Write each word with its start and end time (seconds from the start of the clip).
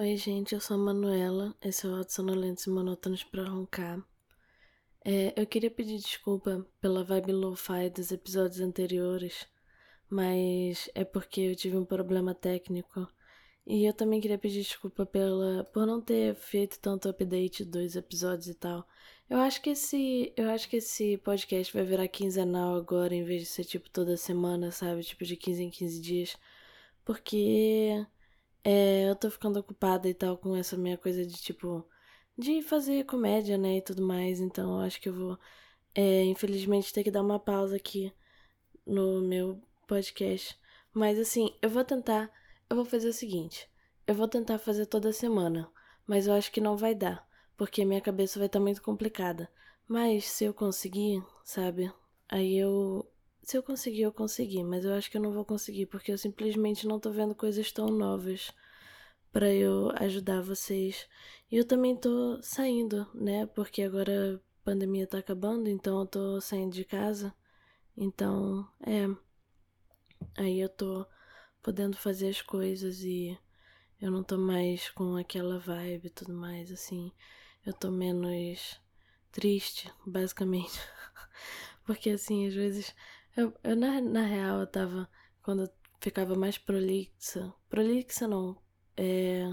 Oi, 0.00 0.16
gente, 0.16 0.54
eu 0.54 0.60
sou 0.60 0.76
a 0.76 0.78
Manuela, 0.78 1.52
esse 1.60 1.84
é 1.84 1.88
o 1.88 1.96
Auto 1.96 2.12
Sonolentos 2.12 2.64
e 2.64 2.70
Monótonos 2.70 3.24
pra 3.24 3.42
Roncar. 3.42 4.00
É, 5.04 5.34
eu 5.36 5.44
queria 5.44 5.72
pedir 5.72 5.98
desculpa 5.98 6.64
pela 6.80 7.02
vibe 7.02 7.32
lo-fi 7.32 7.90
dos 7.90 8.12
episódios 8.12 8.60
anteriores, 8.60 9.48
mas 10.08 10.88
é 10.94 11.02
porque 11.04 11.40
eu 11.40 11.56
tive 11.56 11.76
um 11.76 11.84
problema 11.84 12.32
técnico. 12.32 13.08
E 13.66 13.84
eu 13.84 13.92
também 13.92 14.20
queria 14.20 14.38
pedir 14.38 14.62
desculpa 14.62 15.04
pela, 15.04 15.64
por 15.64 15.84
não 15.84 16.00
ter 16.00 16.36
feito 16.36 16.78
tanto 16.78 17.08
update 17.08 17.64
dos 17.64 17.96
episódios 17.96 18.46
e 18.46 18.54
tal. 18.54 18.86
Eu 19.28 19.38
acho 19.38 19.60
que 19.60 19.70
esse, 19.70 20.32
eu 20.36 20.48
acho 20.50 20.68
que 20.68 20.76
esse 20.76 21.18
podcast 21.18 21.74
vai 21.74 21.82
virar 21.82 22.06
quinzenal 22.06 22.76
agora, 22.76 23.16
em 23.16 23.24
vez 23.24 23.42
de 23.42 23.48
ser 23.48 23.64
tipo 23.64 23.90
toda 23.90 24.16
semana, 24.16 24.70
sabe? 24.70 25.02
Tipo 25.02 25.24
de 25.24 25.36
15 25.36 25.64
em 25.64 25.70
15 25.70 26.00
dias. 26.00 26.36
Porque 27.04 28.06
é, 28.70 29.08
eu 29.08 29.16
tô 29.16 29.30
ficando 29.30 29.58
ocupada 29.58 30.06
e 30.10 30.12
tal 30.14 30.36
com 30.36 30.54
essa 30.54 30.76
minha 30.76 30.98
coisa 30.98 31.24
de 31.24 31.34
tipo. 31.40 31.88
de 32.36 32.60
fazer 32.62 33.06
comédia, 33.06 33.56
né? 33.56 33.78
E 33.78 33.82
tudo 33.82 34.02
mais. 34.02 34.40
Então 34.40 34.78
eu 34.78 34.80
acho 34.86 35.00
que 35.00 35.08
eu 35.08 35.14
vou, 35.14 35.38
é, 35.94 36.24
infelizmente, 36.24 36.92
ter 36.92 37.02
que 37.02 37.10
dar 37.10 37.22
uma 37.22 37.40
pausa 37.40 37.76
aqui 37.76 38.12
no 38.86 39.22
meu 39.22 39.58
podcast. 39.86 40.58
Mas 40.92 41.18
assim, 41.18 41.56
eu 41.62 41.70
vou 41.70 41.84
tentar. 41.84 42.30
Eu 42.68 42.76
vou 42.76 42.84
fazer 42.84 43.08
o 43.08 43.12
seguinte: 43.12 43.70
eu 44.06 44.14
vou 44.14 44.28
tentar 44.28 44.58
fazer 44.58 44.86
toda 44.86 45.12
semana. 45.14 45.70
Mas 46.06 46.26
eu 46.26 46.34
acho 46.34 46.52
que 46.52 46.60
não 46.60 46.76
vai 46.76 46.94
dar. 46.94 47.26
Porque 47.56 47.84
minha 47.86 48.00
cabeça 48.02 48.38
vai 48.38 48.46
estar 48.48 48.58
tá 48.58 48.62
muito 48.62 48.82
complicada. 48.82 49.50
Mas 49.86 50.26
se 50.26 50.44
eu 50.44 50.54
conseguir, 50.54 51.24
sabe? 51.44 51.92
Aí 52.28 52.56
eu 52.58 53.10
se 53.48 53.56
eu 53.56 53.62
conseguir, 53.62 54.02
eu 54.02 54.12
consegui, 54.12 54.62
mas 54.62 54.84
eu 54.84 54.92
acho 54.92 55.10
que 55.10 55.16
eu 55.16 55.22
não 55.22 55.32
vou 55.32 55.42
conseguir 55.42 55.86
porque 55.86 56.12
eu 56.12 56.18
simplesmente 56.18 56.86
não 56.86 57.00
tô 57.00 57.10
vendo 57.10 57.34
coisas 57.34 57.72
tão 57.72 57.86
novas 57.86 58.52
para 59.32 59.50
eu 59.50 59.90
ajudar 59.96 60.42
vocês. 60.42 61.08
E 61.50 61.56
eu 61.56 61.64
também 61.66 61.96
tô 61.96 62.38
saindo, 62.42 63.06
né? 63.14 63.46
Porque 63.46 63.82
agora 63.82 64.36
a 64.36 64.64
pandemia 64.64 65.06
tá 65.06 65.16
acabando, 65.16 65.66
então 65.66 65.98
eu 66.00 66.06
tô 66.06 66.40
saindo 66.42 66.74
de 66.74 66.84
casa. 66.84 67.34
Então, 67.96 68.68
é. 68.86 69.08
Aí 70.36 70.60
eu 70.60 70.68
tô 70.68 71.06
podendo 71.62 71.96
fazer 71.96 72.28
as 72.28 72.42
coisas 72.42 73.00
e 73.02 73.38
eu 73.98 74.10
não 74.10 74.22
tô 74.22 74.36
mais 74.36 74.90
com 74.90 75.16
aquela 75.16 75.58
vibe 75.58 76.08
e 76.08 76.10
tudo 76.10 76.34
mais, 76.34 76.70
assim. 76.70 77.10
Eu 77.64 77.72
tô 77.72 77.90
menos 77.90 78.78
triste, 79.32 79.90
basicamente. 80.06 80.78
Porque 81.86 82.10
assim, 82.10 82.46
às 82.46 82.52
vezes 82.52 82.94
eu, 83.38 83.54
eu 83.62 83.76
na, 83.76 84.00
na 84.00 84.22
real, 84.22 84.60
eu 84.60 84.66
tava. 84.66 85.08
Quando 85.42 85.62
eu 85.62 85.70
ficava 86.00 86.34
mais 86.34 86.58
prolixa. 86.58 87.54
Prolixa 87.68 88.26
não. 88.26 88.60
É. 88.96 89.48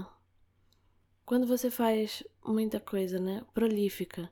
Quando 1.24 1.46
você 1.46 1.70
faz 1.70 2.24
muita 2.44 2.80
coisa, 2.80 3.20
né? 3.20 3.44
Prolífica. 3.54 4.30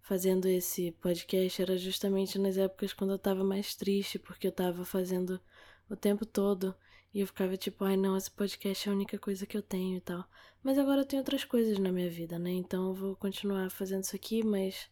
Fazendo 0.00 0.46
esse 0.46 0.92
podcast 0.92 1.62
era 1.62 1.76
justamente 1.76 2.38
nas 2.38 2.56
épocas 2.56 2.92
quando 2.92 3.12
eu 3.12 3.18
tava 3.18 3.44
mais 3.44 3.74
triste, 3.74 4.18
porque 4.18 4.46
eu 4.46 4.52
tava 4.52 4.84
fazendo 4.84 5.40
o 5.88 5.96
tempo 5.96 6.24
todo. 6.24 6.74
E 7.14 7.20
eu 7.20 7.26
ficava 7.26 7.56
tipo, 7.56 7.84
ai 7.84 7.96
não, 7.96 8.16
esse 8.16 8.30
podcast 8.30 8.88
é 8.88 8.92
a 8.92 8.94
única 8.94 9.18
coisa 9.18 9.46
que 9.46 9.56
eu 9.56 9.62
tenho 9.62 9.98
e 9.98 10.00
tal. 10.00 10.24
Mas 10.62 10.78
agora 10.78 11.02
eu 11.02 11.04
tenho 11.04 11.20
outras 11.22 11.44
coisas 11.44 11.78
na 11.78 11.92
minha 11.92 12.10
vida, 12.10 12.38
né? 12.38 12.50
Então 12.50 12.88
eu 12.88 12.94
vou 12.94 13.16
continuar 13.16 13.70
fazendo 13.70 14.04
isso 14.04 14.16
aqui, 14.16 14.44
mas 14.44 14.88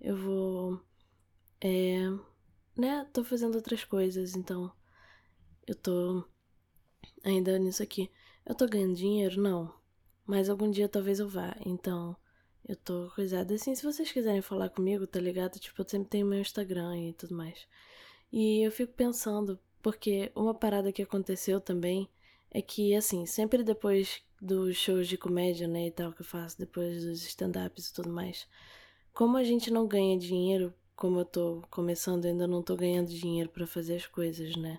eu 0.00 0.16
vou. 0.16 0.80
É, 1.62 2.10
né, 2.80 3.06
tô 3.12 3.22
fazendo 3.22 3.54
outras 3.56 3.84
coisas, 3.84 4.34
então 4.34 4.72
eu 5.66 5.74
tô 5.74 6.24
ainda 7.22 7.58
nisso 7.58 7.82
aqui. 7.82 8.10
Eu 8.44 8.54
tô 8.54 8.66
ganhando 8.66 8.94
dinheiro? 8.94 9.40
Não. 9.40 9.72
Mas 10.26 10.48
algum 10.48 10.70
dia 10.70 10.88
talvez 10.88 11.20
eu 11.20 11.28
vá, 11.28 11.56
então 11.64 12.16
eu 12.66 12.76
tô 12.76 13.10
coisada 13.14 13.54
assim. 13.54 13.74
Se 13.74 13.84
vocês 13.84 14.10
quiserem 14.10 14.42
falar 14.42 14.70
comigo, 14.70 15.06
tá 15.06 15.20
ligado? 15.20 15.58
Tipo, 15.58 15.82
eu 15.82 15.88
sempre 15.88 16.08
tenho 16.08 16.26
meu 16.26 16.40
Instagram 16.40 16.96
e 16.98 17.12
tudo 17.12 17.34
mais. 17.34 17.66
E 18.32 18.64
eu 18.64 18.72
fico 18.72 18.92
pensando, 18.94 19.58
porque 19.82 20.32
uma 20.34 20.54
parada 20.54 20.92
que 20.92 21.02
aconteceu 21.02 21.60
também 21.60 22.08
é 22.50 22.62
que, 22.62 22.94
assim, 22.94 23.26
sempre 23.26 23.62
depois 23.62 24.22
dos 24.40 24.76
shows 24.76 25.06
de 25.06 25.18
comédia, 25.18 25.68
né, 25.68 25.88
e 25.88 25.90
tal, 25.90 26.12
que 26.12 26.22
eu 26.22 26.26
faço, 26.26 26.58
depois 26.58 27.04
dos 27.04 27.22
stand-ups 27.26 27.88
e 27.88 27.94
tudo 27.94 28.10
mais, 28.10 28.48
como 29.12 29.36
a 29.36 29.44
gente 29.44 29.70
não 29.70 29.86
ganha 29.86 30.18
dinheiro 30.18 30.72
como 31.00 31.20
eu 31.20 31.24
tô 31.24 31.62
começando, 31.70 32.26
ainda 32.26 32.46
não 32.46 32.62
tô 32.62 32.76
ganhando 32.76 33.08
dinheiro 33.08 33.48
para 33.48 33.66
fazer 33.66 33.96
as 33.96 34.06
coisas, 34.06 34.54
né? 34.56 34.78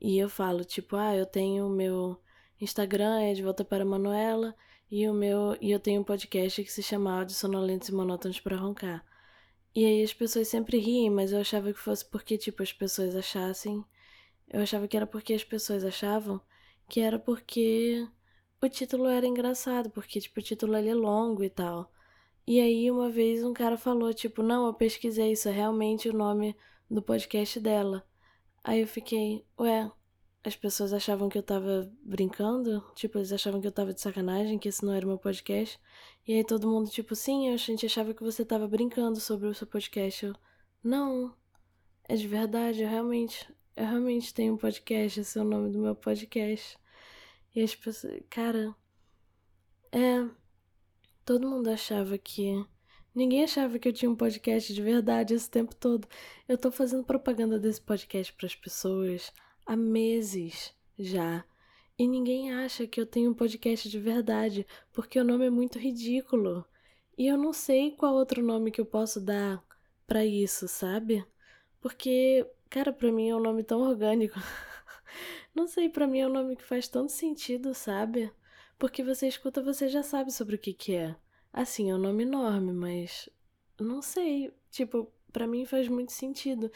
E 0.00 0.18
eu 0.18 0.28
falo, 0.28 0.64
tipo, 0.64 0.96
ah, 0.96 1.14
eu 1.14 1.26
tenho 1.26 1.66
o 1.66 1.70
meu 1.70 2.18
Instagram, 2.60 3.20
é 3.20 3.34
de 3.34 3.42
volta 3.42 3.62
para 3.64 3.84
Manuela, 3.84 4.56
e 4.90 5.06
o 5.06 5.12
meu 5.14 5.56
e 5.60 5.70
eu 5.70 5.78
tenho 5.78 6.00
um 6.00 6.04
podcast 6.04 6.64
que 6.64 6.72
se 6.72 6.82
chama 6.82 7.18
Áudio 7.18 7.34
Sonolentos 7.34 7.90
e 7.90 7.94
Monótonos 7.94 8.40
para 8.40 8.56
Roncar. 8.56 9.04
E 9.74 9.84
aí 9.84 10.02
as 10.02 10.14
pessoas 10.14 10.48
sempre 10.48 10.78
riem, 10.78 11.10
mas 11.10 11.32
eu 11.32 11.40
achava 11.40 11.70
que 11.72 11.78
fosse 11.78 12.04
porque, 12.06 12.38
tipo, 12.38 12.62
as 12.62 12.72
pessoas 12.72 13.14
achassem. 13.14 13.84
Eu 14.48 14.62
achava 14.62 14.88
que 14.88 14.96
era 14.96 15.06
porque 15.06 15.34
as 15.34 15.44
pessoas 15.44 15.84
achavam 15.84 16.40
que 16.88 17.00
era 17.00 17.18
porque 17.18 18.08
o 18.62 18.68
título 18.70 19.06
era 19.06 19.26
engraçado, 19.26 19.90
porque, 19.90 20.20
tipo, 20.20 20.40
o 20.40 20.42
título 20.42 20.74
ali 20.76 20.88
é 20.88 20.94
longo 20.94 21.44
e 21.44 21.50
tal. 21.50 21.91
E 22.46 22.60
aí, 22.60 22.90
uma 22.90 23.08
vez, 23.10 23.44
um 23.44 23.52
cara 23.52 23.76
falou, 23.76 24.12
tipo, 24.12 24.42
não, 24.42 24.66
eu 24.66 24.74
pesquisei, 24.74 25.32
isso 25.32 25.48
é 25.48 25.52
realmente 25.52 26.08
o 26.08 26.12
nome 26.12 26.56
do 26.90 27.00
podcast 27.00 27.60
dela. 27.60 28.04
Aí 28.64 28.80
eu 28.80 28.86
fiquei, 28.86 29.44
ué, 29.58 29.90
as 30.44 30.56
pessoas 30.56 30.92
achavam 30.92 31.28
que 31.28 31.38
eu 31.38 31.42
tava 31.42 31.90
brincando? 32.02 32.84
Tipo, 32.94 33.18
eles 33.18 33.32
achavam 33.32 33.60
que 33.60 33.66
eu 33.66 33.72
tava 33.72 33.94
de 33.94 34.00
sacanagem, 34.00 34.58
que 34.58 34.68
esse 34.68 34.84
não 34.84 34.92
era 34.92 35.06
meu 35.06 35.18
podcast. 35.18 35.78
E 36.26 36.32
aí 36.32 36.44
todo 36.44 36.68
mundo, 36.68 36.90
tipo, 36.90 37.14
sim, 37.14 37.48
a 37.50 37.56
gente 37.56 37.86
achava 37.86 38.12
que 38.12 38.22
você 38.22 38.44
tava 38.44 38.66
brincando 38.66 39.20
sobre 39.20 39.46
o 39.48 39.54
seu 39.54 39.66
podcast. 39.66 40.26
Eu, 40.26 40.34
não, 40.82 41.32
é 42.08 42.16
de 42.16 42.26
verdade, 42.26 42.82
eu 42.82 42.88
realmente, 42.88 43.48
eu 43.76 43.86
realmente 43.86 44.34
tenho 44.34 44.54
um 44.54 44.58
podcast, 44.58 45.20
esse 45.20 45.38
é 45.38 45.42
o 45.42 45.44
nome 45.44 45.70
do 45.70 45.78
meu 45.78 45.94
podcast. 45.94 46.76
E 47.54 47.62
as 47.62 47.74
pessoas, 47.74 48.20
cara, 48.28 48.74
é 49.92 50.41
Todo 51.24 51.48
mundo 51.48 51.68
achava 51.68 52.18
que. 52.18 52.64
Ninguém 53.14 53.44
achava 53.44 53.78
que 53.78 53.86
eu 53.88 53.92
tinha 53.92 54.10
um 54.10 54.16
podcast 54.16 54.72
de 54.72 54.82
verdade 54.82 55.34
esse 55.34 55.50
tempo 55.50 55.74
todo. 55.74 56.08
Eu 56.48 56.56
tô 56.58 56.70
fazendo 56.70 57.04
propaganda 57.04 57.58
desse 57.58 57.80
podcast 57.80 58.32
para 58.32 58.46
as 58.46 58.54
pessoas 58.54 59.32
há 59.66 59.76
meses 59.76 60.74
já. 60.98 61.44
E 61.98 62.08
ninguém 62.08 62.52
acha 62.52 62.86
que 62.86 63.00
eu 63.00 63.06
tenho 63.06 63.30
um 63.30 63.34
podcast 63.34 63.88
de 63.88 63.98
verdade, 63.98 64.66
porque 64.92 65.20
o 65.20 65.24
nome 65.24 65.46
é 65.46 65.50
muito 65.50 65.78
ridículo. 65.78 66.64
E 67.16 67.26
eu 67.26 67.36
não 67.36 67.52
sei 67.52 67.92
qual 67.92 68.14
outro 68.14 68.42
nome 68.42 68.70
que 68.70 68.80
eu 68.80 68.86
posso 68.86 69.20
dar 69.20 69.62
para 70.06 70.24
isso, 70.24 70.66
sabe? 70.66 71.24
Porque, 71.80 72.46
cara, 72.68 72.92
para 72.92 73.12
mim 73.12 73.28
é 73.28 73.36
um 73.36 73.40
nome 73.40 73.62
tão 73.62 73.82
orgânico. 73.82 74.38
não 75.54 75.68
sei, 75.68 75.88
para 75.88 76.06
mim 76.06 76.20
é 76.20 76.26
um 76.26 76.32
nome 76.32 76.56
que 76.56 76.64
faz 76.64 76.88
tanto 76.88 77.12
sentido, 77.12 77.74
sabe? 77.74 78.32
Porque 78.78 79.02
você 79.02 79.28
escuta, 79.28 79.62
você 79.62 79.88
já 79.88 80.02
sabe 80.02 80.32
sobre 80.32 80.56
o 80.56 80.58
que 80.58 80.72
que 80.72 80.94
é. 80.94 81.16
Assim, 81.52 81.90
é 81.90 81.94
um 81.94 81.98
nome 81.98 82.24
enorme, 82.24 82.72
mas 82.72 83.28
não 83.80 84.02
sei, 84.02 84.52
tipo, 84.70 85.12
para 85.32 85.46
mim 85.46 85.64
faz 85.64 85.88
muito 85.88 86.12
sentido. 86.12 86.70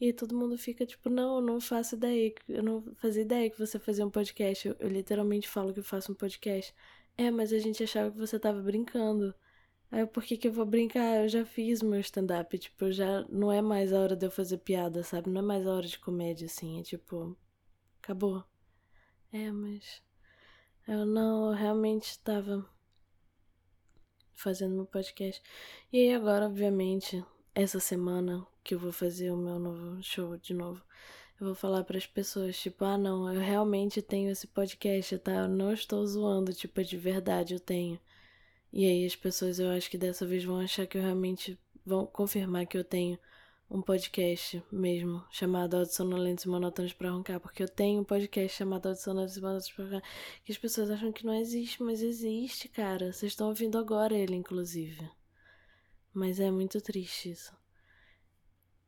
E 0.00 0.12
todo 0.12 0.36
mundo 0.36 0.58
fica 0.58 0.84
tipo, 0.86 1.08
não, 1.08 1.36
eu 1.36 1.42
não 1.42 1.60
faço 1.60 1.94
ideia, 1.94 2.34
eu 2.48 2.62
não 2.62 2.84
fazia 2.96 3.22
ideia 3.22 3.50
que 3.50 3.58
você 3.58 3.78
fazia 3.78 4.06
um 4.06 4.10
podcast. 4.10 4.68
Eu, 4.68 4.76
eu 4.80 4.88
literalmente 4.88 5.48
falo 5.48 5.72
que 5.72 5.80
eu 5.80 5.84
faço 5.84 6.12
um 6.12 6.14
podcast. 6.14 6.74
É, 7.16 7.30
mas 7.30 7.52
a 7.52 7.58
gente 7.58 7.82
achava 7.82 8.10
que 8.10 8.18
você 8.18 8.38
tava 8.38 8.60
brincando. 8.62 9.34
Aí, 9.90 10.06
por 10.06 10.22
que 10.22 10.36
que 10.36 10.48
eu 10.48 10.52
vou 10.52 10.64
brincar? 10.64 11.22
Eu 11.22 11.28
já 11.28 11.44
fiz 11.44 11.82
meu 11.82 12.00
stand-up, 12.00 12.56
tipo, 12.58 12.92
já 12.92 13.22
não 13.28 13.50
é 13.52 13.60
mais 13.60 13.92
a 13.92 14.00
hora 14.00 14.16
de 14.16 14.24
eu 14.26 14.30
fazer 14.30 14.58
piada, 14.58 15.02
sabe? 15.02 15.28
Não 15.30 15.40
é 15.40 15.44
mais 15.44 15.66
a 15.66 15.72
hora 15.74 15.86
de 15.86 15.98
comédia, 15.98 16.46
assim, 16.46 16.78
é 16.80 16.82
tipo, 16.82 17.36
acabou. 18.00 18.44
É, 19.32 19.50
mas 19.50 20.02
eu 20.90 21.06
não, 21.06 21.50
eu 21.50 21.54
realmente 21.54 22.06
estava 22.06 22.68
fazendo 24.34 24.74
meu 24.74 24.86
podcast. 24.86 25.40
E 25.92 25.98
aí 25.98 26.12
agora, 26.12 26.46
obviamente, 26.46 27.24
essa 27.54 27.78
semana 27.78 28.44
que 28.64 28.74
eu 28.74 28.78
vou 28.80 28.90
fazer 28.90 29.30
o 29.30 29.36
meu 29.36 29.60
novo 29.60 30.02
show 30.02 30.36
de 30.36 30.52
novo, 30.52 30.82
eu 31.40 31.46
vou 31.46 31.54
falar 31.54 31.84
para 31.84 31.96
as 31.96 32.08
pessoas, 32.08 32.58
tipo, 32.58 32.84
ah, 32.84 32.98
não, 32.98 33.32
eu 33.32 33.40
realmente 33.40 34.02
tenho 34.02 34.32
esse 34.32 34.48
podcast, 34.48 35.16
tá? 35.18 35.32
Eu 35.32 35.48
não 35.48 35.72
estou 35.72 36.04
zoando, 36.04 36.52
tipo, 36.52 36.80
é 36.80 36.82
de 36.84 36.96
verdade 36.96 37.54
eu 37.54 37.60
tenho. 37.60 38.00
E 38.72 38.84
aí 38.84 39.06
as 39.06 39.14
pessoas, 39.14 39.60
eu 39.60 39.70
acho 39.70 39.88
que 39.88 39.96
dessa 39.96 40.26
vez 40.26 40.42
vão 40.42 40.58
achar 40.58 40.88
que 40.88 40.98
eu 40.98 41.02
realmente 41.02 41.56
vão 41.86 42.04
confirmar 42.04 42.66
que 42.66 42.76
eu 42.76 42.82
tenho 42.84 43.16
um 43.70 43.80
podcast 43.80 44.60
mesmo, 44.72 45.24
chamado 45.30 45.76
Audio 45.76 45.94
Sonolentos 45.94 46.44
e 46.44 46.48
Monótonos 46.48 46.92
para 46.92 47.12
Roncar, 47.12 47.38
porque 47.38 47.62
eu 47.62 47.68
tenho 47.68 48.00
um 48.00 48.04
podcast 48.04 48.58
chamado 48.58 48.88
Audio 48.88 49.00
Sonolentos 49.00 49.36
e 49.36 49.40
Monótonos 49.40 49.70
para 49.70 49.84
Roncar, 49.84 50.02
que 50.44 50.50
as 50.50 50.58
pessoas 50.58 50.90
acham 50.90 51.12
que 51.12 51.24
não 51.24 51.34
existe, 51.34 51.80
mas 51.80 52.02
existe, 52.02 52.68
cara. 52.68 53.12
Vocês 53.12 53.30
estão 53.30 53.46
ouvindo 53.46 53.78
agora 53.78 54.12
ele, 54.12 54.34
inclusive. 54.34 55.08
Mas 56.12 56.40
é 56.40 56.50
muito 56.50 56.80
triste 56.80 57.30
isso. 57.30 57.56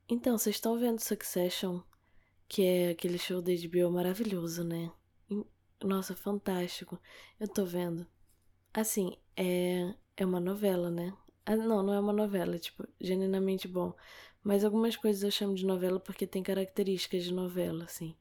Então, 0.09 0.37
vocês 0.37 0.57
estão 0.57 0.77
vendo 0.77 0.99
Succession, 0.99 1.81
que 2.49 2.63
é 2.63 2.91
aquele 2.91 3.19
show 3.19 3.41
da 3.41 3.53
HBO 3.53 3.93
maravilhoso, 3.93 4.65
né? 4.65 4.91
Nossa, 5.81 6.17
fantástico. 6.17 7.01
Eu 7.39 7.47
tô 7.47 7.65
vendo. 7.65 8.05
Assim, 8.75 9.17
é, 9.37 9.95
é 10.17 10.27
uma 10.27 10.41
novela, 10.41 10.91
né? 10.91 11.17
Ah, 11.47 11.57
não, 11.57 11.83
não 11.83 11.93
é 11.93 12.01
uma 12.01 12.13
novela, 12.13 12.55
é, 12.57 12.59
tipo, 12.59 12.87
genuinamente 13.01 13.67
bom. 13.67 13.95
Mas 14.43 14.65
algumas 14.65 14.97
coisas 14.97 15.23
eu 15.23 15.31
chamo 15.31 15.55
de 15.55 15.65
novela 15.67 16.01
porque 16.01 16.27
tem 16.27 16.43
características 16.43 17.25
de 17.25 17.33
novela, 17.33 17.85
assim. 17.85 18.15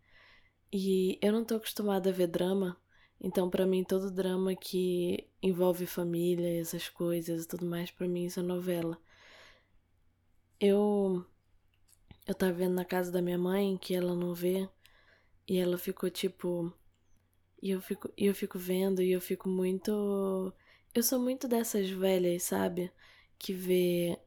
E 0.73 1.19
eu 1.21 1.31
não 1.33 1.45
tô 1.45 1.56
acostumada 1.56 2.09
a 2.09 2.13
ver 2.13 2.27
drama, 2.27 2.77
então 3.21 3.50
para 3.50 3.65
mim 3.68 3.83
todo 3.83 4.12
drama 4.12 4.56
que 4.56 5.27
envolve 5.41 5.85
família, 5.85 6.62
essas 6.62 6.89
coisas 6.89 7.45
e 7.45 7.47
tudo 7.47 7.65
mais, 7.65 7.91
para 7.91 8.07
mim 8.07 8.25
isso 8.25 8.39
é 8.39 8.44
novela. 8.44 8.97
Eu 10.59 11.25
eu 12.27 12.35
tava 12.35 12.53
vendo 12.53 12.74
na 12.75 12.85
casa 12.85 13.12
da 13.12 13.21
minha 13.21 13.38
mãe 13.38 13.77
que 13.77 13.94
ela 13.95 14.15
não 14.15 14.33
vê 14.33 14.67
e 15.47 15.57
ela 15.57 15.77
ficou 15.77 16.09
tipo 16.09 16.74
e 17.62 17.71
eu 17.71 17.81
fico 17.81 18.12
e 18.17 18.25
eu 18.27 18.35
fico 18.35 18.59
vendo 18.59 19.01
e 19.01 19.12
eu 19.12 19.21
fico 19.21 19.50
muito 19.50 20.53
eu 20.94 21.03
sou 21.03 21.19
muito 21.19 21.47
dessas 21.47 21.89
velhas, 21.89 22.44
sabe? 22.44 22.91
Que 23.39 23.53
vê 23.53 24.19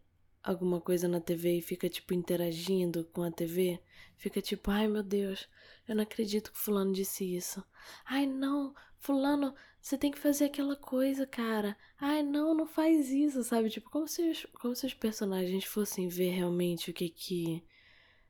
alguma 0.45 0.81
coisa 0.81 1.09
na 1.09 1.21
TV 1.21 1.59
e 1.59 1.63
fica, 1.63 1.89
tipo, 1.89 2.13
interagindo 2.15 3.05
com 3.13 3.23
a 3.23 3.31
TV. 3.31 3.81
Fica 4.17 4.41
tipo, 4.43 4.71
ai 4.71 4.87
meu 4.87 5.03
Deus, 5.03 5.49
eu 5.89 5.97
não 5.97 6.03
acredito 6.03 6.53
que 6.53 6.59
Fulano 6.59 6.93
disse 6.93 7.25
isso. 7.37 7.65
Ai 8.05 8.27
não, 8.27 8.75
Fulano, 8.99 9.55
você 9.81 9.99
tem 9.99 10.11
que 10.11 10.19
fazer 10.19 10.47
aquela 10.47 10.77
coisa, 10.77 11.27
cara. 11.27 11.77
Ai 11.99 12.23
não, 12.23 12.55
não 12.55 12.67
faz 12.67 13.11
isso, 13.11 13.43
sabe? 13.43 13.71
Tipo, 13.71 13.91
como 13.91 14.07
se 14.07 14.23
os, 14.31 14.47
como 14.61 14.75
se 14.75 14.87
os 14.87 14.95
personagens 14.95 15.65
fossem 15.65 16.09
ver 16.09 16.31
realmente 16.31 16.91
o 16.91 16.95
que 16.95 17.09
que. 17.09 17.65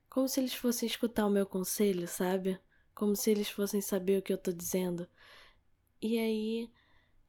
Como 0.08 0.28
se 0.28 0.40
eles 0.40 0.54
fossem 0.54 0.86
escutar 0.86 1.26
o 1.26 1.30
meu 1.30 1.46
conselho, 1.46 2.06
sabe? 2.08 2.58
Como 2.94 3.16
se 3.16 3.30
eles 3.30 3.48
fossem 3.50 3.80
saber 3.80 4.18
o 4.18 4.22
que 4.22 4.32
eu 4.32 4.38
tô 4.38 4.52
dizendo. 4.52 5.08
E 6.00 6.18
aí 6.18 6.70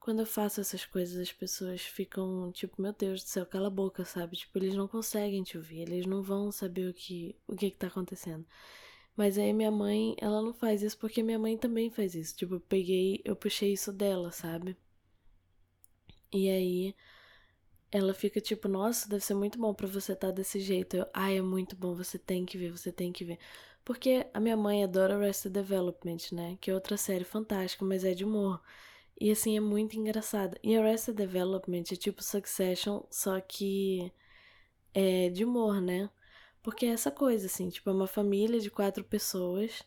quando 0.06 0.20
eu 0.20 0.26
faço 0.26 0.60
essas 0.60 0.84
coisas, 0.86 1.18
as 1.20 1.32
pessoas 1.32 1.82
ficam 1.82 2.52
tipo, 2.52 2.80
meu 2.80 2.92
Deus 2.92 3.24
do 3.24 3.28
céu, 3.28 3.44
cala 3.44 3.66
a 3.66 3.70
boca, 3.70 4.04
sabe? 4.04 4.36
Tipo, 4.36 4.56
eles 4.58 4.76
não 4.76 4.86
conseguem 4.86 5.42
te 5.42 5.56
ouvir, 5.58 5.80
eles 5.80 6.06
não 6.06 6.22
vão 6.22 6.52
saber 6.52 6.88
o 6.88 6.94
que 6.94 7.34
o 7.48 7.56
que, 7.56 7.72
que 7.72 7.76
tá 7.76 7.88
acontecendo. 7.88 8.46
Mas 9.16 9.36
aí 9.38 9.52
minha 9.52 9.70
mãe, 9.72 10.14
ela 10.20 10.40
não 10.42 10.54
faz 10.54 10.82
isso 10.82 10.96
porque 10.98 11.24
minha 11.24 11.38
mãe 11.40 11.58
também 11.58 11.90
faz 11.90 12.14
isso. 12.14 12.36
Tipo, 12.36 12.54
eu 12.54 12.60
peguei, 12.60 13.20
eu 13.24 13.34
puxei 13.34 13.72
isso 13.72 13.92
dela, 13.92 14.30
sabe? 14.30 14.76
E 16.32 16.48
aí 16.48 16.94
ela 17.90 18.14
fica 18.14 18.40
tipo, 18.40 18.68
nossa, 18.68 19.08
deve 19.08 19.24
ser 19.24 19.34
muito 19.34 19.58
bom 19.58 19.74
para 19.74 19.88
você 19.88 20.12
estar 20.12 20.28
tá 20.28 20.32
desse 20.34 20.60
jeito. 20.60 20.96
Eu, 20.96 21.06
ai, 21.12 21.34
ah, 21.34 21.38
é 21.38 21.42
muito 21.42 21.74
bom, 21.76 21.94
você 21.96 22.18
tem 22.18 22.46
que 22.46 22.56
ver, 22.58 22.70
você 22.70 22.92
tem 22.92 23.12
que 23.12 23.24
ver. 23.24 23.38
Porque 23.84 24.26
a 24.32 24.40
minha 24.40 24.56
mãe 24.56 24.84
adora 24.84 25.16
Arrested 25.16 25.52
Development, 25.52 26.18
né? 26.32 26.58
Que 26.60 26.70
é 26.70 26.74
outra 26.74 26.96
série 26.96 27.24
fantástica, 27.24 27.84
mas 27.84 28.04
é 28.04 28.14
de 28.14 28.24
humor. 28.24 28.62
E 29.18 29.30
assim, 29.30 29.56
é 29.56 29.60
muito 29.60 29.96
engraçado. 29.98 30.58
E 30.62 30.76
Arrested 30.76 31.16
Development 31.16 31.84
é 31.92 31.96
tipo 31.96 32.22
Succession, 32.22 33.02
só 33.10 33.40
que 33.40 34.12
é 34.94 35.30
de 35.30 35.44
humor, 35.44 35.80
né? 35.80 36.10
Porque 36.62 36.86
é 36.86 36.90
essa 36.90 37.10
coisa, 37.10 37.46
assim, 37.46 37.68
tipo, 37.70 37.88
é 37.90 37.92
uma 37.92 38.06
família 38.06 38.60
de 38.60 38.70
quatro 38.70 39.04
pessoas 39.04 39.82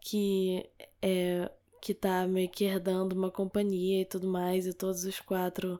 que 0.00 0.68
é 1.02 1.50
que 1.84 1.94
tá 1.94 2.26
meio 2.26 2.48
que 2.48 2.64
herdando 2.64 3.14
uma 3.14 3.30
companhia 3.30 4.00
e 4.02 4.04
tudo 4.06 4.26
mais, 4.26 4.66
e 4.66 4.72
todos 4.72 5.04
os 5.04 5.20
quatro, 5.20 5.78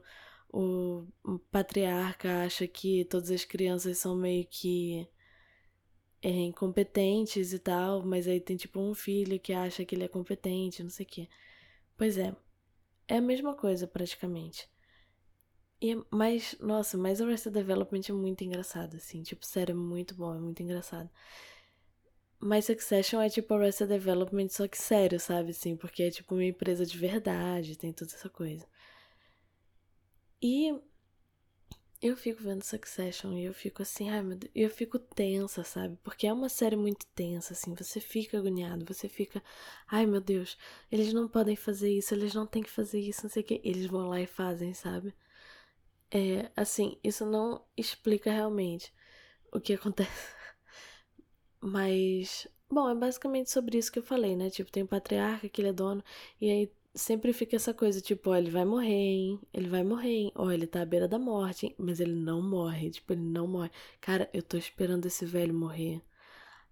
o, 0.53 1.03
patriarca 1.51 2.43
acha 2.43 2.67
que 2.67 3.05
todas 3.05 3.31
as 3.31 3.43
crianças 3.45 3.97
são 3.97 4.15
meio 4.15 4.45
que 4.45 5.07
é, 6.21 6.29
incompetentes 6.29 7.53
e 7.53 7.59
tal, 7.59 8.05
mas 8.05 8.27
aí 8.27 8.39
tem 8.39 8.57
tipo 8.57 8.79
um 8.79 8.93
filho 8.93 9.39
que 9.39 9.53
acha 9.53 9.85
que 9.85 9.95
ele 9.95 10.03
é 10.05 10.07
competente, 10.07 10.83
não 10.83 10.89
sei 10.91 11.05
o 11.05 11.09
quê. 11.09 11.29
Pois 11.97 12.17
é. 12.17 12.35
É 13.07 13.17
a 13.17 13.21
mesma 13.21 13.55
coisa, 13.55 13.87
praticamente. 13.87 14.69
E, 15.81 15.95
mas, 16.11 16.55
nossa, 16.59 16.97
mas 16.97 17.21
Arrested 17.21 17.53
Development 17.53 18.01
é 18.09 18.13
muito 18.13 18.43
engraçado, 18.43 18.95
assim. 18.97 19.21
Tipo, 19.23 19.45
sério, 19.45 19.73
é 19.73 19.75
muito 19.75 20.15
bom, 20.15 20.33
é 20.35 20.39
muito 20.39 20.61
engraçado. 20.63 21.09
Mas 22.39 22.63
Succession 22.65 23.19
é 23.21 23.29
tipo 23.29 23.53
Arrested 23.53 23.89
Development, 23.89 24.47
só 24.49 24.67
que 24.69 24.77
sério, 24.77 25.19
sabe, 25.19 25.51
assim? 25.51 25.75
Porque 25.75 26.03
é 26.03 26.09
tipo 26.11 26.33
uma 26.35 26.45
empresa 26.45 26.85
de 26.85 26.97
verdade, 26.97 27.77
tem 27.77 27.91
toda 27.91 28.13
essa 28.13 28.29
coisa. 28.29 28.65
E 30.41 30.73
eu 32.07 32.15
fico 32.15 32.41
vendo 32.43 32.63
Succession 32.63 33.33
e 33.33 33.45
eu 33.45 33.53
fico 33.53 33.81
assim, 33.81 34.09
ai 34.09 34.21
meu 34.21 34.37
Deus, 34.37 34.51
eu 34.55 34.69
fico 34.69 34.99
tensa, 34.99 35.63
sabe? 35.63 35.97
Porque 36.03 36.27
é 36.27 36.33
uma 36.33 36.49
série 36.49 36.75
muito 36.75 37.05
tensa, 37.15 37.53
assim, 37.53 37.73
você 37.73 37.99
fica 37.99 38.37
agoniado, 38.37 38.85
você 38.85 39.09
fica, 39.09 39.41
ai 39.87 40.05
meu 40.05 40.21
Deus, 40.21 40.57
eles 40.91 41.11
não 41.13 41.27
podem 41.27 41.55
fazer 41.55 41.91
isso, 41.91 42.13
eles 42.13 42.33
não 42.33 42.45
têm 42.47 42.61
que 42.63 42.69
fazer 42.71 42.99
isso, 42.99 43.23
não 43.23 43.29
sei 43.29 43.41
o 43.43 43.45
que, 43.45 43.61
eles 43.63 43.85
vão 43.87 44.07
lá 44.09 44.21
e 44.21 44.27
fazem, 44.27 44.73
sabe? 44.73 45.13
É, 46.11 46.51
assim, 46.55 46.97
isso 47.03 47.25
não 47.25 47.63
explica 47.77 48.31
realmente 48.31 48.93
o 49.51 49.59
que 49.61 49.73
acontece. 49.73 50.35
Mas, 51.61 52.47
bom, 52.69 52.89
é 52.89 52.95
basicamente 52.95 53.51
sobre 53.51 53.77
isso 53.77 53.91
que 53.91 53.99
eu 53.99 54.03
falei, 54.03 54.35
né? 54.35 54.49
Tipo, 54.49 54.71
tem 54.71 54.83
o 54.83 54.87
patriarca 54.87 55.49
que 55.49 55.61
ele 55.61 55.69
é 55.69 55.73
dono, 55.73 56.03
e 56.39 56.49
aí 56.49 56.71
sempre 56.95 57.33
fica 57.33 57.55
essa 57.55 57.73
coisa, 57.73 58.01
tipo, 58.01 58.29
ó, 58.31 58.35
ele 58.35 58.49
vai 58.49 58.65
morrer, 58.65 58.93
hein? 58.93 59.39
Ele 59.53 59.67
vai 59.69 59.83
morrer, 59.83 60.09
hein? 60.09 60.31
Ó, 60.35 60.49
ele 60.51 60.65
tá 60.65 60.81
à 60.81 60.85
beira 60.85 61.07
da 61.07 61.19
morte, 61.19 61.67
hein? 61.67 61.75
Mas 61.77 61.99
ele 61.99 62.15
não 62.15 62.41
morre, 62.41 62.89
tipo, 62.89 63.13
ele 63.13 63.21
não 63.21 63.47
morre. 63.47 63.69
Cara, 64.01 64.29
eu 64.33 64.41
tô 64.41 64.57
esperando 64.57 65.05
esse 65.05 65.25
velho 65.25 65.53
morrer. 65.53 66.01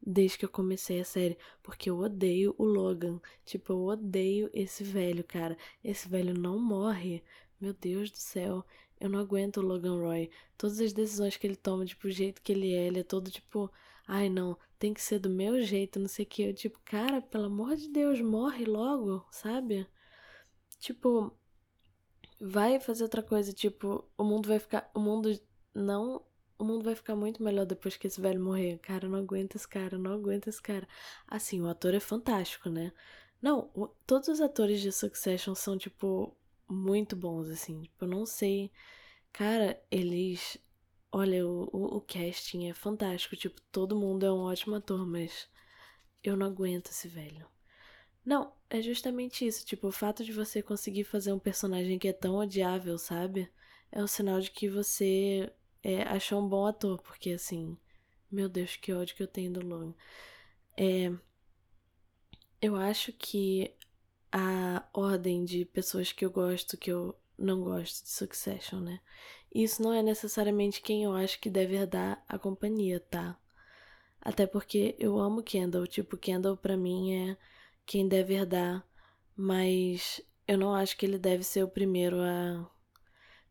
Desde 0.05 0.37
que 0.37 0.45
eu 0.45 0.49
comecei 0.49 0.99
a 0.99 1.05
série, 1.05 1.37
porque 1.61 1.89
eu 1.89 1.97
odeio 1.99 2.55
o 2.57 2.65
Logan. 2.65 3.21
Tipo, 3.45 3.73
eu 3.73 3.83
odeio 3.83 4.49
esse 4.53 4.83
velho, 4.83 5.23
cara. 5.23 5.57
Esse 5.83 6.07
velho 6.09 6.33
não 6.33 6.57
morre. 6.59 7.23
Meu 7.59 7.73
Deus 7.73 8.11
do 8.11 8.17
céu. 8.17 8.65
Eu 8.99 9.09
não 9.09 9.19
aguento 9.19 9.57
o 9.57 9.61
Logan 9.61 9.99
Roy. 9.99 10.29
Todas 10.57 10.79
as 10.79 10.93
decisões 10.93 11.37
que 11.37 11.45
ele 11.47 11.55
toma, 11.55 11.85
tipo, 11.85 12.07
o 12.07 12.11
jeito 12.11 12.41
que 12.41 12.51
ele 12.51 12.73
é, 12.73 12.87
ele 12.87 12.99
é 12.99 13.03
todo 13.03 13.31
tipo, 13.31 13.71
ai 14.07 14.29
não, 14.29 14.57
tem 14.79 14.93
que 14.93 15.01
ser 15.01 15.19
do 15.19 15.29
meu 15.29 15.61
jeito, 15.61 15.99
não 15.99 16.07
sei 16.07 16.25
o 16.25 16.27
que. 16.27 16.43
Eu, 16.43 16.53
tipo, 16.53 16.79
cara, 16.85 17.21
pelo 17.21 17.45
amor 17.45 17.75
de 17.75 17.89
Deus, 17.89 18.21
morre 18.21 18.65
logo, 18.65 19.25
sabe? 19.31 19.87
Tipo, 20.83 21.31
vai 22.41 22.77
fazer 22.77 23.03
outra 23.03 23.23
coisa, 23.23 23.53
tipo, 23.53 24.03
o 24.17 24.23
mundo 24.23 24.49
vai 24.49 24.59
ficar. 24.59 24.91
O 24.93 24.99
mundo 24.99 25.29
não. 25.73 26.21
O 26.59 26.65
mundo 26.65 26.83
vai 26.83 26.93
ficar 26.95 27.15
muito 27.15 27.41
melhor 27.41 27.65
depois 27.65 27.95
que 27.95 28.07
esse 28.07 28.19
velho 28.19 28.41
morrer. 28.43 28.79
Cara, 28.79 29.07
não 29.07 29.19
aguento 29.19 29.55
esse 29.55 29.67
cara, 29.67 29.97
não 29.97 30.11
aguento 30.11 30.47
esse 30.49 30.61
cara. 30.61 30.85
Assim, 31.25 31.61
o 31.61 31.67
ator 31.69 31.93
é 31.93 32.01
fantástico, 32.01 32.69
né? 32.69 32.91
Não, 33.41 33.71
o, 33.73 33.87
todos 34.05 34.27
os 34.27 34.41
atores 34.41 34.81
de 34.81 34.91
Succession 34.91 35.55
são, 35.55 35.77
tipo, 35.77 36.35
muito 36.69 37.15
bons, 37.15 37.49
assim. 37.49 37.83
Tipo, 37.83 38.03
eu 38.05 38.09
não 38.09 38.25
sei. 38.25 38.69
Cara, 39.31 39.81
eles. 39.91 40.57
Olha, 41.13 41.47
o, 41.47 41.69
o, 41.71 41.97
o 41.97 42.01
casting 42.01 42.69
é 42.69 42.73
fantástico. 42.73 43.37
Tipo, 43.37 43.61
todo 43.71 43.95
mundo 43.95 44.25
é 44.25 44.31
um 44.33 44.39
ótimo 44.41 44.75
ator, 44.75 45.05
mas 45.07 45.47
eu 46.23 46.35
não 46.37 46.47
aguento 46.47 46.89
esse 46.89 47.07
velho. 47.07 47.47
Não, 48.25 48.53
é 48.69 48.81
justamente 48.81 49.45
isso. 49.45 49.65
Tipo, 49.65 49.87
o 49.87 49.91
fato 49.91 50.23
de 50.23 50.31
você 50.31 50.61
conseguir 50.61 51.03
fazer 51.03 51.33
um 51.33 51.39
personagem 51.39 51.99
que 51.99 52.07
é 52.07 52.13
tão 52.13 52.35
odiável, 52.35 52.97
sabe? 52.97 53.49
É 53.91 54.01
um 54.01 54.07
sinal 54.07 54.39
de 54.39 54.51
que 54.51 54.69
você 54.69 55.51
é, 55.83 56.03
achou 56.03 56.41
um 56.41 56.47
bom 56.47 56.65
ator. 56.65 57.01
Porque, 57.01 57.31
assim, 57.31 57.77
meu 58.31 58.49
Deus, 58.49 58.75
que 58.75 58.93
ódio 58.93 59.15
que 59.15 59.23
eu 59.23 59.27
tenho 59.27 59.51
do 59.51 59.65
Logan. 59.65 59.93
É, 60.77 61.11
eu 62.61 62.75
acho 62.75 63.11
que 63.13 63.75
a 64.31 64.87
ordem 64.93 65.45
de 65.45 65.65
pessoas 65.65 66.11
que 66.11 66.25
eu 66.25 66.31
gosto, 66.31 66.77
que 66.77 66.91
eu 66.91 67.15
não 67.37 67.61
gosto 67.61 68.03
de 68.03 68.09
Succession, 68.09 68.79
né? 68.79 68.99
Isso 69.53 69.83
não 69.83 69.93
é 69.93 70.01
necessariamente 70.01 70.81
quem 70.81 71.03
eu 71.03 71.13
acho 71.13 71.39
que 71.39 71.49
deve 71.49 71.75
herdar 71.75 72.23
a 72.27 72.39
companhia, 72.39 72.99
tá? 72.99 73.37
Até 74.19 74.47
porque 74.47 74.95
eu 74.97 75.19
amo 75.19 75.43
Kendall. 75.43 75.85
Tipo, 75.85 76.17
Kendall 76.17 76.57
pra 76.57 76.77
mim 76.77 77.13
é 77.13 77.37
quem 77.85 78.07
deve 78.07 78.33
herdar, 78.35 78.85
mas 79.35 80.21
eu 80.47 80.57
não 80.57 80.73
acho 80.73 80.97
que 80.97 81.05
ele 81.05 81.17
deve 81.17 81.43
ser 81.43 81.63
o 81.63 81.67
primeiro 81.69 82.19
a. 82.21 82.69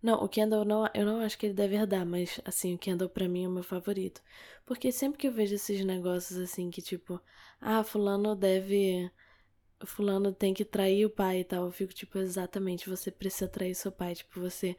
Não, 0.02 0.22
o 0.24 0.28
Kendall 0.28 0.64
não, 0.64 0.88
eu 0.94 1.06
não 1.06 1.20
acho 1.20 1.38
que 1.38 1.46
ele 1.46 1.54
deve 1.54 1.76
herdar, 1.76 2.04
mas 2.06 2.40
assim, 2.44 2.74
o 2.74 2.78
Kendall 2.78 3.08
pra 3.08 3.28
mim 3.28 3.44
é 3.44 3.48
o 3.48 3.52
meu 3.52 3.62
favorito. 3.62 4.22
Porque 4.66 4.90
sempre 4.92 5.18
que 5.18 5.28
eu 5.28 5.32
vejo 5.32 5.54
esses 5.54 5.84
negócios 5.84 6.38
assim 6.38 6.70
que 6.70 6.82
tipo, 6.82 7.20
ah, 7.60 7.84
fulano 7.84 8.34
deve 8.34 9.10
fulano 9.86 10.32
tem 10.32 10.54
que 10.54 10.64
trair 10.64 11.06
o 11.06 11.10
pai 11.10 11.40
e 11.40 11.44
tal, 11.44 11.64
eu 11.66 11.72
fico 11.72 11.92
tipo, 11.94 12.18
exatamente, 12.18 12.88
você 12.88 13.10
precisa 13.10 13.48
trair 13.48 13.74
seu 13.74 13.92
pai, 13.92 14.14
tipo, 14.14 14.40
você 14.40 14.76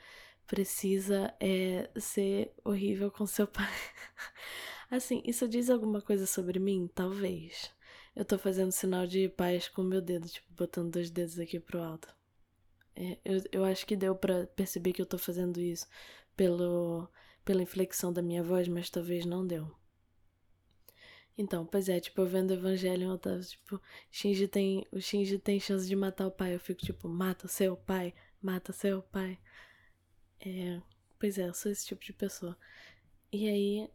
precisa 0.47 1.33
é, 1.39 1.89
ser 1.97 2.53
horrível 2.63 3.11
com 3.11 3.25
seu 3.25 3.47
pai. 3.47 3.67
assim, 4.91 5.21
isso 5.25 5.47
diz 5.47 5.69
alguma 5.69 6.01
coisa 6.01 6.25
sobre 6.25 6.59
mim? 6.59 6.89
Talvez. 6.93 7.72
Eu 8.15 8.23
tô 8.23 8.37
fazendo 8.37 8.71
sinal 8.71 9.07
de 9.07 9.27
paz 9.29 9.67
com 9.67 9.81
o 9.81 9.85
meu 9.85 10.01
dedo, 10.01 10.27
tipo, 10.27 10.47
botando 10.53 10.91
dois 10.91 11.09
dedos 11.09 11.39
aqui 11.39 11.59
pro 11.59 11.81
alto. 11.81 12.07
É, 12.95 13.17
eu, 13.25 13.41
eu 13.51 13.65
acho 13.65 13.85
que 13.85 13.95
deu 13.95 14.15
para 14.15 14.45
perceber 14.47 14.93
que 14.93 15.01
eu 15.01 15.05
tô 15.05 15.17
fazendo 15.17 15.59
isso 15.59 15.87
pelo, 16.35 17.09
pela 17.43 17.63
inflexão 17.63 18.13
da 18.13 18.21
minha 18.21 18.43
voz, 18.43 18.67
mas 18.67 18.89
talvez 18.89 19.25
não 19.25 19.45
deu. 19.45 19.69
Então, 21.37 21.65
pois 21.65 21.89
é, 21.89 21.99
tipo, 21.99 22.21
eu 22.21 22.27
vendo 22.27 22.53
Evangelho, 22.53 23.09
eu 23.09 23.17
tava, 23.17 23.39
tipo, 23.41 23.81
Shinji 24.11 24.47
tem, 24.47 24.85
o 24.91 25.01
Shinji 25.01 25.39
tem 25.39 25.59
chance 25.59 25.87
de 25.87 25.95
matar 25.95 26.27
o 26.27 26.31
pai. 26.31 26.53
Eu 26.53 26.59
fico, 26.59 26.81
tipo, 26.85 27.07
mata 27.09 27.47
o 27.47 27.49
seu 27.49 27.75
pai, 27.75 28.13
mata 28.41 28.71
seu 28.71 29.01
pai. 29.01 29.39
É, 30.39 30.81
pois 31.19 31.37
é, 31.39 31.47
eu 31.47 31.53
sou 31.53 31.71
esse 31.71 31.85
tipo 31.87 32.03
de 32.03 32.13
pessoa. 32.13 32.55
E 33.31 33.47
aí, 33.47 33.89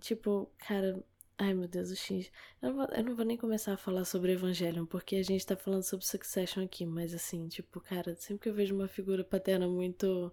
tipo, 0.00 0.50
cara, 0.58 1.04
ai 1.38 1.54
meu 1.54 1.68
Deus, 1.68 1.90
o 1.90 1.96
X. 1.96 2.30
Eu 2.60 2.70
não, 2.70 2.76
vou, 2.76 2.86
eu 2.94 3.04
não 3.04 3.16
vou 3.16 3.24
nem 3.24 3.36
começar 3.36 3.72
a 3.74 3.76
falar 3.76 4.04
sobre 4.04 4.32
Evangelion, 4.32 4.86
porque 4.86 5.16
a 5.16 5.22
gente 5.22 5.46
tá 5.46 5.56
falando 5.56 5.82
sobre 5.82 6.04
Succession 6.06 6.64
aqui, 6.64 6.84
mas 6.84 7.14
assim, 7.14 7.48
tipo, 7.48 7.80
cara, 7.80 8.14
sempre 8.16 8.42
que 8.42 8.48
eu 8.48 8.54
vejo 8.54 8.74
uma 8.74 8.88
figura 8.88 9.24
paterna 9.24 9.68
muito. 9.68 10.32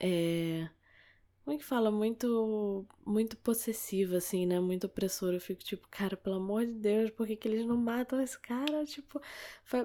É, 0.00 0.68
como 1.44 1.56
é 1.56 1.58
que 1.58 1.64
fala? 1.64 1.90
Muito, 1.90 2.86
muito 3.04 3.36
possessiva, 3.36 4.16
assim, 4.16 4.46
né? 4.46 4.58
Muito 4.60 4.86
opressora. 4.86 5.36
Eu 5.36 5.40
fico 5.40 5.62
tipo, 5.62 5.86
cara, 5.90 6.16
pelo 6.16 6.36
amor 6.36 6.64
de 6.64 6.72
Deus, 6.72 7.10
por 7.10 7.26
que, 7.26 7.36
que 7.36 7.46
eles 7.46 7.66
não 7.66 7.76
matam 7.76 8.18
esse 8.22 8.38
cara? 8.38 8.82
Tipo, 8.86 9.20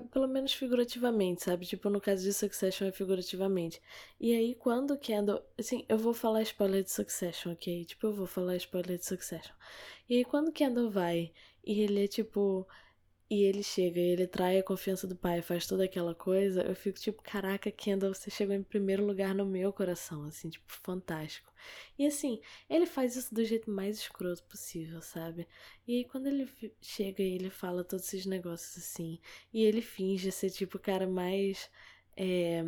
pelo 0.09 0.27
menos 0.27 0.53
figurativamente, 0.53 1.43
sabe? 1.43 1.65
Tipo, 1.65 1.89
no 1.89 1.99
caso 1.99 2.23
de 2.23 2.31
Succession 2.33 2.87
é 2.87 2.91
figurativamente. 2.93 3.81
E 4.19 4.33
aí, 4.33 4.55
quando 4.55 4.97
Kendall. 4.97 5.43
Assim, 5.57 5.85
eu 5.89 5.97
vou 5.97 6.13
falar 6.13 6.43
spoiler 6.43 6.81
de 6.81 6.91
Succession, 6.91 7.51
ok? 7.51 7.83
Tipo, 7.83 8.07
eu 8.07 8.13
vou 8.13 8.25
falar 8.25 8.55
spoiler 8.55 8.97
de 8.97 9.05
Succession. 9.05 9.53
E 10.09 10.15
aí, 10.15 10.23
quando 10.25 10.53
Kendall 10.53 10.89
vai 10.89 11.33
e 11.65 11.81
ele 11.81 12.05
é 12.05 12.07
tipo 12.07 12.65
e 13.29 13.43
ele 13.43 13.61
chega 13.61 13.99
e 13.99 14.11
ele 14.11 14.27
trai 14.27 14.57
a 14.57 14.63
confiança 14.63 15.05
do 15.05 15.15
pai, 15.15 15.41
faz 15.41 15.67
toda 15.67 15.83
aquela 15.83 16.15
coisa, 16.15 16.63
eu 16.63 16.75
fico 16.75 16.99
tipo, 16.99 17.21
caraca, 17.21 17.69
Kendall, 17.69 18.13
você 18.13 18.31
chegou 18.31 18.55
em 18.55 18.63
primeiro 18.63 19.05
lugar 19.05 19.35
no 19.35 19.45
meu 19.45 19.71
coração, 19.71 20.23
assim, 20.25 20.49
tipo, 20.49 20.65
fantástico. 20.67 21.51
E 21.97 22.07
assim, 22.07 22.41
ele 22.67 22.87
faz 22.87 23.15
isso 23.15 23.33
do 23.33 23.45
jeito 23.45 23.69
mais 23.69 23.97
escroto 23.99 24.43
possível, 24.43 25.01
sabe? 25.01 25.47
E 25.87 25.97
aí 25.97 26.05
quando 26.05 26.27
ele 26.27 26.49
chega 26.81 27.21
e 27.21 27.35
ele 27.35 27.49
fala 27.51 27.83
todos 27.83 28.05
esses 28.07 28.25
negócios 28.25 28.77
assim, 28.83 29.19
e 29.53 29.63
ele 29.63 29.81
finge 29.81 30.31
ser 30.31 30.49
tipo 30.49 30.77
o 30.77 30.81
cara 30.81 31.07
mais. 31.07 31.69
É... 32.17 32.63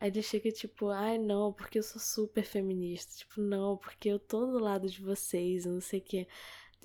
Aí 0.00 0.10
ele 0.10 0.22
chega 0.22 0.50
tipo, 0.52 0.88
ai 0.88 1.16
não, 1.18 1.52
porque 1.52 1.78
eu 1.78 1.82
sou 1.82 2.00
super 2.00 2.44
feminista. 2.44 3.16
Tipo, 3.16 3.40
não, 3.40 3.76
porque 3.76 4.08
eu 4.08 4.18
tô 4.18 4.46
do 4.46 4.58
lado 4.58 4.88
de 4.88 5.00
vocês, 5.00 5.64
não 5.64 5.80
sei 5.80 6.00
o 6.00 6.02
quê. 6.02 6.28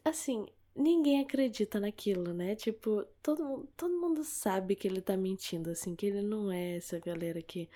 Assim, 0.05 0.45
ninguém 0.79 1.21
acredita 1.21 1.79
naquilo, 1.79 2.33
né? 2.33 2.55
Tipo, 2.55 3.03
todo, 3.21 3.67
todo 3.77 3.99
mundo 3.99 4.23
sabe 4.23 4.75
que 4.75 4.87
ele 4.87 5.01
tá 5.01 5.17
mentindo, 5.17 5.69
assim, 5.71 5.95
que 5.95 6.05
ele 6.07 6.21
não 6.21 6.51
é 6.51 6.77
essa 6.77 6.99
galera 6.99 7.41
que. 7.41 7.69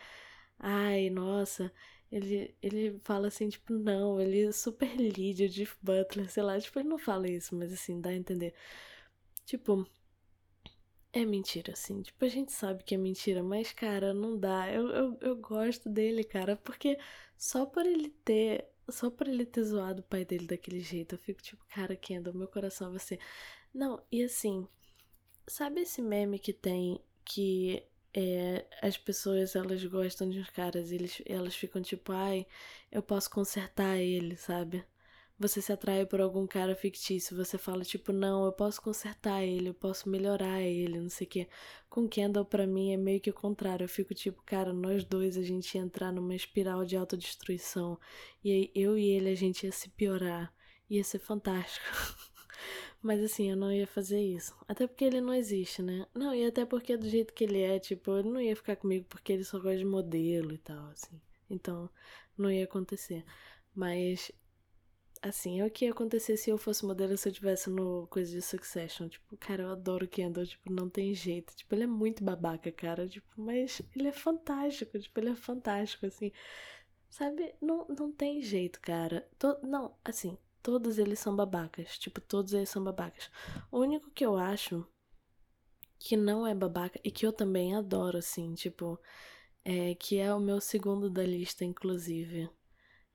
Ai, 0.60 1.10
nossa, 1.10 1.72
ele, 2.12 2.56
ele 2.62 3.00
fala 3.04 3.28
assim, 3.28 3.50
tipo, 3.50 3.74
não, 3.74 4.20
ele 4.22 4.44
é 4.48 4.52
super 4.52 4.90
o 5.00 5.50
Jeff 5.50 5.76
Butler, 5.82 6.30
sei 6.32 6.44
lá, 6.44 6.60
tipo, 6.60 6.80
ele 6.80 6.90
não 6.90 6.98
fala 7.00 7.30
isso, 7.30 7.56
mas 7.56 7.74
assim, 7.74 8.00
dá 8.02 8.10
a 8.12 8.16
entender. 8.16 8.54
Tipo, 9.46 9.88
é 11.12 11.26
mentira, 11.26 11.74
assim, 11.74 12.02
tipo, 12.02 12.24
a 12.26 12.28
gente 12.28 12.52
sabe 12.52 12.84
que 12.84 12.96
é 12.96 12.98
mentira, 12.98 13.44
mas, 13.44 13.72
cara, 13.74 14.14
não 14.14 14.38
dá. 14.38 14.72
Eu, 14.72 14.88
eu, 14.90 15.18
eu 15.22 15.36
gosto 15.38 15.90
dele, 15.90 16.24
cara, 16.24 16.56
porque 16.58 16.98
só 17.38 17.66
por 17.66 17.86
ele 17.86 18.10
ter 18.26 18.68
só 18.90 19.10
por 19.10 19.28
ele 19.28 19.46
ter 19.46 19.64
zoado 19.64 20.02
o 20.02 20.06
pai 20.06 20.26
dele 20.26 20.48
daquele 20.48 20.80
jeito, 20.80 21.16
eu 21.16 21.20
fico 21.20 21.42
tipo, 21.42 21.64
cara, 21.70 21.96
Kendall, 21.96 22.34
meu 22.34 22.48
coração 22.48 22.92
vai 22.92 23.00
ser. 23.00 23.20
Não, 23.74 24.02
e 24.12 24.24
assim, 24.24 24.68
sabe 25.48 25.82
esse 25.82 26.02
meme 26.02 26.40
que 26.40 26.54
tem 26.54 27.00
que 27.26 27.84
é, 28.14 28.66
as 28.82 28.98
pessoas 28.98 29.56
elas 29.56 29.84
gostam 29.86 30.30
de 30.30 30.40
uns 30.40 30.50
caras 30.50 30.92
e 30.92 30.96
eles, 30.96 31.22
elas 31.26 31.56
ficam 31.56 31.82
tipo, 31.82 32.12
ai, 32.12 32.46
eu 32.92 33.02
posso 33.02 33.30
consertar 33.30 33.98
ele, 33.98 34.36
sabe? 34.38 34.86
Você 35.38 35.62
se 35.62 35.72
atrai 35.74 36.06
por 36.06 36.22
algum 36.22 36.46
cara 36.46 36.76
fictício, 36.76 37.36
você 37.36 37.58
fala 37.58 37.84
tipo, 37.84 38.14
não, 38.14 38.46
eu 38.46 38.52
posso 38.52 38.82
consertar 38.82 39.44
ele, 39.44 39.70
eu 39.70 39.74
posso 39.74 40.08
melhorar 40.10 40.62
ele, 40.62 41.00
não 41.00 41.10
sei 41.10 41.28
o 41.28 41.30
quê. 41.30 41.48
Com 41.90 42.08
Kendall, 42.08 42.46
para 42.46 42.68
mim, 42.68 42.94
é 42.94 42.98
meio 42.98 43.20
que 43.20 43.30
o 43.30 43.34
contrário. 43.34 43.84
Eu 43.84 43.90
fico 43.90 44.14
tipo, 44.14 44.42
cara, 44.44 44.72
nós 44.72 45.04
dois 45.04 45.38
a 45.38 45.44
gente 45.44 45.76
ia 45.76 45.82
entrar 45.82 46.12
numa 46.12 46.36
espiral 46.36 46.86
de 46.86 46.96
autodestruição. 46.96 48.00
E 48.44 48.52
aí 48.52 48.72
eu 48.76 48.98
e 48.98 49.06
ele 49.10 49.30
a 49.30 49.36
gente 49.36 49.66
ia 49.66 49.72
se 49.72 49.90
piorar. 49.90 50.54
Ia 50.90 51.04
ser 51.04 51.20
fantástico. 51.20 51.86
Mas 53.02 53.22
assim, 53.22 53.50
eu 53.50 53.58
não 53.58 53.72
ia 53.72 53.86
fazer 53.88 54.22
isso. 54.22 54.56
Até 54.68 54.88
porque 54.88 55.04
ele 55.04 55.20
não 55.20 55.34
existe, 55.34 55.82
né? 55.82 56.06
Não, 56.14 56.34
e 56.34 56.46
até 56.46 56.66
porque 56.66 56.96
do 56.96 57.10
jeito 57.10 57.34
que 57.34 57.44
ele 57.44 57.62
é, 57.62 57.78
tipo, 57.80 58.16
ele 58.18 58.30
não 58.30 58.40
ia 58.42 58.56
ficar 58.56 58.76
comigo 58.78 59.06
porque 59.10 59.34
ele 59.34 59.44
só 59.44 59.60
gosta 59.60 59.78
de 59.78 59.86
modelo 59.86 60.54
e 60.54 60.58
tal, 60.58 60.88
assim. 60.88 61.20
Então, 61.50 61.90
não 62.38 62.50
ia 62.50 62.64
acontecer. 62.64 63.26
Mas 63.76 64.32
Assim, 65.24 65.62
é 65.62 65.66
o 65.66 65.72
que 65.72 65.86
ia 65.86 65.92
acontecer 65.92 66.36
se 66.36 66.50
eu 66.50 66.58
fosse 66.58 66.86
modelo 66.86 67.18
se 67.18 67.30
eu 67.30 67.32
tivesse 67.32 67.70
no 67.70 68.06
coisa 68.08 68.30
de 68.30 68.42
Succession. 68.42 69.08
Tipo, 69.08 69.38
cara, 69.38 69.64
eu 69.64 69.70
adoro 69.72 70.06
Kendall, 70.06 70.46
tipo, 70.46 70.70
não 70.70 70.90
tem 70.90 71.14
jeito. 71.16 71.56
Tipo, 71.56 71.74
ele 71.74 71.84
é 71.84 71.88
muito 71.88 72.22
babaca, 72.22 72.70
cara. 72.74 73.08
Tipo, 73.08 73.28
mas 73.38 73.82
ele 73.96 74.10
é 74.10 74.12
fantástico, 74.12 75.00
tipo, 75.00 75.18
ele 75.22 75.30
é 75.30 75.36
fantástico, 75.36 76.06
assim. 76.06 76.30
Sabe? 77.10 77.56
Não, 77.62 77.88
não 77.88 78.12
tem 78.12 78.42
jeito, 78.42 78.82
cara. 78.82 79.26
To 79.40 79.58
não, 79.64 79.96
assim, 80.04 80.38
todos 80.62 80.98
eles 80.98 81.20
são 81.20 81.34
babacas. 81.36 81.98
Tipo, 81.98 82.20
todos 82.20 82.54
eles 82.54 82.70
são 82.70 82.84
babacas. 82.84 83.32
O 83.72 83.80
único 83.80 84.12
que 84.12 84.26
eu 84.26 84.36
acho 84.36 84.86
que 86.00 86.18
não 86.18 86.46
é 86.46 86.54
babaca 86.54 87.00
e 87.02 87.10
que 87.10 87.26
eu 87.26 87.32
também 87.32 87.76
adoro, 87.76 88.18
assim, 88.18 88.54
tipo, 88.56 89.00
é 89.64 89.96
que 89.96 90.18
é 90.20 90.34
o 90.34 90.40
meu 90.40 90.60
segundo 90.60 91.10
da 91.10 91.24
lista, 91.24 91.64
inclusive. 91.64 92.50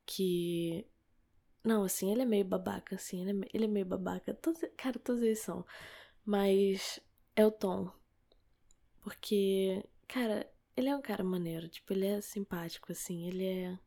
Que 0.07 0.87
não, 1.69 1.85
assim, 1.85 2.11
ele 2.11 2.23
é 2.23 2.25
meio 2.25 2.45
babaca, 2.47 2.97
assim, 2.97 3.21
ele 3.21 3.45
é, 3.45 3.49
ele 3.55 3.65
é 3.67 3.69
meio 3.69 3.87
babaca. 3.87 4.33
Todos, 4.35 4.63
cara, 4.77 4.99
todos 4.99 5.23
eles 5.23 5.41
são. 5.41 5.65
Mas 6.25 6.99
é 7.37 7.47
o 7.47 7.51
Tom. 7.51 7.91
Porque, 9.03 9.85
cara, 10.09 10.51
ele 10.77 10.89
é 10.89 10.97
um 10.97 11.03
cara 11.03 11.23
maneiro, 11.25 11.69
tipo, 11.69 11.93
ele 11.93 12.07
é 12.07 12.21
simpático, 12.23 12.93
assim, 12.93 13.27
ele 13.29 13.45
é. 13.47 13.79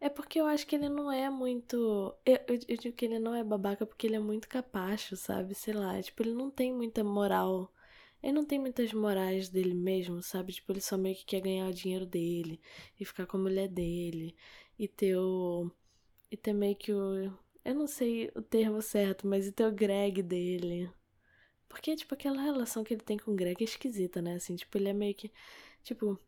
É 0.00 0.08
porque 0.10 0.40
eu 0.40 0.46
acho 0.46 0.66
que 0.66 0.76
ele 0.76 0.88
não 0.88 1.10
é 1.10 1.30
muito. 1.30 2.14
Eu, 2.26 2.36
eu, 2.48 2.58
eu, 2.68 2.76
digo 2.76 2.96
que 2.96 3.04
ele 3.06 3.18
não 3.18 3.34
é 3.34 3.42
babaca 3.44 3.86
porque 3.86 4.06
ele 4.06 4.16
é 4.16 4.18
muito 4.20 4.48
capacho, 4.48 5.16
sabe? 5.16 5.54
Sei 5.54 5.72
lá, 5.74 6.00
tipo, 6.02 6.22
ele 6.22 6.34
não 6.34 6.50
tem 6.50 6.72
muita 6.74 7.02
moral. 7.04 7.72
Ele 8.22 8.32
não 8.32 8.44
tem 8.44 8.58
muitas 8.58 8.92
morais 8.92 9.48
dele 9.48 9.74
mesmo, 9.74 10.22
sabe? 10.22 10.52
Tipo, 10.52 10.72
ele 10.72 10.80
só 10.80 10.96
meio 10.98 11.16
que 11.16 11.24
quer 11.24 11.40
ganhar 11.40 11.68
o 11.68 11.74
dinheiro 11.74 12.06
dele 12.06 12.60
e 13.00 13.04
ficar 13.04 13.26
com 13.26 13.36
a 13.38 13.40
mulher 13.40 13.68
dele 13.68 14.36
e 14.78 14.88
ter 14.88 15.16
o 15.16 15.70
e 16.30 16.36
ter 16.36 16.52
meio 16.52 16.76
que 16.76 16.92
o. 16.92 17.32
Eu 17.64 17.74
não 17.74 17.86
sei 17.86 18.30
o 18.34 18.42
termo 18.42 18.82
certo, 18.82 19.26
mas 19.26 19.46
e 19.46 19.52
ter 19.52 19.66
o 19.66 19.72
Greg 19.72 20.22
dele. 20.22 20.90
Porque, 21.74 21.96
tipo, 21.96 22.14
aquela 22.14 22.40
relação 22.40 22.84
que 22.84 22.94
ele 22.94 23.02
tem 23.02 23.18
com 23.18 23.32
o 23.32 23.34
Greg 23.34 23.60
é 23.60 23.64
esquisita, 23.64 24.22
né? 24.22 24.34
Assim, 24.36 24.54
tipo, 24.54 24.78
ele 24.78 24.88
é 24.88 24.92
meio 24.92 25.14
que. 25.14 25.32
Tipo. 25.82 26.18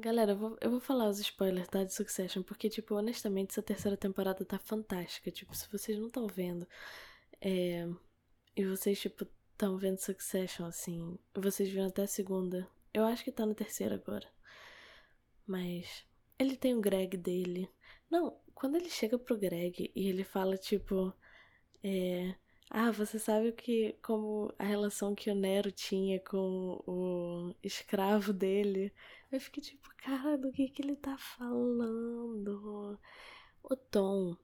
Galera, 0.00 0.32
eu 0.32 0.36
vou, 0.36 0.58
eu 0.60 0.70
vou 0.70 0.80
falar 0.80 1.08
os 1.08 1.20
spoilers, 1.20 1.68
tá? 1.68 1.84
De 1.84 1.92
Succession, 1.92 2.42
porque, 2.42 2.68
tipo, 2.70 2.94
honestamente, 2.94 3.50
essa 3.50 3.62
terceira 3.62 3.96
temporada 3.96 4.44
tá 4.44 4.58
fantástica. 4.58 5.30
Tipo, 5.30 5.54
se 5.54 5.68
vocês 5.70 5.98
não 5.98 6.06
estão 6.06 6.26
vendo. 6.26 6.66
É, 7.40 7.86
e 8.56 8.64
vocês, 8.64 8.98
tipo, 8.98 9.26
estão 9.52 9.76
vendo 9.76 9.98
Succession, 9.98 10.66
assim. 10.66 11.18
Vocês 11.34 11.68
viram 11.68 11.86
até 11.88 12.02
a 12.02 12.06
segunda. 12.06 12.66
Eu 12.94 13.04
acho 13.04 13.24
que 13.24 13.32
tá 13.32 13.44
na 13.44 13.54
terceira 13.54 13.96
agora. 13.96 14.26
Mas. 15.46 16.04
Ele 16.38 16.56
tem 16.56 16.74
o 16.74 16.80
Greg 16.80 17.16
dele. 17.16 17.68
Não, 18.10 18.38
quando 18.54 18.76
ele 18.76 18.88
chega 18.90 19.18
pro 19.18 19.38
Greg 19.38 19.90
e 19.94 20.08
ele 20.08 20.24
fala, 20.24 20.56
tipo, 20.56 21.12
é, 21.82 22.34
ah, 22.70 22.90
você 22.90 23.18
sabe 23.18 23.48
o 23.50 23.52
que, 23.52 23.94
como 24.02 24.52
a 24.58 24.64
relação 24.64 25.14
que 25.14 25.30
o 25.30 25.34
Nero 25.34 25.70
tinha 25.72 26.20
com 26.20 26.82
o 26.86 27.54
escravo 27.62 28.32
dele. 28.32 28.92
Eu 29.30 29.40
fiquei 29.40 29.62
tipo, 29.62 29.88
cara, 29.98 30.36
do 30.38 30.52
que 30.52 30.68
que 30.68 30.82
ele 30.82 30.96
tá 30.96 31.16
falando? 31.18 32.98
O 33.62 33.76
Tom, 33.76 34.36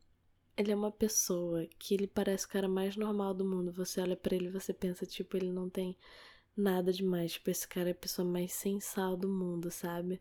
ele 0.57 0.73
é 0.73 0.77
uma 0.77 0.91
pessoa 0.93 1.67
que 1.79 1.95
ele 1.95 2.07
parece 2.07 2.47
o 2.47 2.49
cara 2.49 2.69
mais 2.69 2.97
normal 2.97 3.35
do 3.35 3.45
mundo. 3.45 3.73
Você 3.73 4.01
olha 4.01 4.17
para 4.17 4.35
ele 4.37 4.51
você 4.51 4.73
pensa, 4.73 5.07
tipo, 5.07 5.37
ele 5.37 5.51
não 5.53 5.69
tem 5.71 5.97
nada 6.57 6.93
demais. 6.93 7.33
Tipo, 7.33 7.51
esse 7.51 7.67
cara 7.69 7.91
é 7.91 7.93
a 7.93 7.95
pessoa 7.95 8.27
mais 8.29 8.53
sensal 8.53 9.17
do 9.17 9.29
mundo, 9.29 9.71
sabe? 9.71 10.21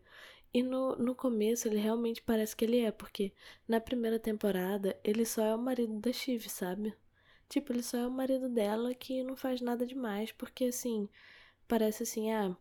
E 0.54 0.62
no, 0.62 0.96
no 0.96 1.14
começo 1.14 1.66
ele 1.68 1.78
realmente 1.78 2.22
parece 2.22 2.54
que 2.54 2.64
ele 2.64 2.80
é, 2.80 2.92
porque 2.92 3.32
na 3.66 3.80
primeira 3.80 4.18
temporada 4.18 4.98
ele 5.02 5.24
só 5.24 5.42
é 5.44 5.54
o 5.54 5.58
marido 5.58 5.98
da 5.98 6.12
Shiv, 6.12 6.48
sabe? 6.48 6.94
Tipo, 7.48 7.72
ele 7.72 7.82
só 7.82 7.98
é 7.98 8.06
o 8.06 8.10
marido 8.10 8.48
dela 8.48 8.94
que 8.94 9.22
não 9.22 9.36
faz 9.36 9.60
nada 9.60 9.86
demais, 9.86 10.32
porque 10.32 10.66
assim, 10.66 11.08
parece 11.68 12.02
assim, 12.04 12.32
ah, 12.32 12.56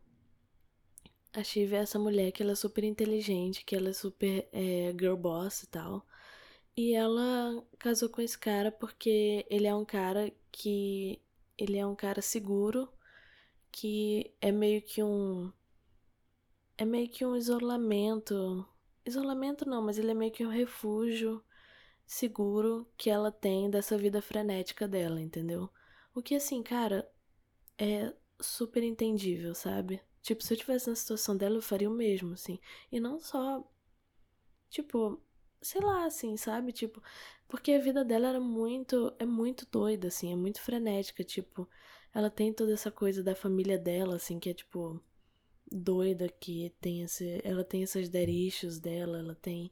a 1.34 1.44
Shiv 1.44 1.74
é 1.74 1.80
essa 1.80 2.00
mulher 2.00 2.32
que 2.32 2.44
ela 2.44 2.54
é 2.54 2.56
super 2.56 2.84
inteligente, 2.84 3.64
que 3.66 3.76
ela 3.76 3.90
é 3.90 3.94
super 3.94 4.48
é, 4.52 4.94
girl 5.00 5.16
boss 5.16 5.64
e 5.64 5.68
tal. 5.68 6.06
E 6.76 6.94
ela 6.94 7.64
casou 7.80 8.10
com 8.10 8.22
esse 8.22 8.38
cara 8.38 8.72
porque 8.72 9.46
ele 9.50 9.68
é 9.68 9.76
um 9.76 9.86
cara 9.86 10.32
que. 10.52 11.22
Ele 11.58 11.78
é 11.78 11.86
um 11.86 11.96
cara 11.96 12.22
seguro, 12.22 12.90
que 13.72 14.34
é 14.42 14.52
meio 14.52 14.82
que 14.82 15.04
um 15.04 15.52
é 16.78 16.86
meio 16.86 17.10
que 17.10 17.26
um 17.26 17.36
isolamento. 17.36 18.68
Isolamento 19.06 19.68
não, 19.68 19.82
mas 19.82 19.98
ele 19.98 20.12
é 20.12 20.14
meio 20.14 20.32
que 20.32 20.46
um 20.46 20.50
refúgio 20.50 21.44
seguro 22.06 22.88
que 22.98 23.10
ela 23.10 23.32
tem 23.32 23.70
dessa 23.70 23.98
vida 23.98 24.22
frenética 24.22 24.88
dela, 24.88 25.22
entendeu? 25.22 25.70
O 26.14 26.22
que 26.22 26.36
assim, 26.36 26.62
cara, 26.62 27.10
é 27.78 28.14
super 28.40 28.84
entendível, 28.84 29.56
sabe? 29.56 30.02
Tipo, 30.22 30.44
se 30.44 30.54
eu 30.54 30.58
tivesse 30.58 30.90
na 30.90 30.96
situação 30.96 31.36
dela, 31.38 31.56
eu 31.56 31.62
faria 31.62 31.90
o 31.90 31.94
mesmo, 31.94 32.34
assim. 32.34 32.60
E 32.92 33.00
não 33.00 33.20
só. 33.20 33.64
Tipo, 34.70 35.22
sei 35.62 35.82
lá, 35.82 36.06
assim, 36.06 36.38
sabe? 36.38 36.72
Tipo, 36.72 37.02
porque 37.48 37.74
a 37.74 37.80
vida 37.80 38.04
dela 38.06 38.30
era 38.30 38.40
muito. 38.40 39.14
É 39.20 39.26
muito 39.26 39.68
doida, 39.72 40.08
assim, 40.10 40.32
é 40.32 40.36
muito 40.36 40.62
frenética. 40.62 41.24
Tipo, 41.24 41.68
ela 42.14 42.30
tem 42.30 42.54
toda 42.54 42.74
essa 42.74 42.92
coisa 42.92 43.24
da 43.24 43.36
família 43.36 43.78
dela, 43.78 44.16
assim, 44.16 44.40
que 44.40 44.50
é 44.50 44.54
tipo. 44.54 45.02
Doida, 45.72 46.28
que 46.30 46.74
tem 46.82 47.02
esse. 47.04 47.42
Ela 47.44 47.64
tem 47.64 47.84
essas 47.84 48.10
derichos 48.10 48.80
dela, 48.80 49.20
ela 49.20 49.36
tem 49.36 49.72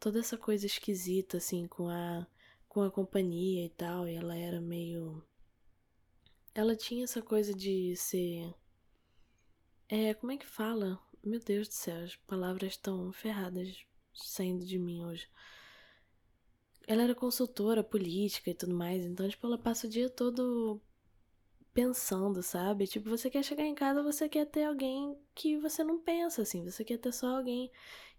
toda 0.00 0.20
essa 0.20 0.36
coisa 0.38 0.66
esquisita, 0.66 1.36
assim, 1.38 1.66
com 1.68 1.88
a. 1.88 2.26
com 2.68 2.82
a 2.82 2.90
companhia 2.90 3.66
e 3.66 3.70
tal. 3.70 4.08
E 4.08 4.14
ela 4.14 4.36
era 4.36 4.60
meio. 4.60 5.22
Ela 6.54 6.76
tinha 6.76 7.04
essa 7.04 7.20
coisa 7.20 7.54
de 7.54 7.96
ser 7.96 8.54
é, 9.88 10.14
como 10.14 10.32
é 10.32 10.36
que 10.36 10.46
fala? 10.46 10.98
Meu 11.22 11.40
Deus 11.40 11.68
do 11.68 11.74
céu, 11.74 12.02
as 12.04 12.16
palavras 12.16 12.72
estão 12.72 13.12
ferradas 13.12 13.84
saindo 14.14 14.64
de 14.64 14.78
mim 14.78 15.04
hoje. 15.04 15.28
Ela 16.86 17.02
era 17.02 17.14
consultora 17.14 17.84
política 17.84 18.50
e 18.50 18.54
tudo 18.54 18.74
mais, 18.74 19.04
então, 19.04 19.28
tipo, 19.28 19.46
ela 19.46 19.58
passa 19.58 19.86
o 19.86 19.90
dia 19.90 20.08
todo 20.08 20.80
pensando, 21.74 22.42
sabe? 22.42 22.86
Tipo, 22.86 23.10
você 23.10 23.30
quer 23.30 23.42
chegar 23.44 23.64
em 23.64 23.74
casa, 23.74 24.02
você 24.02 24.28
quer 24.28 24.46
ter 24.46 24.64
alguém 24.64 25.18
que 25.34 25.58
você 25.58 25.84
não 25.84 26.00
pensa, 26.00 26.42
assim. 26.42 26.64
Você 26.64 26.84
quer 26.84 26.98
ter 26.98 27.12
só 27.12 27.36
alguém 27.38 27.70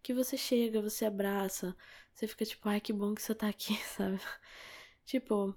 que 0.03 0.13
você 0.13 0.37
chega, 0.37 0.81
você 0.81 1.05
abraça, 1.05 1.75
você 2.13 2.27
fica 2.27 2.45
tipo, 2.45 2.67
ai, 2.69 2.81
que 2.81 2.93
bom 2.93 3.15
que 3.15 3.21
você 3.21 3.33
tá 3.35 3.47
aqui, 3.49 3.75
sabe? 3.97 4.19
Tipo, 5.05 5.55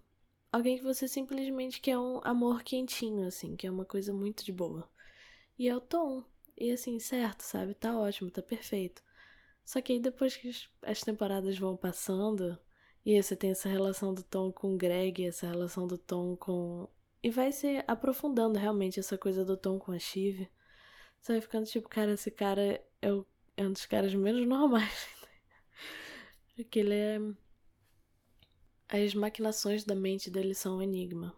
alguém 0.52 0.78
que 0.78 0.84
você 0.84 1.08
simplesmente 1.08 1.80
quer 1.80 1.98
um 1.98 2.20
amor 2.24 2.62
quentinho, 2.62 3.26
assim, 3.26 3.56
que 3.56 3.66
é 3.66 3.70
uma 3.70 3.84
coisa 3.84 4.12
muito 4.12 4.44
de 4.44 4.52
boa. 4.52 4.88
E 5.58 5.68
é 5.68 5.76
o 5.76 5.80
Tom. 5.80 6.24
E 6.56 6.72
assim, 6.72 6.98
certo, 7.00 7.42
sabe? 7.42 7.74
Tá 7.74 7.96
ótimo, 7.98 8.30
tá 8.30 8.42
perfeito. 8.42 9.02
Só 9.64 9.80
que 9.80 9.92
aí 9.92 10.00
depois 10.00 10.36
que 10.36 10.50
as 10.82 11.00
temporadas 11.02 11.58
vão 11.58 11.76
passando, 11.76 12.58
e 13.04 13.22
você 13.22 13.36
tem 13.36 13.50
essa 13.50 13.68
relação 13.68 14.12
do 14.14 14.22
Tom 14.22 14.52
com 14.52 14.74
o 14.74 14.76
Greg, 14.76 15.24
essa 15.24 15.46
relação 15.46 15.86
do 15.86 15.96
Tom 15.98 16.36
com. 16.36 16.88
E 17.22 17.30
vai 17.30 17.50
se 17.52 17.82
aprofundando 17.86 18.58
realmente 18.58 19.00
essa 19.00 19.18
coisa 19.18 19.44
do 19.44 19.56
Tom 19.56 19.78
com 19.78 19.92
a 19.92 19.98
Shiv. 19.98 20.48
Você 21.20 21.32
vai 21.32 21.40
ficando 21.40 21.66
tipo, 21.66 21.88
cara, 21.88 22.12
esse 22.12 22.30
cara 22.30 22.82
é, 23.02 23.12
o... 23.12 23.26
é 23.56 23.66
um 23.66 23.72
dos 23.72 23.86
caras 23.86 24.14
menos 24.14 24.46
normais. 24.48 25.08
Porque 26.54 26.80
ele 26.80 26.94
é. 26.94 27.18
As 28.88 29.14
maquinações 29.14 29.84
da 29.84 29.94
mente 29.94 30.30
dele 30.30 30.54
são 30.54 30.78
um 30.78 30.82
enigma. 30.82 31.36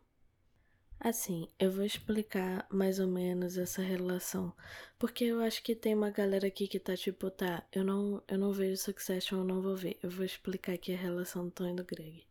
Assim, 1.02 1.48
eu 1.58 1.70
vou 1.72 1.84
explicar 1.84 2.66
mais 2.70 3.00
ou 3.00 3.06
menos 3.08 3.56
essa 3.56 3.80
relação, 3.80 4.54
porque 4.98 5.24
eu 5.24 5.40
acho 5.40 5.62
que 5.62 5.74
tem 5.74 5.94
uma 5.94 6.10
galera 6.10 6.46
aqui 6.46 6.68
que 6.68 6.78
tá 6.78 6.94
tipo, 6.94 7.30
tá, 7.30 7.66
eu 7.72 7.82
não, 7.82 8.22
eu 8.28 8.36
não 8.38 8.52
vejo 8.52 8.76
Succession, 8.76 9.38
eu 9.38 9.44
não 9.44 9.62
vou 9.62 9.74
ver. 9.74 9.98
Eu 10.02 10.10
vou 10.10 10.26
explicar 10.26 10.74
aqui 10.74 10.92
a 10.92 10.98
relação 10.98 11.46
do 11.46 11.50
Tom 11.50 11.70
e 11.70 11.74
do 11.74 11.84
Greg, 11.84 12.26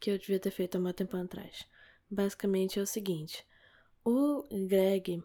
que 0.00 0.10
eu 0.10 0.18
devia 0.18 0.40
ter 0.40 0.50
feito 0.50 0.74
há 0.76 0.80
um 0.80 0.92
tempo 0.92 1.16
atrás. 1.16 1.64
Basicamente 2.10 2.78
é 2.78 2.82
o 2.82 2.86
seguinte, 2.86 3.46
o 4.04 4.44
Greg, 4.66 5.22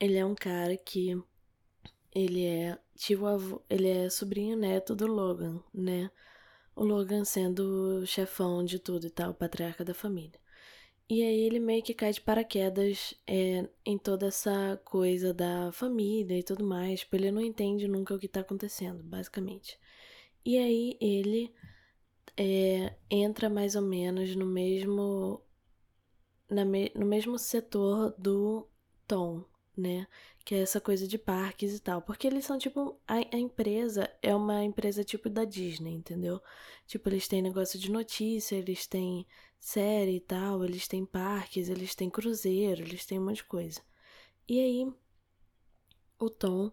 ele 0.00 0.16
é 0.16 0.24
um 0.24 0.34
cara 0.34 0.76
que 0.76 1.20
ele 2.14 2.44
é 2.46 2.78
tio 2.96 3.26
avô, 3.26 3.62
ele 3.68 3.88
é 3.88 4.10
sobrinho 4.10 4.56
neto 4.56 4.94
do 4.94 5.06
Logan, 5.06 5.62
né? 5.72 6.10
O 6.74 6.84
Logan 6.84 7.24
sendo 7.24 8.00
o 8.02 8.06
chefão 8.06 8.64
de 8.64 8.78
tudo 8.78 9.06
e 9.06 9.10
tal, 9.10 9.34
patriarca 9.34 9.84
da 9.84 9.94
família. 9.94 10.40
E 11.08 11.22
aí 11.22 11.40
ele 11.42 11.60
meio 11.60 11.82
que 11.82 11.92
cai 11.92 12.12
de 12.12 12.20
paraquedas 12.20 13.14
é, 13.26 13.68
em 13.84 13.98
toda 13.98 14.28
essa 14.28 14.80
coisa 14.84 15.34
da 15.34 15.70
família 15.72 16.38
e 16.38 16.42
tudo 16.42 16.64
mais. 16.64 17.00
Tipo, 17.00 17.16
ele 17.16 17.30
não 17.30 17.42
entende 17.42 17.86
nunca 17.86 18.14
o 18.14 18.18
que 18.18 18.28
tá 18.28 18.40
acontecendo, 18.40 19.02
basicamente. 19.02 19.78
E 20.44 20.56
aí 20.56 20.96
ele 21.00 21.52
é, 22.36 22.94
entra 23.10 23.50
mais 23.50 23.74
ou 23.76 23.82
menos 23.82 24.34
no 24.36 24.46
mesmo. 24.46 25.42
Me, 26.52 26.92
no 26.94 27.06
mesmo 27.06 27.38
setor 27.38 28.14
do 28.18 28.68
Tom, 29.06 29.44
né? 29.76 30.06
Que 30.44 30.54
é 30.56 30.62
essa 30.62 30.80
coisa 30.80 31.06
de 31.06 31.18
parques 31.18 31.74
e 31.74 31.80
tal. 31.80 32.02
Porque 32.02 32.26
eles 32.26 32.44
são 32.44 32.58
tipo. 32.58 33.00
A, 33.06 33.14
a, 33.14 33.38
empresa 33.38 34.10
é 34.22 34.34
uma 34.34 34.62
empresa 34.64 35.04
tipo 35.04 35.28
da 35.30 35.44
Disney, 35.44 35.94
entendeu? 35.94 36.40
Tipo, 36.86 37.08
eles 37.08 37.28
têm 37.28 37.42
negócio 37.42 37.78
de 37.78 37.90
notícia, 37.90 38.56
eles 38.56 38.86
têm 38.86 39.26
série 39.58 40.16
e 40.16 40.20
tal, 40.20 40.64
eles 40.64 40.88
têm 40.88 41.06
parques, 41.06 41.68
eles 41.68 41.94
têm 41.94 42.10
cruzeiro, 42.10 42.82
eles 42.82 43.06
têm 43.06 43.18
um 43.18 43.24
monte 43.24 43.36
de 43.36 43.44
coisa. 43.44 43.80
E 44.48 44.60
aí, 44.60 44.92
o 46.18 46.28
Tom, 46.30 46.72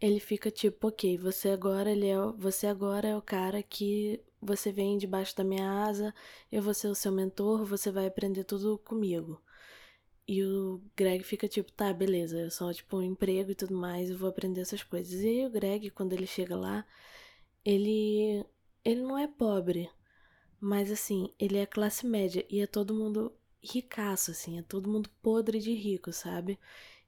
ele 0.00 0.20
fica 0.20 0.50
tipo, 0.50 0.88
ok, 0.88 1.18
você 1.18 1.50
agora, 1.50 1.90
ele 1.90 2.06
é, 2.08 2.16
você 2.38 2.66
agora 2.66 3.08
é 3.08 3.16
o 3.16 3.22
cara 3.22 3.62
que 3.62 4.22
você 4.40 4.72
vem 4.72 4.98
debaixo 4.98 5.36
da 5.36 5.44
minha 5.44 5.84
asa, 5.84 6.14
eu 6.50 6.62
vou 6.62 6.74
ser 6.74 6.88
o 6.88 6.94
seu 6.94 7.12
mentor, 7.12 7.64
você 7.64 7.90
vai 7.90 8.06
aprender 8.06 8.44
tudo 8.44 8.78
comigo. 8.78 9.40
E 10.26 10.44
o 10.44 10.80
Greg 10.96 11.24
fica 11.24 11.48
tipo, 11.48 11.72
tá, 11.72 11.92
beleza, 11.92 12.38
eu 12.38 12.50
só 12.50 12.72
tipo 12.72 12.98
um 12.98 13.02
emprego 13.02 13.50
e 13.50 13.54
tudo 13.54 13.74
mais, 13.74 14.10
eu 14.10 14.18
vou 14.18 14.28
aprender 14.28 14.60
essas 14.60 14.82
coisas. 14.82 15.20
E 15.20 15.28
aí 15.28 15.46
o 15.46 15.50
Greg, 15.50 15.90
quando 15.90 16.12
ele 16.12 16.26
chega 16.26 16.56
lá, 16.56 16.86
ele 17.64 18.44
ele 18.84 19.02
não 19.02 19.18
é 19.18 19.26
pobre, 19.28 19.90
mas 20.60 20.90
assim, 20.90 21.30
ele 21.38 21.58
é 21.58 21.66
classe 21.66 22.06
média 22.06 22.46
e 22.50 22.60
é 22.60 22.66
todo 22.66 22.94
mundo 22.94 23.32
ricaço 23.62 24.30
assim, 24.30 24.58
é 24.58 24.62
todo 24.62 24.90
mundo 24.90 25.10
podre 25.22 25.58
de 25.60 25.74
rico, 25.74 26.12
sabe? 26.12 26.58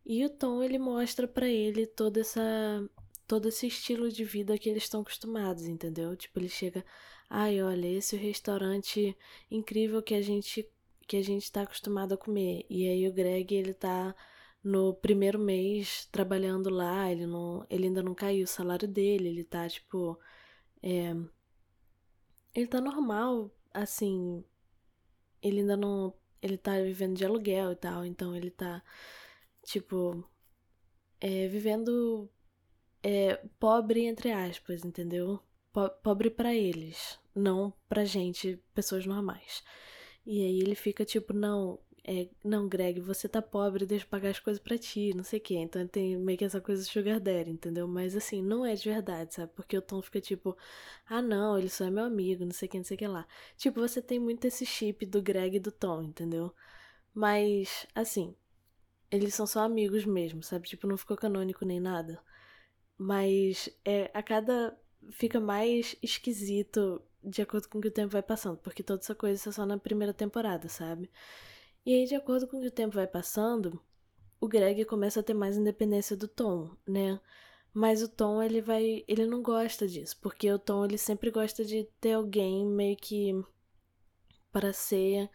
E 0.05 0.25
o 0.25 0.31
Tom 0.31 0.63
ele 0.63 0.79
mostra 0.79 1.29
para 1.29 1.49
ele 1.49 1.87
toda 1.87 2.21
essa 2.21 2.43
todo 3.27 3.49
esse 3.49 3.67
estilo 3.67 4.11
de 4.11 4.25
vida 4.25 4.59
que 4.59 4.69
eles 4.69 4.83
estão 4.83 5.01
acostumados, 5.01 5.67
entendeu? 5.67 6.15
Tipo, 6.17 6.39
ele 6.39 6.49
chega, 6.49 6.85
ai, 7.33 7.63
olha, 7.63 7.87
esse 7.89 8.15
é 8.17 8.19
o 8.19 8.23
restaurante 8.23 9.17
incrível 9.51 10.03
que 10.03 10.15
a 10.15 10.23
gente 10.23 10.69
que 11.07 11.17
a 11.17 11.23
gente 11.23 11.45
está 11.45 11.63
acostumado 11.63 12.15
a 12.15 12.17
comer. 12.17 12.65
E 12.71 12.89
aí 12.89 13.09
o 13.09 13.13
Greg, 13.13 13.55
ele 13.55 13.75
tá 13.75 14.15
no 14.63 14.95
primeiro 14.95 15.39
mês 15.39 16.07
trabalhando 16.13 16.71
lá, 16.71 17.11
ele 17.11 17.27
não, 17.27 17.67
ele 17.71 17.87
ainda 17.87 18.03
não 18.03 18.15
caiu 18.15 18.45
o 18.45 18.47
salário 18.47 18.89
dele, 18.89 19.29
ele 19.29 19.45
tá 19.45 19.69
tipo 19.69 20.19
é, 20.83 21.15
ele 22.55 22.67
tá 22.67 22.81
normal, 22.81 23.51
assim, 23.73 24.45
ele 25.43 25.61
ainda 25.61 25.77
não, 25.77 26.15
ele 26.41 26.57
tá 26.59 26.79
vivendo 26.81 27.17
de 27.17 27.25
aluguel 27.25 27.73
e 27.73 27.77
tal, 27.77 28.05
então 28.05 28.37
ele 28.37 28.51
tá 28.51 28.83
tipo 29.65 30.25
é, 31.21 31.49
vivendo 31.49 32.29
é, 33.03 33.37
pobre 33.59 34.07
entre 34.07 34.33
aspas, 34.33 34.85
entendeu? 34.85 35.41
Po 35.73 35.89
pobre 36.03 36.31
para 36.31 36.55
eles, 36.55 37.19
não 37.35 37.73
pra 37.89 38.05
gente, 38.05 38.59
pessoas 38.75 39.07
normais. 39.07 39.63
E 40.27 40.43
aí 40.45 40.61
ele 40.61 40.75
fica 40.75 41.05
tipo, 41.05 41.33
não, 41.33 41.79
é, 42.05 42.29
não, 42.45 42.69
Greg, 42.69 43.01
você 43.01 43.29
tá 43.29 43.41
pobre, 43.41 43.87
deixa 43.87 44.05
eu 44.05 44.09
pagar 44.09 44.31
as 44.31 44.41
coisas 44.41 44.61
para 44.63 44.77
ti, 44.79 45.15
não 45.15 45.23
sei 45.25 45.39
o 45.39 45.43
quê. 45.43 45.55
Então 45.57 45.87
tem 45.87 46.17
meio 46.17 46.39
que 46.39 46.45
essa 46.45 46.61
coisa 46.61 46.83
sugar 46.85 47.21
daddy, 47.21 47.51
entendeu? 47.51 47.87
Mas 47.87 48.17
assim, 48.17 48.43
não 48.43 48.65
é 48.67 48.75
de 48.75 48.89
verdade, 48.89 49.35
sabe? 49.35 49.53
Porque 49.55 49.77
o 49.77 49.83
Tom 49.83 50.03
fica 50.03 50.21
tipo, 50.21 50.57
ah 51.07 51.23
não, 51.23 51.59
ele 51.59 51.69
só 51.69 51.85
é 51.85 51.91
meu 51.91 52.05
amigo, 52.05 52.45
não 52.45 52.53
sei 52.53 52.69
o 52.69 52.71
que, 52.71 52.79
não 52.79 52.85
sei 52.85 52.97
o 52.97 52.99
que 52.99 53.07
lá. 53.07 53.27
Tipo, 53.57 53.81
você 53.81 54.03
tem 54.03 54.19
muito 54.19 54.45
esse 54.47 54.67
chip 54.67 55.07
do 55.07 55.23
Greg 55.23 55.57
e 55.57 55.61
do 55.61 55.71
Tom, 55.73 56.03
entendeu? 56.03 56.53
Mas, 57.15 57.87
assim, 57.95 58.35
eles 59.11 59.35
são 59.35 59.47
só 59.47 59.61
amigos 59.61 60.05
mesmo, 60.05 60.43
sabe? 60.43 60.69
Tipo, 60.69 60.87
não 60.87 60.97
ficou 60.97 61.17
canônico 61.17 61.65
nem 61.65 61.81
nada. 61.81 62.21
Mas 62.99 63.69
é, 63.85 64.11
a 64.15 64.23
cada. 64.23 64.77
fica 65.13 65.41
mais 65.41 65.97
esquisito 66.03 67.03
de 67.25 67.43
acordo 67.43 67.69
com 67.69 67.81
que 67.81 67.89
o 67.89 67.93
tempo 67.93 68.13
vai 68.13 68.23
passando, 68.23 68.59
porque 68.59 68.83
toda 68.83 69.03
essa 69.03 69.15
coisa 69.15 69.49
é 69.49 69.53
só 69.53 69.67
na 69.67 69.79
primeira 69.79 70.13
temporada, 70.15 70.69
sabe? 70.69 71.11
E 71.85 71.95
aí, 71.95 72.05
de 72.07 72.15
acordo 72.15 72.47
com 72.47 72.61
que 72.61 72.67
o 72.69 72.71
tempo 72.71 72.95
vai 72.95 73.07
passando, 73.07 73.81
o 74.41 74.49
Greg 74.49 74.85
começa 74.85 75.21
a 75.21 75.23
ter 75.23 75.35
mais 75.35 75.57
independência 75.57 76.17
do 76.17 76.29
Tom, 76.29 76.71
né? 76.87 77.21
Mas 77.75 78.03
o 78.03 78.09
Tom, 78.09 78.43
ele 78.43 78.61
vai, 78.61 79.05
ele 79.09 79.27
não 79.27 79.43
gosta 79.43 79.87
disso, 79.89 80.19
porque 80.21 80.51
o 80.51 80.59
Tom 80.59 80.85
ele 80.85 80.99
sempre 80.99 81.31
gosta 81.31 81.65
de 81.65 81.85
ter 82.01 82.13
alguém 82.15 82.67
meio 82.67 82.97
que 82.97 83.33
para 84.53 84.73
ser 84.73 85.31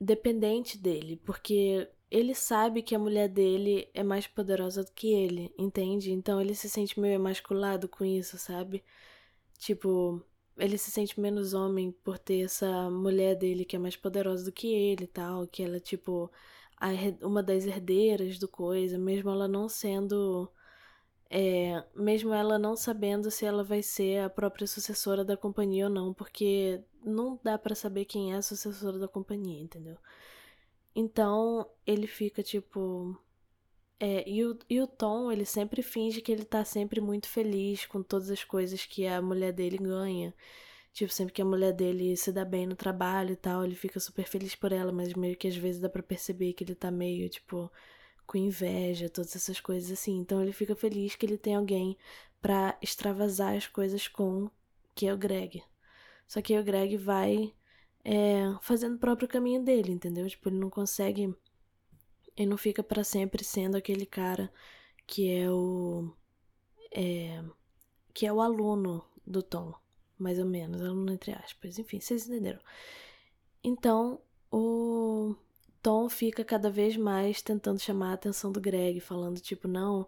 dependente 0.00 0.78
dele, 0.78 1.16
porque 1.24 1.90
ele 2.10 2.34
sabe 2.34 2.82
que 2.82 2.94
a 2.94 2.98
mulher 2.98 3.28
dele 3.28 3.88
é 3.94 4.02
mais 4.02 4.26
poderosa 4.26 4.84
do 4.84 4.92
que 4.92 5.12
ele, 5.12 5.52
entende? 5.58 6.12
Então 6.12 6.40
ele 6.40 6.54
se 6.54 6.68
sente 6.68 6.98
meio 6.98 7.14
emasculado 7.14 7.88
com 7.88 8.04
isso, 8.04 8.38
sabe? 8.38 8.84
Tipo, 9.58 10.22
ele 10.60 10.78
se 10.78 10.90
sente 10.90 11.18
menos 11.20 11.54
homem 11.54 11.90
por 11.90 12.18
ter 12.18 12.42
essa 12.44 12.90
mulher 12.90 13.34
dele 13.36 13.64
que 13.64 13.76
é 13.76 13.78
mais 13.78 13.96
poderosa 13.96 14.44
do 14.44 14.52
que 14.52 14.72
ele 14.72 15.04
e 15.04 15.06
tal, 15.08 15.46
que 15.46 15.62
ela 15.62 15.78
é 15.78 15.80
tipo 15.80 16.30
a, 16.76 16.88
uma 17.22 17.42
das 17.42 17.66
herdeiras 17.66 18.38
do 18.38 18.48
coisa, 18.48 18.98
mesmo 18.98 19.30
ela 19.30 19.48
não 19.48 19.68
sendo. 19.68 20.50
É, 21.32 21.84
mesmo 21.94 22.34
ela 22.34 22.58
não 22.58 22.74
sabendo 22.76 23.30
se 23.30 23.44
ela 23.46 23.62
vai 23.62 23.82
ser 23.82 24.24
a 24.24 24.30
própria 24.30 24.66
sucessora 24.66 25.24
da 25.24 25.36
companhia 25.36 25.84
ou 25.86 25.90
não, 25.90 26.12
porque 26.12 26.82
não 27.04 27.38
dá 27.42 27.56
para 27.56 27.74
saber 27.74 28.04
quem 28.04 28.32
é 28.32 28.36
a 28.36 28.42
sucessora 28.42 28.98
da 28.98 29.06
companhia, 29.08 29.60
entendeu? 29.62 29.96
Então 30.94 31.68
ele 31.86 32.06
fica 32.06 32.42
tipo. 32.42 33.16
É, 34.00 34.28
e, 34.28 34.44
o, 34.44 34.58
e 34.68 34.80
o 34.80 34.86
Tom, 34.86 35.30
ele 35.30 35.44
sempre 35.44 35.82
finge 35.82 36.22
que 36.22 36.32
ele 36.32 36.44
tá 36.44 36.64
sempre 36.64 37.00
muito 37.00 37.28
feliz 37.28 37.84
com 37.86 38.02
todas 38.02 38.30
as 38.30 38.42
coisas 38.44 38.86
que 38.86 39.06
a 39.06 39.20
mulher 39.20 39.52
dele 39.52 39.76
ganha. 39.78 40.34
Tipo, 40.92 41.12
sempre 41.12 41.32
que 41.34 41.42
a 41.42 41.44
mulher 41.44 41.72
dele 41.72 42.16
se 42.16 42.32
dá 42.32 42.44
bem 42.44 42.66
no 42.66 42.76
trabalho 42.76 43.32
e 43.32 43.36
tal, 43.36 43.64
ele 43.64 43.74
fica 43.74 44.00
super 44.00 44.24
feliz 44.26 44.54
por 44.56 44.72
ela, 44.72 44.92
mas 44.92 45.14
meio 45.14 45.36
que 45.36 45.48
às 45.48 45.56
vezes 45.56 45.80
dá 45.80 45.88
pra 45.88 46.02
perceber 46.02 46.52
que 46.54 46.64
ele 46.64 46.74
tá 46.74 46.90
meio, 46.90 47.28
tipo, 47.28 47.70
com 48.26 48.38
inveja, 48.38 49.08
todas 49.08 49.36
essas 49.36 49.60
coisas 49.60 49.90
assim. 49.92 50.18
Então 50.18 50.42
ele 50.42 50.52
fica 50.52 50.74
feliz 50.76 51.16
que 51.16 51.26
ele 51.26 51.38
tem 51.38 51.54
alguém 51.54 51.96
para 52.40 52.76
extravasar 52.82 53.56
as 53.56 53.66
coisas 53.66 54.08
com, 54.08 54.50
que 54.94 55.06
é 55.06 55.14
o 55.14 55.18
Greg. 55.18 55.62
Só 56.26 56.40
que 56.42 56.54
aí 56.54 56.60
o 56.60 56.64
Greg 56.64 56.96
vai 56.96 57.52
é, 58.04 58.54
fazendo 58.62 58.96
o 58.96 58.98
próprio 58.98 59.28
caminho 59.28 59.62
dele, 59.62 59.92
entendeu? 59.92 60.28
Tipo, 60.28 60.48
ele 60.48 60.58
não 60.58 60.70
consegue. 60.70 61.34
Ele 62.40 62.50
não 62.50 62.56
fica 62.56 62.82
para 62.82 63.04
sempre 63.04 63.44
sendo 63.44 63.76
aquele 63.76 64.06
cara 64.06 64.52
que 65.06 65.30
é 65.30 65.50
o. 65.50 66.10
É, 66.92 67.42
que 68.14 68.26
é 68.26 68.32
o 68.32 68.40
aluno 68.40 69.04
do 69.26 69.42
Tom 69.42 69.74
mais 70.20 70.38
ou 70.38 70.44
menos, 70.44 70.82
aluno 70.82 71.12
entre 71.12 71.32
aspas. 71.32 71.78
Enfim, 71.78 71.98
vocês 71.98 72.28
entenderam. 72.28 72.60
Então, 73.64 74.20
o 74.52 75.34
Tom 75.82 76.08
fica 76.08 76.44
cada 76.44 76.70
vez 76.70 76.96
mais 76.96 77.42
tentando 77.42 77.78
chamar 77.80 78.10
a 78.10 78.14
atenção 78.14 78.52
do 78.52 78.60
Greg, 78.60 79.00
falando 79.00 79.40
tipo, 79.40 79.66
não, 79.66 80.06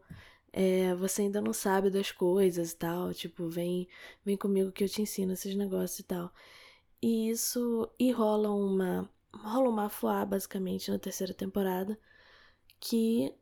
é, 0.53 0.95
você 0.95 1.23
ainda 1.23 1.41
não 1.41 1.53
sabe 1.53 1.91
das 1.91 2.13
coisas 2.13 2.73
e 2.73 2.77
tal, 2.77 3.13
tipo, 3.15 3.49
vem, 3.49 3.89
vem 4.25 4.37
comigo 4.37 4.73
que 4.73 4.85
eu 4.85 4.89
te 4.89 5.03
ensino 5.03 5.33
esses 5.33 5.55
negócios 5.55 6.01
e 6.01 6.05
tal. 6.05 6.33
E 7.01 7.31
isso, 7.31 7.91
e 7.99 8.13
rola 8.13 8.51
uma, 8.51 9.11
rola 9.35 9.69
uma 9.69 9.89
fuá, 9.89 10.25
basicamente, 10.25 10.91
na 10.91 10.99
terceira 10.99 11.35
temporada, 11.35 11.99
que 12.83 13.33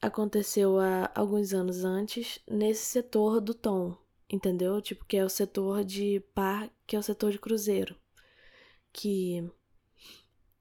aconteceu 0.00 0.78
há 0.78 1.10
alguns 1.14 1.54
anos 1.54 1.84
antes, 1.84 2.38
nesse 2.46 2.84
setor 2.84 3.40
do 3.40 3.54
Tom, 3.54 3.96
entendeu? 4.28 4.80
Tipo, 4.82 5.06
que 5.06 5.16
é 5.16 5.24
o 5.24 5.28
setor 5.28 5.82
de 5.82 6.20
par, 6.34 6.70
que 6.86 6.94
é 6.94 6.98
o 6.98 7.02
setor 7.02 7.32
de 7.32 7.38
cruzeiro. 7.38 7.96
Que. 8.92 9.50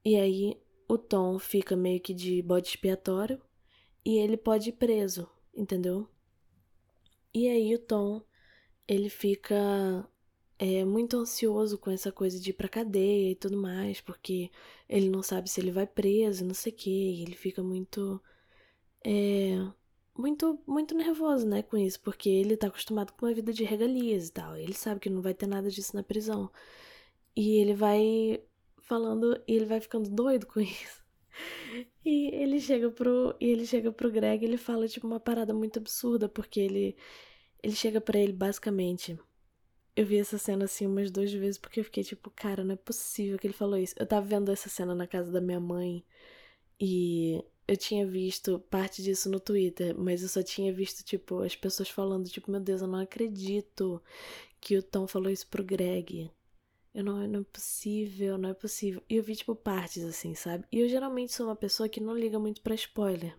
E 0.05 0.15
aí 0.15 0.57
o 0.87 0.97
Tom 0.97 1.37
fica 1.37 1.75
meio 1.75 1.99
que 1.99 2.13
de 2.13 2.41
bode 2.41 2.69
expiatório 2.69 3.41
e 4.05 4.17
ele 4.17 4.37
pode 4.37 4.69
ir 4.69 4.73
preso, 4.73 5.29
entendeu? 5.53 6.07
E 7.33 7.47
aí 7.49 7.75
o 7.75 7.79
Tom, 7.79 8.21
ele 8.87 9.09
fica 9.09 10.09
é, 10.59 10.83
muito 10.83 11.17
ansioso 11.17 11.77
com 11.77 11.89
essa 11.89 12.11
coisa 12.11 12.37
de 12.39 12.49
ir 12.49 12.53
pra 12.53 12.67
cadeia 12.67 13.31
e 13.31 13.35
tudo 13.35 13.57
mais, 13.57 14.01
porque 14.01 14.51
ele 14.89 15.09
não 15.09 15.23
sabe 15.23 15.49
se 15.49 15.61
ele 15.61 15.71
vai 15.71 15.87
preso, 15.87 16.43
não 16.43 16.53
sei 16.53 16.73
o 16.73 16.75
que, 16.75 17.21
ele 17.23 17.35
fica 17.35 17.63
muito. 17.63 18.21
É, 19.05 19.55
muito, 20.17 20.59
muito 20.67 20.95
nervoso, 20.95 21.47
né, 21.47 21.63
com 21.63 21.77
isso, 21.77 21.99
porque 22.01 22.29
ele 22.29 22.57
tá 22.57 22.67
acostumado 22.67 23.13
com 23.13 23.25
uma 23.25 23.33
vida 23.33 23.53
de 23.53 23.63
regalias 23.63 24.27
e 24.27 24.31
tal. 24.33 24.57
Ele 24.57 24.73
sabe 24.73 24.99
que 24.99 25.09
não 25.09 25.21
vai 25.21 25.33
ter 25.33 25.47
nada 25.47 25.69
disso 25.69 25.95
na 25.95 26.03
prisão. 26.03 26.51
E 27.35 27.57
ele 27.61 27.73
vai 27.73 28.43
falando, 28.81 29.41
e 29.47 29.53
ele 29.55 29.65
vai 29.65 29.79
ficando 29.81 30.09
doido 30.09 30.47
com 30.47 30.59
isso. 30.61 31.03
E 32.05 32.33
ele 32.35 32.59
chega 32.59 32.89
pro, 32.91 33.35
e 33.39 33.45
ele 33.47 33.65
chega 33.65 33.91
pro 33.91 34.11
Greg, 34.11 34.43
e 34.43 34.47
ele 34.47 34.57
fala 34.57 34.87
tipo 34.87 35.07
uma 35.07 35.19
parada 35.19 35.53
muito 35.53 35.79
absurda, 35.79 36.27
porque 36.29 36.59
ele 36.59 36.95
ele 37.63 37.75
chega 37.75 38.01
para 38.01 38.19
ele 38.19 38.33
basicamente. 38.33 39.17
Eu 39.95 40.05
vi 40.05 40.17
essa 40.19 40.37
cena 40.37 40.65
assim 40.65 40.87
umas 40.87 41.11
duas 41.11 41.31
vezes 41.33 41.57
porque 41.59 41.79
eu 41.81 41.83
fiquei 41.83 42.03
tipo, 42.03 42.31
cara, 42.31 42.63
não 42.63 42.73
é 42.73 42.77
possível 42.77 43.37
que 43.37 43.47
ele 43.47 43.53
falou 43.53 43.77
isso. 43.77 43.95
Eu 43.99 44.07
tava 44.07 44.25
vendo 44.25 44.51
essa 44.51 44.69
cena 44.69 44.95
na 44.95 45.07
casa 45.07 45.31
da 45.31 45.41
minha 45.41 45.59
mãe 45.59 46.05
e 46.79 47.43
eu 47.69 47.77
tinha 47.77 48.03
visto 48.03 48.57
parte 48.61 49.03
disso 49.03 49.29
no 49.29 49.39
Twitter, 49.39 49.95
mas 49.95 50.23
eu 50.23 50.27
só 50.27 50.41
tinha 50.41 50.73
visto, 50.73 51.03
tipo, 51.03 51.43
as 51.43 51.55
pessoas 51.55 51.87
falando, 51.87 52.27
tipo, 52.27 52.49
meu 52.49 52.59
Deus, 52.59 52.81
eu 52.81 52.87
não 52.87 52.99
acredito 52.99 54.01
que 54.59 54.75
o 54.75 54.81
Tom 54.81 55.05
falou 55.05 55.29
isso 55.29 55.47
pro 55.47 55.63
Greg. 55.63 56.31
Eu 56.95 57.03
não, 57.03 57.27
não 57.27 57.41
é 57.41 57.43
possível, 57.43 58.39
não 58.39 58.49
é 58.49 58.53
possível. 58.55 59.03
E 59.07 59.17
eu 59.17 59.23
vi, 59.23 59.35
tipo, 59.35 59.55
partes 59.55 60.03
assim, 60.03 60.33
sabe? 60.33 60.65
E 60.71 60.79
eu 60.79 60.89
geralmente 60.89 61.31
sou 61.31 61.45
uma 61.45 61.55
pessoa 61.55 61.87
que 61.87 62.01
não 62.01 62.17
liga 62.17 62.39
muito 62.39 62.59
pra 62.61 62.73
spoiler. 62.73 63.37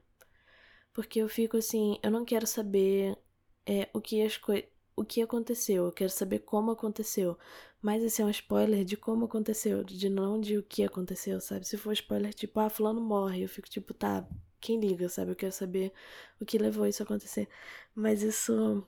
Porque 0.92 1.18
eu 1.18 1.28
fico 1.28 1.56
assim, 1.56 1.98
eu 2.00 2.10
não 2.12 2.24
quero 2.24 2.46
saber 2.46 3.18
é, 3.66 3.88
o 3.92 4.00
que 4.00 4.22
as 4.22 4.36
coisas 4.36 4.68
o 4.94 5.04
que 5.04 5.22
aconteceu, 5.22 5.86
eu 5.86 5.92
quero 5.92 6.10
saber 6.10 6.40
como 6.40 6.72
aconteceu. 6.72 7.38
Mas 7.82 8.02
esse 8.02 8.20
é 8.20 8.24
um 8.24 8.30
spoiler 8.30 8.84
de 8.84 8.96
como 8.96 9.24
aconteceu, 9.24 9.82
de 9.84 10.08
não 10.10 10.40
de 10.40 10.58
o 10.58 10.62
que 10.62 10.84
aconteceu, 10.84 11.40
sabe? 11.40 11.66
Se 11.66 11.76
for 11.76 11.92
spoiler 11.92 12.34
tipo, 12.34 12.60
ah, 12.60 12.68
fulano 12.70 13.00
morre, 13.00 13.42
eu 13.42 13.48
fico 13.48 13.68
tipo, 13.70 13.94
tá, 13.94 14.26
quem 14.60 14.78
liga, 14.80 15.08
sabe? 15.08 15.32
Eu 15.32 15.36
quero 15.36 15.52
saber 15.52 15.92
o 16.40 16.44
que 16.44 16.58
levou 16.58 16.86
isso 16.86 17.02
a 17.02 17.04
acontecer. 17.04 17.48
Mas 17.94 18.22
isso. 18.22 18.86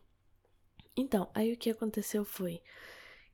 Então, 0.97 1.31
aí 1.35 1.53
o 1.53 1.57
que 1.57 1.71
aconteceu 1.71 2.25
foi 2.25 2.61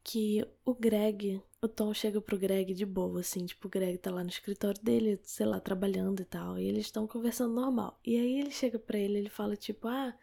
que 0.05 0.47
o 0.65 0.75
Greg, 0.75 1.43
o 1.61 1.69
Tom 1.69 1.93
chega 1.93 2.21
pro 2.21 2.39
Greg 2.39 2.73
de 2.75 2.87
boa, 2.87 3.21
assim, 3.21 3.45
tipo, 3.47 3.67
o 3.69 3.71
Greg 3.71 3.99
tá 3.99 4.11
lá 4.11 4.23
no 4.23 4.31
escritório 4.31 4.83
dele, 4.83 5.21
sei 5.23 5.47
lá, 5.47 5.61
trabalhando 5.61 6.23
e 6.23 6.25
tal, 6.25 6.59
e 6.59 6.65
eles 6.67 6.87
estão 6.87 7.07
conversando 7.07 7.55
normal. 7.55 8.01
E 8.05 8.17
aí 8.19 8.41
ele 8.41 8.51
chega 8.51 8.79
pra 8.79 8.99
ele, 8.99 9.19
ele 9.19 9.29
fala, 9.29 9.57
tipo, 9.57 9.89
ah, 9.89 10.17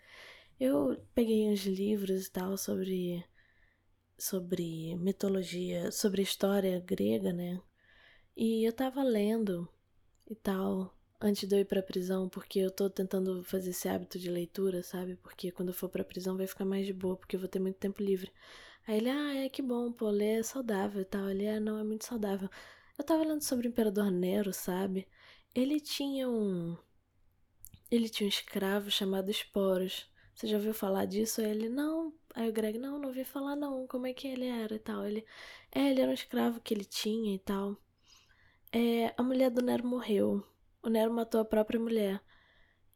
eu 0.59 0.97
peguei 1.13 1.47
uns 1.49 1.65
livros 1.65 2.27
e 2.27 2.31
tal 2.31 2.57
sobre 2.57 3.23
sobre 4.17 4.95
mitologia, 4.95 5.91
sobre 5.91 6.21
história 6.21 6.79
grega, 6.79 7.33
né? 7.33 7.61
E 8.35 8.67
eu 8.67 8.73
tava 8.73 9.03
lendo 9.03 9.67
e 10.29 10.35
tal 10.35 10.93
antes 11.21 11.47
de 11.47 11.55
eu 11.55 11.59
ir 11.59 11.65
pra 11.65 11.81
prisão, 11.81 12.29
porque 12.29 12.59
eu 12.59 12.71
tô 12.71 12.89
tentando 12.89 13.43
fazer 13.43 13.71
esse 13.71 13.87
hábito 13.89 14.19
de 14.19 14.29
leitura, 14.29 14.83
sabe? 14.83 15.15
Porque 15.17 15.51
quando 15.51 15.69
eu 15.69 15.73
for 15.73 15.89
pra 15.89 16.03
prisão 16.03 16.37
vai 16.37 16.47
ficar 16.47 16.65
mais 16.65 16.85
de 16.85 16.93
boa, 16.93 17.17
porque 17.17 17.35
eu 17.35 17.39
vou 17.39 17.49
ter 17.49 17.59
muito 17.59 17.77
tempo 17.77 18.03
livre. 18.03 18.31
Aí 18.87 18.97
ele, 18.97 19.09
ah, 19.09 19.35
é 19.45 19.49
que 19.49 19.61
bom, 19.61 19.91
pô, 19.91 20.09
ler 20.09 20.39
é 20.39 20.43
saudável 20.43 21.01
e 21.01 21.05
tal. 21.05 21.29
Ele, 21.29 21.47
ah, 21.47 21.59
não, 21.59 21.79
é 21.79 21.83
muito 21.83 22.05
saudável. 22.05 22.49
Eu 22.97 23.03
tava 23.03 23.23
lendo 23.23 23.41
sobre 23.43 23.67
o 23.67 23.69
Imperador 23.69 24.11
Nero, 24.11 24.53
sabe? 24.53 25.07
Ele 25.53 25.79
tinha 25.79 26.29
um. 26.29 26.77
Ele 27.89 28.09
tinha 28.09 28.25
um 28.27 28.29
escravo 28.29 28.91
chamado 28.91 29.31
Esporos. 29.31 30.07
Você 30.35 30.47
já 30.47 30.57
ouviu 30.57 30.73
falar 30.73 31.05
disso? 31.05 31.39
Aí 31.39 31.49
ele, 31.49 31.69
não. 31.69 32.13
Aí 32.33 32.49
o 32.49 32.53
Greg, 32.53 32.77
não, 32.77 32.99
não 32.99 33.07
ouvi 33.07 33.23
falar 33.23 33.55
não. 33.55 33.87
Como 33.87 34.05
é 34.05 34.13
que 34.13 34.27
ele 34.27 34.45
era 34.45 34.75
e 34.75 34.79
tal. 34.79 35.05
Ele, 35.05 35.25
é, 35.71 35.89
ele 35.91 36.01
era 36.01 36.11
um 36.11 36.13
escravo 36.13 36.59
que 36.59 36.73
ele 36.73 36.83
tinha 36.83 37.33
e 37.33 37.39
tal. 37.39 37.77
É, 38.71 39.13
a 39.17 39.23
mulher 39.23 39.49
do 39.49 39.61
Nero 39.63 39.87
morreu. 39.87 40.45
O 40.83 40.89
Nero 40.89 41.13
matou 41.13 41.39
a 41.39 41.45
própria 41.45 41.79
mulher. 41.79 42.21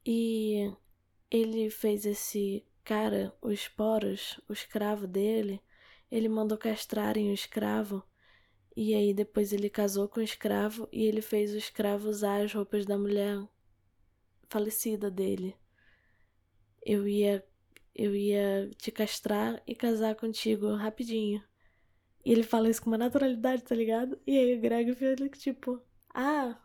E 0.06 0.70
ele 1.32 1.70
fez 1.70 2.06
esse 2.06 2.66
cara, 2.84 3.34
os 3.42 3.54
esporos, 3.54 4.40
o 4.50 4.54
escravo 4.54 5.08
dele, 5.08 5.62
ele 6.12 6.28
mandou 6.28 6.58
castrarem 6.58 7.30
o 7.32 7.34
escravo. 7.34 8.04
E 8.76 8.94
aí 8.94 9.14
depois 9.14 9.54
ele 9.54 9.70
casou 9.70 10.10
com 10.10 10.20
o 10.20 10.24
escravo 10.24 10.90
e 10.92 11.04
ele 11.06 11.22
fez 11.22 11.54
o 11.54 11.58
escravo 11.58 12.10
usar 12.10 12.42
as 12.42 12.54
roupas 12.54 12.86
da 12.86 12.98
mulher 12.98 13.48
falecida 14.50 15.10
dele 15.12 15.56
eu 16.86 17.08
ia 17.08 17.44
eu 17.96 18.16
ia 18.16 18.70
te 18.78 18.92
castrar 18.92 19.62
e 19.68 19.76
casar 19.76 20.16
contigo 20.16 20.74
rapidinho. 20.76 21.44
E 22.26 22.32
ele 22.32 22.44
fala 22.44 22.70
isso 22.70 22.82
com 22.82 22.90
uma 22.90 22.98
naturalidade, 22.98 23.64
tá 23.64 23.76
ligado? 23.76 24.20
E 24.26 24.38
aí 24.38 24.56
o 24.58 24.62
Greg 24.62 24.94
fica 24.96 25.38
tipo, 25.38 25.82
ah, 26.14 26.58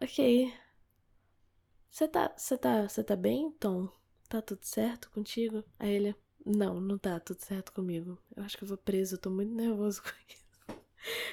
ok. 0.00 0.52
Você 1.90 2.08
tá, 2.08 2.32
você 2.36 2.56
tá, 2.58 2.88
você 2.88 3.04
tá 3.04 3.14
bem, 3.16 3.50
Tom? 3.60 3.88
Tá 4.28 4.40
tudo 4.42 4.64
certo 4.64 5.10
contigo? 5.10 5.62
Aí 5.78 5.92
ele, 5.92 6.16
não, 6.44 6.80
não 6.80 6.98
tá 6.98 7.20
tudo 7.20 7.40
certo 7.40 7.72
comigo. 7.72 8.18
Eu 8.34 8.42
acho 8.42 8.56
que 8.56 8.64
eu 8.64 8.68
vou 8.68 8.78
preso, 8.78 9.14
eu 9.14 9.18
tô 9.20 9.30
muito 9.30 9.54
nervoso 9.54 10.02
com 10.02 10.08
isso. 10.28 10.42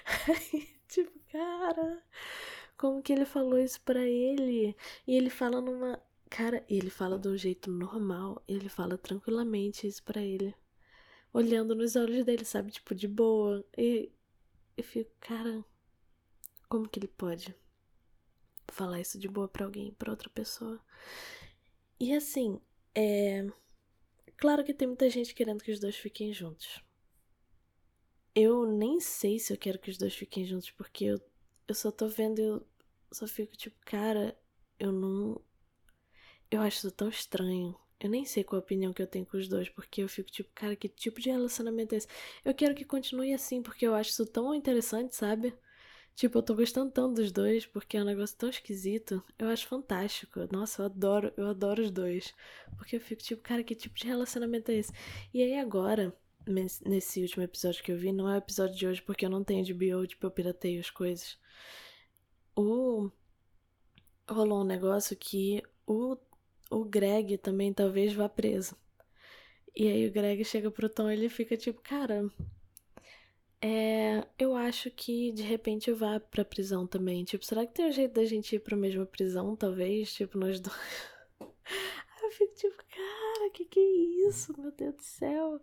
Aí, 0.54 0.68
tipo, 0.88 1.12
cara, 1.32 2.04
como 2.78 3.02
que 3.02 3.14
ele 3.14 3.26
falou 3.26 3.60
isso 3.60 3.82
pra 3.82 4.02
ele? 4.06 4.76
E 5.08 5.16
ele 5.16 5.30
fala 5.30 5.62
numa 5.62 6.02
Cara, 6.30 6.64
ele 6.70 6.90
fala 6.90 7.18
de 7.18 7.28
um 7.28 7.36
jeito 7.38 7.72
normal, 7.72 8.44
ele 8.48 8.70
fala 8.70 8.98
tranquilamente 8.98 9.88
isso 9.88 10.04
para 10.04 10.22
ele. 10.22 10.54
Olhando 11.34 11.76
nos 11.76 11.96
olhos 11.96 12.24
dele, 12.26 12.46
sabe? 12.46 12.72
Tipo, 12.72 12.94
de 12.96 13.08
boa. 13.08 13.66
E 13.78 14.12
eu 14.78 14.84
fico, 14.84 15.12
cara, 15.20 15.64
como 16.68 16.88
que 16.88 17.00
ele 17.00 17.08
pode 17.08 17.56
falar 18.68 19.02
isso 19.02 19.18
de 19.20 19.28
boa 19.28 19.48
pra 19.48 19.66
alguém, 19.66 19.92
pra 19.94 20.12
outra 20.12 20.30
pessoa? 20.30 20.80
E 22.00 22.14
assim, 22.14 22.62
é. 22.96 23.46
Claro 24.38 24.64
que 24.64 24.74
tem 24.74 24.88
muita 24.88 25.10
gente 25.10 25.36
querendo 25.36 25.64
que 25.64 25.72
os 25.72 25.80
dois 25.80 25.98
fiquem 25.98 26.32
juntos. 26.34 26.82
Eu 28.34 28.66
nem 28.66 29.00
sei 29.02 29.38
se 29.40 29.52
eu 29.52 29.58
quero 29.58 29.80
que 29.80 29.90
os 29.90 29.98
dois 29.98 30.16
fiquem 30.16 30.46
juntos, 30.46 30.72
porque 30.72 31.06
eu, 31.06 31.20
eu 31.68 31.76
só 31.76 31.92
tô 31.92 32.08
vendo, 32.08 32.40
eu 32.40 32.68
só 33.12 33.28
fico 33.28 33.56
tipo, 33.58 33.78
cara, 33.84 34.40
eu 34.80 34.92
não 34.94 35.42
eu 36.52 36.62
acho 36.62 36.78
isso 36.80 36.92
tão 36.92 37.10
estranho. 37.10 37.76
Eu 38.00 38.10
nem 38.10 38.24
sei 38.26 38.44
qual 38.44 38.60
a 38.60 38.64
opinião 38.64 38.94
que 38.94 39.02
eu 39.02 39.08
tenho 39.08 39.26
com 39.26 39.38
os 39.38 39.48
dois, 39.48 39.68
porque 39.70 40.02
eu 40.02 40.08
fico 40.10 40.32
tipo, 40.32 40.50
cara, 40.56 40.76
que 40.76 40.88
tipo 40.88 41.20
de 41.20 41.30
relacionamento 41.30 41.94
é 41.94 41.98
esse? 41.98 42.08
Eu 42.46 42.54
quero 42.54 42.74
que 42.74 42.86
continue 42.86 43.34
assim, 43.34 43.62
porque 43.62 43.86
eu 43.86 43.94
acho 43.94 44.12
isso 44.12 44.26
tão 44.26 44.56
interessante, 44.56 45.16
sabe? 45.16 45.54
Tipo, 46.16 46.40
eu 46.40 46.44
tô 46.44 46.56
gostando 46.56 46.92
tanto 46.92 47.16
dos 47.16 47.32
dois 47.32 47.66
porque 47.66 47.98
é 47.98 48.02
um 48.02 48.06
negócio 48.06 48.38
tão 48.38 48.50
esquisito. 48.50 49.24
Eu 49.38 49.48
acho 49.50 49.68
fantástico. 49.68 50.42
Nossa, 50.52 50.82
eu 50.82 50.86
adoro, 50.88 51.34
eu 51.38 51.48
adoro 51.48 51.82
os 51.82 51.92
dois. 51.92 52.34
Porque 52.78 52.96
eu 52.98 53.02
fico 53.02 53.22
tipo, 53.24 53.42
cara, 53.42 53.64
que 53.64 53.76
tipo 53.76 53.96
de 53.96 54.06
relacionamento 54.08 54.72
é 54.72 54.76
esse? 54.76 54.92
E 55.34 55.42
aí 55.42 55.58
agora, 55.58 56.14
nesse 56.46 57.22
último 57.22 57.44
episódio 57.44 57.84
que 57.84 57.92
eu 57.92 57.98
vi, 57.98 58.12
não 58.12 58.30
é 58.30 58.36
o 58.36 58.38
episódio 58.38 58.76
de 58.76 58.88
hoje 58.88 59.02
porque 59.02 59.26
eu 59.26 59.30
não 59.30 59.44
tenho 59.44 59.64
de 59.64 59.74
bio, 59.74 60.06
tipo, 60.08 60.26
eu 60.26 60.32
pirateio 60.32 60.80
as 60.82 60.90
coisas. 60.90 61.38
O 62.56 63.10
rolou 64.30 64.62
um 64.62 64.66
negócio 64.66 65.16
que 65.18 65.64
o, 65.88 66.18
o 66.70 66.86
Greg 66.86 67.38
também 67.38 67.74
talvez 67.74 68.14
vá 68.14 68.30
preso. 68.30 68.76
E 69.76 69.88
aí 69.88 70.08
o 70.08 70.12
Greg 70.12 70.44
chega 70.44 70.70
pro 70.72 70.90
Tom 70.90 71.10
e 71.10 71.14
ele 71.14 71.30
fica 71.30 71.56
tipo, 71.56 71.82
cara, 71.82 72.30
é, 73.62 74.26
eu 74.38 74.56
acho 74.56 74.90
que 74.92 75.32
de 75.34 75.44
repente 75.44 75.90
eu 75.90 75.96
vá 75.96 76.20
pra 76.20 76.46
prisão 76.46 76.88
também. 76.88 77.24
Tipo, 77.24 77.46
será 77.46 77.66
que 77.66 77.74
tem 77.74 77.88
um 77.88 77.92
jeito 77.92 78.14
da 78.14 78.26
gente 78.26 78.56
ir 78.56 78.60
pra 78.60 78.78
mesma 78.78 79.06
prisão, 79.06 79.56
talvez? 79.56 80.14
Tipo, 80.14 80.38
nós 80.38 80.60
dois. 80.60 80.76
Aí 81.40 82.24
eu 82.24 82.32
fico 82.32 82.54
tipo, 82.56 82.78
cara, 82.78 83.50
que 83.52 83.66
que 83.66 83.80
é 83.80 84.28
isso? 84.28 84.54
Meu 84.60 84.72
Deus 84.72 84.96
do 84.96 85.04
céu. 85.04 85.62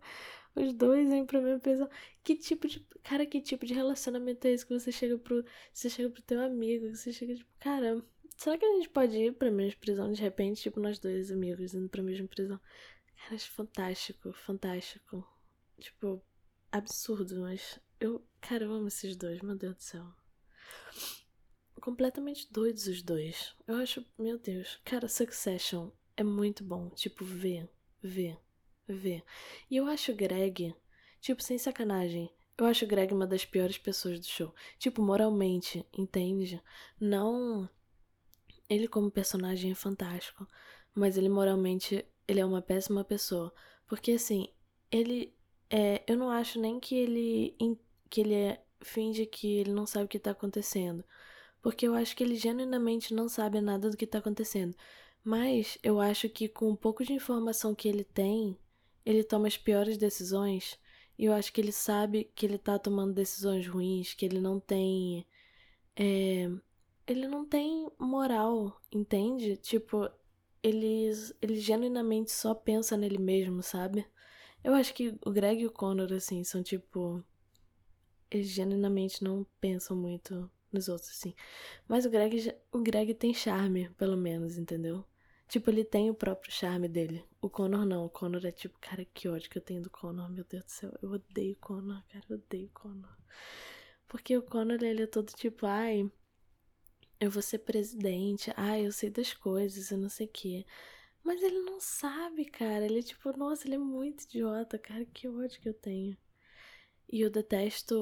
Os 0.55 0.73
dois 0.73 1.07
indo 1.11 1.25
pra 1.25 1.41
mesma 1.41 1.59
prisão. 1.59 1.89
Que 2.23 2.35
tipo 2.35 2.67
de. 2.67 2.79
Cara, 3.03 3.25
que 3.25 3.41
tipo 3.41 3.65
de 3.65 3.73
relacionamento 3.73 4.47
é 4.47 4.51
esse 4.51 4.65
que 4.65 4.73
você 4.73 4.91
chega 4.91 5.17
pro. 5.17 5.43
Você 5.73 5.89
chega 5.89 6.09
pro 6.09 6.21
teu 6.21 6.41
amigo, 6.41 6.95
você 6.95 7.11
chega 7.13 7.35
tipo, 7.35 7.49
cara, 7.59 8.03
será 8.37 8.57
que 8.57 8.65
a 8.65 8.73
gente 8.73 8.89
pode 8.89 9.17
ir 9.17 9.33
pra 9.33 9.51
mesma 9.51 9.79
prisão 9.79 10.11
de 10.11 10.21
repente? 10.21 10.61
Tipo, 10.61 10.79
nós 10.79 10.99
dois 10.99 11.31
amigos 11.31 11.73
indo 11.73 11.89
pra 11.89 12.01
mesma 12.01 12.27
prisão. 12.27 12.59
Cara, 13.17 13.35
acho 13.35 13.51
fantástico, 13.51 14.31
fantástico. 14.33 15.27
Tipo, 15.79 16.23
absurdo, 16.71 17.41
mas 17.41 17.79
eu, 17.99 18.25
cara, 18.39 18.65
eu 18.65 18.73
amo 18.73 18.87
esses 18.87 19.15
dois, 19.15 19.41
meu 19.41 19.55
Deus 19.55 19.75
do 19.75 19.83
céu. 19.83 20.05
Completamente 21.81 22.51
doidos 22.51 22.87
os 22.87 23.01
dois. 23.01 23.55
Eu 23.67 23.75
acho, 23.75 24.05
meu 24.17 24.37
Deus. 24.37 24.79
Cara, 24.83 25.07
Succession 25.07 25.91
é 26.15 26.23
muito 26.23 26.63
bom. 26.63 26.89
Tipo, 26.89 27.23
ver, 27.23 27.69
ver, 28.01 28.37
ver. 28.87 29.23
E 29.69 29.77
eu 29.77 29.87
acho 29.87 30.11
o 30.11 30.15
Greg, 30.15 30.75
tipo, 31.19 31.41
sem 31.41 31.57
sacanagem. 31.57 32.31
Eu 32.57 32.65
acho 32.65 32.85
o 32.85 32.87
Greg 32.87 33.13
uma 33.13 33.27
das 33.27 33.45
piores 33.45 33.77
pessoas 33.77 34.19
do 34.19 34.25
show. 34.25 34.53
Tipo, 34.79 35.01
moralmente, 35.01 35.85
entende? 35.95 36.61
Não. 36.99 37.69
Ele, 38.69 38.87
como 38.87 39.11
personagem, 39.11 39.71
é 39.71 39.75
fantástico. 39.75 40.47
Mas 40.93 41.17
ele, 41.17 41.29
moralmente, 41.29 42.05
ele 42.27 42.39
é 42.39 42.45
uma 42.45 42.61
péssima 42.61 43.03
pessoa. 43.03 43.53
Porque, 43.87 44.13
assim, 44.13 44.49
ele. 44.91 45.33
É, 45.69 46.03
eu 46.07 46.17
não 46.17 46.29
acho 46.31 46.59
nem 46.59 46.79
que 46.79 46.95
ele 46.95 47.55
que 48.09 48.21
ele 48.21 48.33
é, 48.33 48.63
finge 48.81 49.25
que 49.25 49.57
ele 49.57 49.71
não 49.71 49.85
sabe 49.85 50.05
o 50.05 50.07
que 50.07 50.19
tá 50.19 50.31
acontecendo. 50.31 51.03
Porque 51.61 51.87
eu 51.87 51.93
acho 51.95 52.15
que 52.15 52.23
ele 52.23 52.35
genuinamente 52.35 53.13
não 53.13 53.27
sabe 53.29 53.61
nada 53.61 53.89
do 53.89 53.97
que 53.97 54.07
tá 54.07 54.19
acontecendo. 54.19 54.75
Mas 55.23 55.77
eu 55.83 55.99
acho 55.99 56.29
que 56.29 56.47
com 56.47 56.69
um 56.69 56.75
pouco 56.75 57.03
de 57.03 57.13
informação 57.13 57.75
que 57.75 57.87
ele 57.87 58.03
tem, 58.03 58.57
ele 59.05 59.23
toma 59.23 59.47
as 59.47 59.57
piores 59.57 59.97
decisões. 59.97 60.79
E 61.17 61.25
eu 61.25 61.33
acho 61.33 61.51
que 61.51 61.59
ele 61.61 61.71
sabe 61.71 62.31
que 62.35 62.45
ele 62.45 62.57
tá 62.57 62.79
tomando 62.79 63.13
decisões 63.13 63.67
ruins, 63.67 64.13
que 64.13 64.25
ele 64.25 64.39
não 64.39 64.59
tem. 64.59 65.25
É, 65.95 66.49
ele 67.07 67.27
não 67.27 67.45
tem 67.45 67.89
moral, 67.97 68.79
entende? 68.91 69.57
Tipo, 69.57 70.09
ele, 70.61 71.09
ele 71.41 71.59
genuinamente 71.59 72.31
só 72.31 72.53
pensa 72.53 72.97
nele 72.97 73.17
mesmo, 73.17 73.63
sabe? 73.63 74.05
Eu 74.63 74.73
acho 74.73 74.93
que 74.93 75.17
o 75.25 75.31
Greg 75.31 75.61
e 75.61 75.67
o 75.67 75.71
Connor, 75.71 76.11
assim, 76.13 76.43
são 76.43 76.61
tipo 76.61 77.23
eles 78.29 78.49
genuinamente 78.49 79.23
não 79.23 79.45
pensam 79.59 79.95
muito 79.95 80.49
nos 80.71 80.87
outros, 80.89 81.09
assim. 81.11 81.33
Mas 81.87 82.05
o 82.05 82.09
Greg, 82.09 82.53
o 82.71 82.79
Greg 82.79 83.13
tem 83.13 83.33
charme, 83.33 83.89
pelo 83.97 84.17
menos, 84.17 84.57
entendeu? 84.57 85.05
Tipo, 85.47 85.69
ele 85.69 85.85
tem 85.85 86.09
o 86.09 86.13
próprio 86.13 86.51
charme 86.51 86.89
dele. 86.89 87.23
O 87.41 87.49
Connor 87.49 87.85
não. 87.85 88.05
O 88.05 88.09
Connor 88.09 88.45
é 88.45 88.51
tipo, 88.51 88.77
cara, 88.79 89.05
que 89.05 89.29
ódio 89.29 89.49
que 89.49 89.57
eu 89.57 89.61
tenho 89.61 89.81
do 89.81 89.89
Connor. 89.89 90.29
Meu 90.29 90.43
Deus 90.43 90.65
do 90.65 90.71
céu, 90.71 90.93
eu 91.01 91.11
odeio 91.11 91.53
o 91.53 91.57
Connor, 91.57 92.03
cara, 92.11 92.25
eu 92.29 92.35
odeio 92.35 92.67
o 92.67 92.71
Connor. 92.79 93.17
Porque 94.07 94.37
o 94.37 94.41
Connor, 94.41 94.83
ele 94.83 95.03
é 95.03 95.07
todo 95.07 95.31
tipo, 95.33 95.65
ai, 95.65 96.11
eu 97.19 97.31
vou 97.31 97.41
ser 97.41 97.59
presidente, 97.59 98.51
ai, 98.55 98.85
eu 98.85 98.91
sei 98.91 99.09
das 99.09 99.33
coisas, 99.33 99.91
eu 99.91 99.97
não 99.97 100.09
sei 100.09 100.27
o 100.27 100.29
quê. 100.29 100.65
Mas 101.23 101.41
ele 101.41 101.59
não 101.61 101.79
sabe, 101.79 102.45
cara. 102.45 102.85
Ele 102.85 102.99
é 102.99 103.03
tipo, 103.03 103.35
nossa, 103.37 103.67
ele 103.67 103.75
é 103.75 103.77
muito 103.77 104.23
idiota, 104.23 104.79
cara, 104.79 105.05
que 105.05 105.27
ódio 105.27 105.59
que 105.61 105.69
eu 105.69 105.73
tenho. 105.73 106.17
E 107.11 107.21
eu 107.21 107.29
detesto 107.29 107.95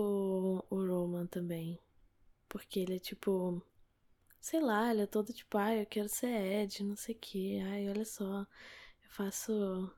o 0.69 0.75
Roman 0.87 1.27
também. 1.27 1.79
Porque 2.49 2.79
ele 2.81 2.95
é 2.97 2.99
tipo. 2.99 3.61
Sei 4.39 4.59
lá, 4.61 4.91
ele 4.91 5.01
é 5.03 5.07
todo 5.07 5.33
tipo, 5.33 5.57
ah, 5.57 5.75
eu 5.75 5.85
quero 5.87 6.09
ser 6.09 6.27
Ed, 6.29 6.83
não 6.83 6.95
sei 6.95 7.15
o 7.15 7.19
que. 7.19 7.59
Ai, 7.61 7.89
olha 7.89 8.05
só. 8.05 8.41
Eu 9.03 9.09
faço. 9.09 9.91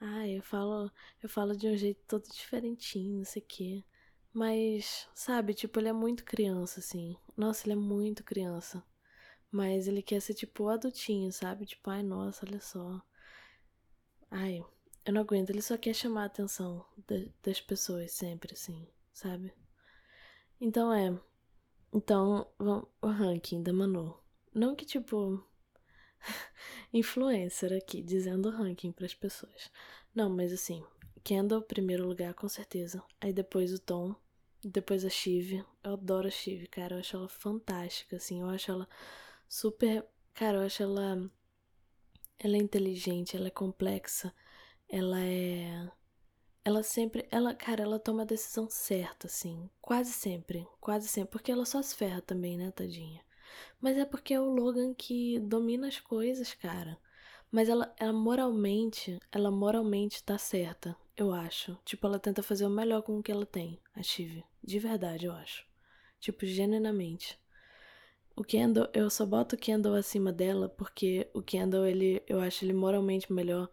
Ai, 0.00 0.38
eu 0.38 0.42
falo. 0.42 0.90
Eu 1.22 1.28
falo 1.28 1.56
de 1.56 1.68
um 1.68 1.76
jeito 1.76 2.02
todo 2.06 2.24
diferentinho, 2.30 3.18
não 3.18 3.24
sei 3.24 3.42
o 3.42 3.46
que. 3.46 3.84
Mas, 4.32 5.08
sabe, 5.14 5.54
tipo, 5.54 5.78
ele 5.80 5.88
é 5.88 5.92
muito 5.92 6.24
criança, 6.24 6.80
assim. 6.80 7.16
Nossa, 7.36 7.66
ele 7.66 7.74
é 7.74 7.76
muito 7.76 8.24
criança. 8.24 8.82
Mas 9.50 9.86
ele 9.88 10.02
quer 10.02 10.20
ser, 10.20 10.34
tipo, 10.34 10.68
adultinho, 10.68 11.32
sabe? 11.32 11.66
Tipo, 11.66 11.90
ai, 11.90 12.02
nossa, 12.02 12.46
olha 12.46 12.60
só. 12.60 13.02
Ai, 14.30 14.64
eu 15.04 15.12
não 15.12 15.20
aguento, 15.22 15.50
ele 15.50 15.62
só 15.62 15.76
quer 15.78 15.94
chamar 15.94 16.24
a 16.24 16.26
atenção 16.26 16.84
de, 17.06 17.32
das 17.42 17.60
pessoas 17.60 18.12
sempre, 18.12 18.54
assim, 18.54 18.86
sabe? 19.12 19.52
Então 20.60 20.92
é. 20.92 21.18
Então, 21.92 22.48
o 22.58 23.06
ranking 23.08 23.62
da 23.62 23.72
Manu. 23.72 24.18
Não 24.54 24.74
que 24.74 24.84
tipo. 24.84 25.44
influencer 26.92 27.72
aqui, 27.72 28.02
dizendo 28.02 28.50
ranking 28.50 28.90
para 28.92 29.06
as 29.06 29.14
pessoas. 29.14 29.70
Não, 30.14 30.28
mas 30.28 30.52
assim, 30.52 30.82
Kendall, 31.22 31.62
primeiro 31.62 32.06
lugar, 32.06 32.34
com 32.34 32.48
certeza. 32.48 33.02
Aí 33.20 33.32
depois 33.32 33.72
o 33.72 33.80
Tom. 33.80 34.14
Depois 34.68 35.04
a 35.04 35.10
Shiv. 35.10 35.64
Eu 35.84 35.92
adoro 35.94 36.28
a 36.28 36.30
Shiv, 36.30 36.66
cara. 36.68 36.96
Eu 36.96 37.00
acho 37.00 37.16
ela 37.16 37.28
fantástica, 37.28 38.16
assim. 38.16 38.40
Eu 38.40 38.50
acho 38.50 38.70
ela 38.70 38.88
super. 39.48 40.04
Cara, 40.34 40.58
eu 40.58 40.62
acho 40.62 40.82
ela. 40.82 41.30
Ela 42.38 42.56
é 42.56 42.58
inteligente, 42.58 43.36
ela 43.36 43.46
é 43.46 43.50
complexa 43.50 44.32
ela 44.88 45.20
é. 45.20 45.90
Ela 46.64 46.82
sempre. 46.82 47.26
Ela, 47.30 47.54
cara, 47.54 47.82
ela 47.82 47.98
toma 47.98 48.22
a 48.22 48.26
decisão 48.26 48.68
certa, 48.68 49.26
assim. 49.26 49.68
Quase 49.80 50.12
sempre. 50.12 50.66
Quase 50.80 51.08
sempre. 51.08 51.32
Porque 51.32 51.52
ela 51.52 51.64
só 51.64 51.82
se 51.82 51.94
ferra 51.94 52.20
também, 52.22 52.56
né, 52.56 52.70
tadinha? 52.70 53.22
Mas 53.80 53.96
é 53.96 54.04
porque 54.04 54.34
é 54.34 54.40
o 54.40 54.50
Logan 54.50 54.94
que 54.94 55.38
domina 55.40 55.88
as 55.88 56.00
coisas, 56.00 56.54
cara. 56.54 56.98
Mas 57.50 57.68
ela, 57.68 57.94
ela 57.98 58.12
moralmente, 58.12 59.18
ela 59.32 59.50
moralmente 59.50 60.22
tá 60.22 60.36
certa, 60.38 60.96
eu 61.16 61.32
acho. 61.32 61.78
Tipo, 61.84 62.06
ela 62.06 62.18
tenta 62.18 62.42
fazer 62.42 62.66
o 62.66 62.70
melhor 62.70 63.02
com 63.02 63.18
o 63.18 63.22
que 63.22 63.32
ela 63.32 63.46
tem, 63.46 63.80
a 63.94 64.02
Chive. 64.02 64.44
De 64.62 64.78
verdade, 64.78 65.26
eu 65.26 65.32
acho. 65.32 65.66
Tipo, 66.20 66.46
genuinamente. 66.46 67.38
O 68.34 68.44
Kendall, 68.44 68.88
eu 68.92 69.08
só 69.08 69.24
boto 69.24 69.56
o 69.56 69.58
Kendall 69.58 69.94
acima 69.94 70.32
dela 70.32 70.68
porque 70.68 71.30
o 71.32 71.40
Kendall, 71.40 71.86
ele, 71.86 72.22
eu 72.26 72.38
acho 72.40 72.64
ele 72.64 72.74
moralmente 72.74 73.32
melhor 73.32 73.70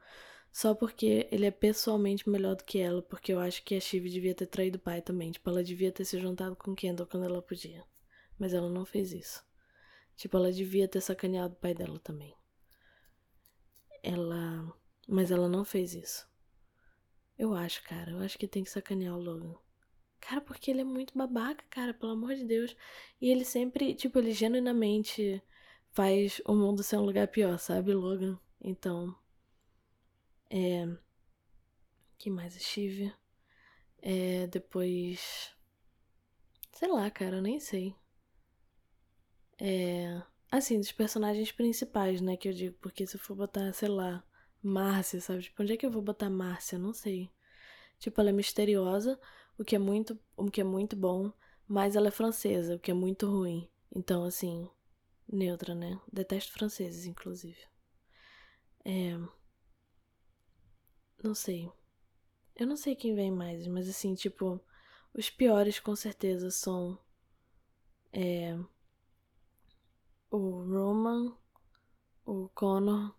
só 0.54 0.76
porque 0.76 1.28
ele 1.32 1.48
é 1.48 1.52
pessoalmente 1.52 2.30
melhor 2.30 2.56
do 2.56 2.64
que 2.64 2.78
ela, 2.78 3.02
porque 3.02 3.34
eu 3.34 3.40
acho 3.40 3.64
que 3.64 3.74
a 3.74 3.80
Shiv 3.80 4.08
devia 4.08 4.36
ter 4.36 4.46
traído 4.46 4.78
o 4.78 4.82
pai 4.82 5.02
também. 5.02 5.32
Tipo, 5.32 5.50
ela 5.50 5.64
devia 5.64 5.92
ter 5.92 6.06
se 6.06 6.20
juntado 6.20 6.56
com 6.56 6.76
Kendall 6.76 7.08
quando 7.08 7.26
ela 7.26 7.42
podia. 7.42 7.84
Mas 8.38 8.54
ela 8.54 8.70
não 8.70 8.86
fez 8.86 9.12
isso. 9.14 9.44
Tipo, 10.16 10.38
ela 10.38 10.52
devia 10.52 10.88
ter 10.88 11.02
sacaneado 11.02 11.56
o 11.56 11.58
pai 11.58 11.74
dela 11.74 11.98
também. 12.00 12.36
Ela. 14.04 14.72
Mas 15.08 15.32
ela 15.32 15.50
não 15.50 15.66
fez 15.66 15.96
isso. 15.96 16.28
Eu 17.38 17.54
acho, 17.54 17.84
cara. 17.84 18.12
Eu 18.12 18.20
acho 18.20 18.38
que 18.38 18.48
tem 18.48 18.64
que 18.64 18.70
sacanear 18.70 19.16
o 19.16 19.22
Logan. 19.22 19.56
Cara, 20.20 20.42
porque 20.42 20.72
ele 20.72 20.82
é 20.82 20.84
muito 20.86 21.18
babaca, 21.18 21.64
cara, 21.70 21.94
pelo 21.94 22.14
amor 22.14 22.36
de 22.36 22.46
Deus. 22.46 22.76
E 23.20 23.30
ele 23.30 23.44
sempre, 23.44 23.94
tipo, 23.94 24.20
ele 24.20 24.32
genuinamente 24.34 25.42
faz 25.92 26.42
o 26.46 26.54
mundo 26.56 26.84
ser 26.84 26.98
um 26.98 27.06
lugar 27.06 27.28
pior, 27.28 27.58
sabe, 27.60 27.94
Logan? 27.94 28.40
Então, 28.62 29.16
é. 30.50 30.88
que 32.18 32.30
mais? 32.30 32.56
Estive. 32.56 33.14
É, 34.02 34.48
depois. 34.48 35.54
Sei 36.74 36.88
lá, 36.88 37.10
cara, 37.12 37.38
eu 37.38 37.42
nem 37.42 37.60
sei. 37.60 37.96
É. 39.60 40.22
Assim, 40.52 40.80
dos 40.80 40.92
personagens 40.92 41.52
principais, 41.52 42.22
né? 42.22 42.38
Que 42.38 42.50
eu 42.50 42.54
digo, 42.54 42.78
porque 42.80 43.08
se 43.08 43.16
eu 43.16 43.20
for 43.20 43.36
botar, 43.36 43.74
sei 43.74 43.90
lá, 43.90 44.24
Márcia, 44.64 45.22
sabe? 45.22 45.44
Tipo, 45.44 45.64
onde 45.64 45.74
é 45.74 45.78
que 45.78 45.86
eu 45.86 45.92
vou 45.92 46.02
botar 46.02 46.30
Márcia? 46.30 46.80
Não 46.80 46.94
sei. 46.94 47.30
Tipo, 48.00 48.22
ela 48.22 48.30
é 48.32 48.34
misteriosa, 48.34 49.20
o 49.58 49.64
que 49.66 49.76
é 49.76 49.80
muito, 49.80 50.20
o 50.38 50.52
que 50.52 50.62
é 50.62 50.64
muito 50.64 50.96
bom, 50.96 51.32
mas 51.68 51.96
ela 51.96 52.10
é 52.10 52.12
francesa, 52.12 52.76
o 52.76 52.80
que 52.80 52.92
é 52.92 52.94
muito 52.94 53.28
ruim. 53.28 53.70
Então, 53.96 54.26
assim, 54.26 54.70
neutra, 55.32 55.76
né? 55.76 56.00
Detesto 56.12 56.54
franceses, 56.54 57.06
inclusive. 57.06 57.60
É. 58.86 59.18
Não 61.24 61.34
sei. 61.34 61.72
Eu 62.56 62.68
não 62.68 62.78
sei 62.78 62.96
quem 62.96 63.16
vem 63.16 63.32
mais, 63.32 63.68
mas 63.68 63.90
assim, 63.90 64.16
tipo, 64.16 64.62
os 65.14 65.30
piores 65.30 65.80
com 65.80 65.96
certeza 65.96 66.52
são 66.52 67.00
É. 68.12 68.58
O 70.32 70.38
Roman, 70.70 71.38
o 72.26 72.50
Connor. 72.56 73.14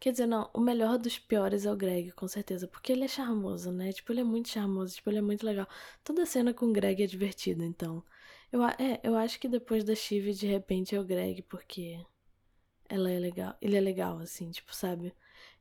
Quer 0.00 0.12
dizer, 0.12 0.26
não, 0.26 0.48
o 0.54 0.60
melhor 0.60 0.96
dos 0.98 1.18
piores 1.18 1.66
é 1.66 1.72
o 1.72 1.76
Greg, 1.76 2.12
com 2.12 2.28
certeza. 2.28 2.68
Porque 2.68 2.92
ele 2.92 3.04
é 3.04 3.08
charmoso, 3.08 3.72
né? 3.72 3.92
Tipo, 3.92 4.12
ele 4.12 4.20
é 4.20 4.24
muito 4.24 4.48
charmoso, 4.48 4.94
tipo, 4.94 5.10
ele 5.10 5.18
é 5.18 5.22
muito 5.22 5.44
legal. 5.44 5.66
Toda 6.04 6.24
cena 6.26 6.54
com 6.54 6.66
o 6.66 6.72
Greg 6.72 7.02
é 7.02 7.06
divertida, 7.06 7.64
então. 7.64 8.04
Eu, 8.52 8.64
é, 8.64 9.00
eu 9.02 9.16
acho 9.16 9.38
que 9.40 9.48
depois 9.48 9.84
da 9.84 9.94
Shiv, 9.94 10.32
de 10.32 10.46
repente, 10.46 10.94
é 10.94 11.00
o 11.00 11.04
Greg, 11.04 11.42
porque 11.42 12.00
ela 12.88 13.10
é 13.10 13.18
legal. 13.18 13.56
Ele 13.60 13.76
é 13.76 13.80
legal, 13.80 14.18
assim, 14.18 14.50
tipo, 14.50 14.74
sabe? 14.74 15.12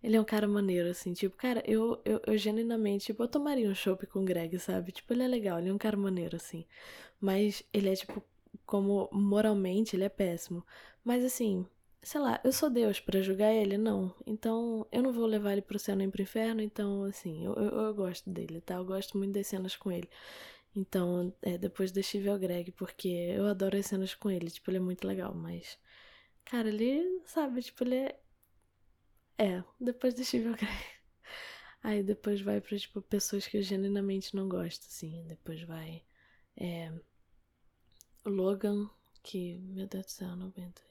Ele 0.03 0.15
é 0.15 0.21
um 0.21 0.25
cara 0.25 0.47
maneiro, 0.47 0.89
assim, 0.89 1.13
tipo, 1.13 1.35
cara, 1.35 1.63
eu, 1.65 2.01
eu, 2.05 2.21
eu 2.25 2.37
genuinamente, 2.37 3.07
tipo, 3.07 3.23
eu 3.23 3.27
tomaria 3.27 3.69
um 3.69 3.75
chopp 3.75 4.05
com 4.07 4.21
o 4.21 4.25
Greg, 4.25 4.57
sabe? 4.59 4.91
Tipo, 4.91 5.13
ele 5.13 5.23
é 5.23 5.27
legal, 5.27 5.59
ele 5.59 5.69
é 5.69 5.73
um 5.73 5.77
cara 5.77 5.97
maneiro, 5.97 6.35
assim. 6.35 6.65
Mas 7.19 7.63
ele 7.73 7.89
é, 7.89 7.95
tipo, 7.95 8.23
como 8.65 9.09
moralmente, 9.11 9.95
ele 9.95 10.03
é 10.05 10.09
péssimo. 10.09 10.65
Mas, 11.03 11.23
assim, 11.25 11.65
sei 12.07 12.21
lá, 12.21 12.39
eu 12.43 12.53
sou 12.53 12.69
Deus 12.69 12.99
para 13.01 13.21
julgar 13.21 13.53
ele? 13.53 13.77
Não. 13.77 14.15
Então, 14.25 14.87
eu 14.91 15.03
não 15.03 15.11
vou 15.11 15.25
levar 15.25 15.51
ele 15.53 15.61
pro 15.61 15.77
céu 15.77 15.95
nem 15.95 16.09
pro 16.09 16.21
inferno, 16.21 16.61
então, 16.61 17.03
assim, 17.03 17.45
eu, 17.45 17.53
eu, 17.55 17.69
eu 17.69 17.93
gosto 17.93 18.29
dele, 18.29 18.61
tá? 18.61 18.75
Eu 18.75 18.85
gosto 18.85 19.17
muito 19.17 19.33
das 19.33 19.47
cenas 19.47 19.75
com 19.75 19.91
ele. 19.91 20.09
Então, 20.75 21.33
é, 21.41 21.57
depois 21.57 21.91
deixa 21.91 22.17
eu 22.17 22.23
ver 22.23 22.31
o 22.31 22.39
Greg, 22.39 22.71
porque 22.71 23.09
eu 23.09 23.45
adoro 23.47 23.77
as 23.77 23.87
cenas 23.87 24.15
com 24.15 24.31
ele, 24.31 24.49
tipo, 24.49 24.71
ele 24.71 24.77
é 24.77 24.79
muito 24.81 25.05
legal, 25.05 25.33
mas. 25.35 25.77
Cara, 26.45 26.69
ele, 26.69 27.21
sabe, 27.25 27.61
tipo, 27.61 27.83
ele 27.83 27.95
é. 27.95 28.19
É, 29.37 29.63
depois 29.79 30.13
deixa 30.13 30.37
eu 30.37 30.43
ver 30.43 30.49
o 30.51 30.55
Greg. 30.55 30.71
Aí 31.83 32.03
depois 32.03 32.41
vai 32.41 32.61
pra, 32.61 32.77
tipo, 32.77 33.01
pessoas 33.01 33.47
que 33.47 33.57
eu 33.57 33.61
genuinamente 33.63 34.35
não 34.35 34.47
gosto, 34.47 34.85
assim. 34.87 35.25
Depois 35.27 35.61
vai. 35.63 36.03
É. 36.55 36.91
Logan, 38.25 38.89
que, 39.23 39.57
meu 39.59 39.87
Deus 39.87 40.05
do 40.05 40.11
céu, 40.11 40.35
não 40.37 40.47
aguento. 40.47 40.86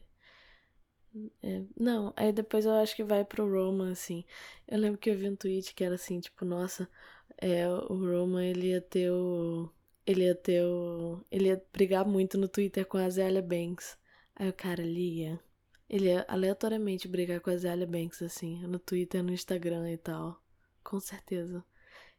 É, 1.43 1.63
não, 1.79 2.13
aí 2.17 2.33
depois 2.33 2.65
eu 2.67 2.73
acho 2.73 2.95
que 2.97 3.05
vai 3.05 3.25
pro 3.25 3.51
Roman, 3.51 3.93
assim. 3.93 4.25
Eu 4.69 4.79
lembro 4.79 4.99
que 4.99 5.11
eu 5.11 5.17
vi 5.17 5.29
um 5.29 5.37
tweet 5.37 5.75
que 5.75 5.85
era 5.85 5.95
assim, 5.95 6.21
tipo, 6.21 6.45
nossa, 6.45 6.89
é, 7.39 7.69
o 7.69 7.95
Roman 7.95 8.45
ele 8.45 8.69
ia 8.69 8.81
ter 8.81 9.11
o 9.11 9.71
ele 10.07 10.25
ia 10.25 10.35
ter 10.35 10.65
o. 10.65 11.21
Ele 11.31 11.49
ia 11.49 11.63
brigar 11.73 12.07
muito 12.07 12.39
no 12.39 12.49
Twitter 12.49 12.87
com 12.87 12.97
a 12.99 13.11
Zélia 13.11 13.43
Banks. 13.43 13.99
Aí 14.37 14.49
o 14.49 14.53
cara, 14.53 14.83
ele 14.83 15.21
ia. 15.23 15.41
Ele 15.89 16.07
ia 16.07 16.25
aleatoriamente 16.29 17.09
brigar 17.09 17.41
com 17.41 17.51
a 17.51 17.57
Zélia 17.57 17.87
Banks, 17.87 18.23
assim, 18.23 18.63
no 18.67 18.79
Twitter, 18.79 19.23
no 19.23 19.33
Instagram 19.33 19.91
e 19.91 19.97
tal. 19.99 20.41
Com 20.85 21.01
certeza. 21.01 21.65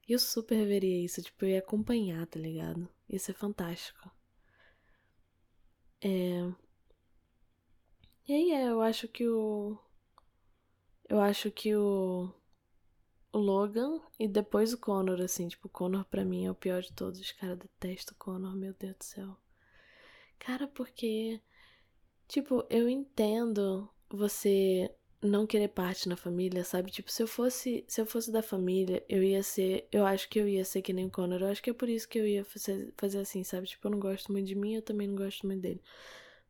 E 0.08 0.14
eu 0.14 0.20
super 0.20 0.66
veria 0.66 1.04
isso, 1.06 1.22
tipo, 1.22 1.46
eu 1.46 1.50
ia 1.52 1.60
acompanhar, 1.60 2.26
tá 2.28 2.40
ligado? 2.40 2.90
Ia 3.10 3.20
ser 3.20 3.34
fantástico. 3.34 4.12
É. 6.02 6.67
E 8.28 8.34
aí 8.34 8.52
é, 8.52 8.70
eu 8.70 8.82
acho 8.82 9.08
que 9.08 9.28
o. 9.28 9.78
Eu 11.10 11.20
acho 11.22 11.50
que 11.50 11.76
o 11.76 12.30
o 13.32 13.38
Logan 13.38 14.02
e 14.20 14.28
depois 14.28 14.74
o 14.74 14.78
Connor, 14.78 15.22
assim. 15.22 15.48
Tipo, 15.48 15.68
o 15.68 15.72
Connor 15.72 16.06
pra 16.06 16.26
mim 16.26 16.46
é 16.46 16.52
o 16.52 16.56
pior 16.56 16.82
de 16.82 16.92
todos. 16.94 17.32
Cara, 17.34 17.56
detesto 17.56 18.14
o 18.14 18.18
Connor, 18.18 18.56
meu 18.56 18.74
Deus 18.74 18.96
do 18.98 19.04
céu. 19.04 19.38
Cara, 20.40 20.68
porque. 20.68 21.40
Tipo, 22.28 22.66
eu 22.70 22.90
entendo 22.90 23.90
você 24.10 24.92
não 25.22 25.48
querer 25.48 25.70
parte 25.70 26.10
na 26.10 26.18
família, 26.18 26.64
sabe? 26.64 26.92
Tipo, 26.92 27.12
se 27.12 27.24
eu 27.24 27.28
fosse, 27.28 27.86
se 27.88 28.02
eu 28.02 28.06
fosse 28.06 28.32
da 28.32 28.44
família, 28.44 29.04
eu 29.10 29.24
ia 29.24 29.42
ser, 29.44 29.88
eu 29.92 30.06
acho 30.06 30.30
que 30.30 30.40
eu 30.40 30.48
ia 30.48 30.66
ser 30.66 30.82
que 30.82 30.94
nem 30.94 31.08
o 31.08 31.12
Connor. 31.12 31.42
Eu 31.42 31.48
acho 31.48 31.64
que 31.64 31.70
é 31.70 31.74
por 31.74 31.90
isso 31.90 32.08
que 32.10 32.20
eu 32.20 32.28
ia 32.28 32.44
fazer, 32.46 32.94
fazer 32.98 33.20
assim, 33.20 33.44
sabe? 33.44 33.68
Tipo, 33.68 33.88
eu 33.88 33.92
não 33.92 34.00
gosto 34.00 34.32
muito 34.32 34.48
de 34.48 34.56
mim, 34.56 34.76
eu 34.76 34.82
também 34.82 35.08
não 35.08 35.16
gosto 35.16 35.46
muito 35.48 35.62
dele. 35.62 35.82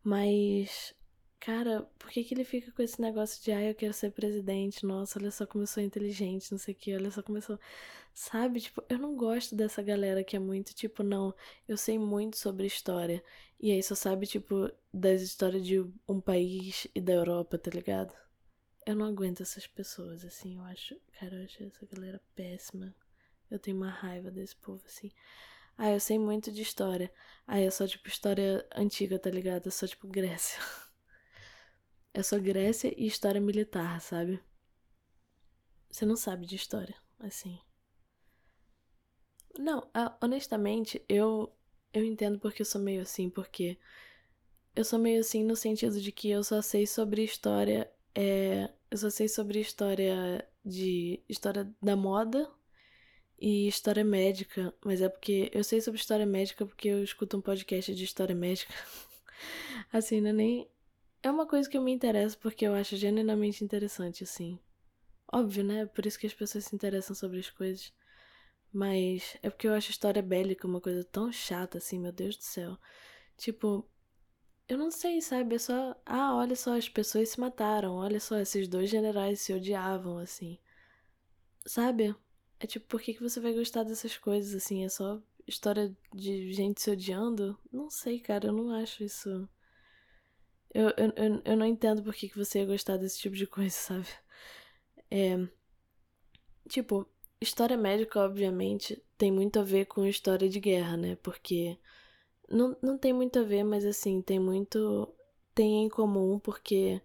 Mas 0.03 0.95
Cara, 1.39 1.83
por 1.99 2.09
que, 2.09 2.23
que 2.23 2.33
ele 2.33 2.43
fica 2.43 2.71
com 2.71 2.81
esse 2.81 2.99
negócio 3.01 3.41
de, 3.43 3.51
ah, 3.51 3.61
eu 3.63 3.75
quero 3.75 3.93
ser 3.93 4.11
presidente? 4.11 4.85
Nossa, 4.85 5.19
olha 5.19 5.31
só 5.31 5.45
como 5.45 5.63
eu 5.63 5.67
sou 5.67 5.81
inteligente, 5.83 6.51
não 6.51 6.57
sei 6.57 6.73
o 6.73 6.77
que, 6.77 6.95
olha 6.95 7.11
só 7.11 7.21
como 7.23 7.37
eu 7.37 7.41
sou. 7.41 7.59
Sabe, 8.13 8.59
tipo, 8.61 8.83
eu 8.89 8.97
não 8.99 9.15
gosto 9.15 9.55
dessa 9.55 9.81
galera 9.83 10.23
que 10.23 10.35
é 10.35 10.39
muito, 10.39 10.73
tipo, 10.73 11.03
não, 11.03 11.33
eu 11.67 11.77
sei 11.77 11.99
muito 11.99 12.37
sobre 12.37 12.65
história. 12.67 13.23
E 13.59 13.71
aí 13.71 13.81
só 13.83 13.95
sabe, 13.95 14.25
tipo, 14.27 14.71
das 14.93 15.21
histórias 15.21 15.65
de 15.65 15.79
um 16.09 16.19
país 16.21 16.87
e 16.95 17.01
da 17.01 17.13
Europa, 17.13 17.57
tá 17.57 17.71
ligado? 17.71 18.13
Eu 18.85 18.95
não 18.95 19.05
aguento 19.07 19.41
essas 19.41 19.67
pessoas, 19.67 20.25
assim, 20.25 20.55
eu 20.57 20.63
acho, 20.63 20.95
cara, 21.19 21.35
eu 21.37 21.45
acho 21.45 21.63
essa 21.63 21.85
galera 21.87 22.21
péssima. 22.35 22.95
Eu 23.51 23.59
tenho 23.59 23.77
uma 23.77 23.89
raiva 23.91 24.31
desse 24.31 24.55
povo, 24.57 24.83
assim. 24.87 25.11
Ah, 25.77 25.91
eu 25.91 25.99
sei 25.99 26.19
muito 26.19 26.51
de 26.51 26.61
história. 26.63 27.11
Ah, 27.47 27.59
é 27.59 27.69
só, 27.71 27.87
tipo, 27.87 28.07
história 28.09 28.67
antiga, 28.75 29.19
tá 29.19 29.29
ligado? 29.31 29.67
É 29.67 29.71
só, 29.71 29.87
tipo, 29.87 30.07
Grécia. 30.07 30.59
É 32.17 32.23
só 32.23 32.39
Grécia 32.39 32.91
e 32.97 33.05
história 33.05 33.39
militar, 33.39 34.01
sabe? 34.01 34.39
Você 35.87 36.03
não 36.03 36.15
sabe 36.15 36.47
de 36.47 36.55
história, 36.55 36.95
assim. 37.19 37.59
Não, 39.59 39.87
honestamente, 40.19 40.99
eu 41.07 41.55
eu 41.93 42.03
entendo 42.03 42.39
porque 42.39 42.63
eu 42.63 42.65
sou 42.65 42.81
meio 42.81 43.03
assim, 43.03 43.29
porque 43.29 43.77
eu 44.75 44.83
sou 44.83 44.97
meio 44.97 45.19
assim 45.19 45.43
no 45.43 45.55
sentido 45.55 46.01
de 46.01 46.11
que 46.11 46.27
eu 46.31 46.43
só 46.43 46.59
sei 46.59 46.87
sobre 46.87 47.23
história, 47.23 47.87
é, 48.15 48.67
eu 48.89 48.97
só 48.97 49.11
sei 49.11 49.27
sobre 49.27 49.59
história 49.59 50.43
de 50.65 51.23
história 51.29 51.71
da 51.79 51.95
moda 51.95 52.51
e 53.39 53.67
história 53.67 54.03
médica, 54.03 54.73
mas 54.83 55.03
é 55.03 55.09
porque 55.09 55.51
eu 55.53 55.63
sei 55.63 55.81
sobre 55.81 55.99
história 55.99 56.25
médica 56.25 56.65
porque 56.65 56.87
eu 56.87 57.03
escuto 57.03 57.37
um 57.37 57.41
podcast 57.41 57.93
de 57.93 58.03
história 58.03 58.33
médica. 58.35 58.73
assim, 59.93 60.19
não 60.19 60.31
é 60.31 60.33
nem 60.33 60.76
é 61.27 61.31
uma 61.31 61.45
coisa 61.47 61.69
que 61.69 61.77
eu 61.77 61.81
me 61.81 61.91
interesso 61.91 62.37
porque 62.39 62.65
eu 62.65 62.73
acho 62.73 62.95
genuinamente 62.97 63.63
interessante, 63.63 64.23
assim. 64.23 64.59
Óbvio, 65.31 65.63
né? 65.63 65.85
Por 65.85 66.05
isso 66.05 66.19
que 66.19 66.27
as 66.27 66.33
pessoas 66.33 66.65
se 66.65 66.75
interessam 66.75 67.15
sobre 67.15 67.39
as 67.39 67.49
coisas. 67.49 67.93
Mas 68.71 69.37
é 69.43 69.49
porque 69.49 69.67
eu 69.67 69.73
acho 69.73 69.91
história 69.91 70.21
bélica 70.21 70.67
uma 70.67 70.81
coisa 70.81 71.03
tão 71.03 71.31
chata, 71.31 71.77
assim, 71.79 71.99
meu 71.99 72.11
Deus 72.11 72.37
do 72.37 72.43
céu. 72.43 72.77
Tipo, 73.37 73.89
eu 74.67 74.77
não 74.77 74.91
sei, 74.91 75.21
sabe? 75.21 75.55
É 75.55 75.59
só. 75.59 75.95
Ah, 76.05 76.35
olha 76.35 76.55
só, 76.55 76.77
as 76.77 76.89
pessoas 76.89 77.29
se 77.29 77.39
mataram. 77.39 77.95
Olha 77.95 78.19
só, 78.19 78.37
esses 78.39 78.67
dois 78.67 78.89
generais 78.89 79.41
se 79.41 79.53
odiavam, 79.53 80.17
assim. 80.19 80.59
Sabe? 81.65 82.15
É 82.59 82.65
tipo, 82.67 82.87
por 82.87 83.01
que, 83.01 83.13
que 83.13 83.21
você 83.21 83.39
vai 83.39 83.53
gostar 83.53 83.83
dessas 83.83 84.17
coisas, 84.17 84.55
assim? 84.55 84.83
É 84.85 84.89
só 84.89 85.21
história 85.45 85.95
de 86.13 86.53
gente 86.53 86.81
se 86.81 86.91
odiando? 86.91 87.57
Não 87.71 87.89
sei, 87.89 88.19
cara, 88.19 88.47
eu 88.47 88.53
não 88.53 88.71
acho 88.71 89.03
isso 89.03 89.47
eu, 90.77 90.89
eu, 90.95 91.13
eu, 91.15 91.41
eu 91.43 91.57
não 91.57 91.65
entendo 91.65 92.03
por 92.03 92.13
que, 92.13 92.29
que 92.29 92.37
você 92.37 92.59
ia 92.59 92.65
gostar 92.67 92.97
desse 92.97 93.17
tipo 93.19 93.35
de 93.35 93.47
coisa, 93.47 93.71
sabe? 93.75 94.05
É. 95.09 95.35
Tipo, 96.69 97.07
história 97.41 97.75
médica, 97.75 98.19
obviamente, 98.19 99.01
tem 99.17 99.31
muito 99.31 99.59
a 99.59 99.63
ver 99.63 99.85
com 99.85 100.05
história 100.05 100.47
de 100.47 100.59
guerra, 100.59 100.95
né? 100.95 101.15
Porque. 101.23 101.79
Não, 102.49 102.77
não 102.81 102.97
tem 102.97 103.13
muito 103.13 103.39
a 103.39 103.43
ver, 103.43 103.63
mas 103.63 103.85
assim, 103.85 104.21
tem 104.21 104.39
muito. 104.39 105.11
Tem 105.55 105.85
em 105.85 105.89
comum, 105.89 106.39
porque. 106.39 107.01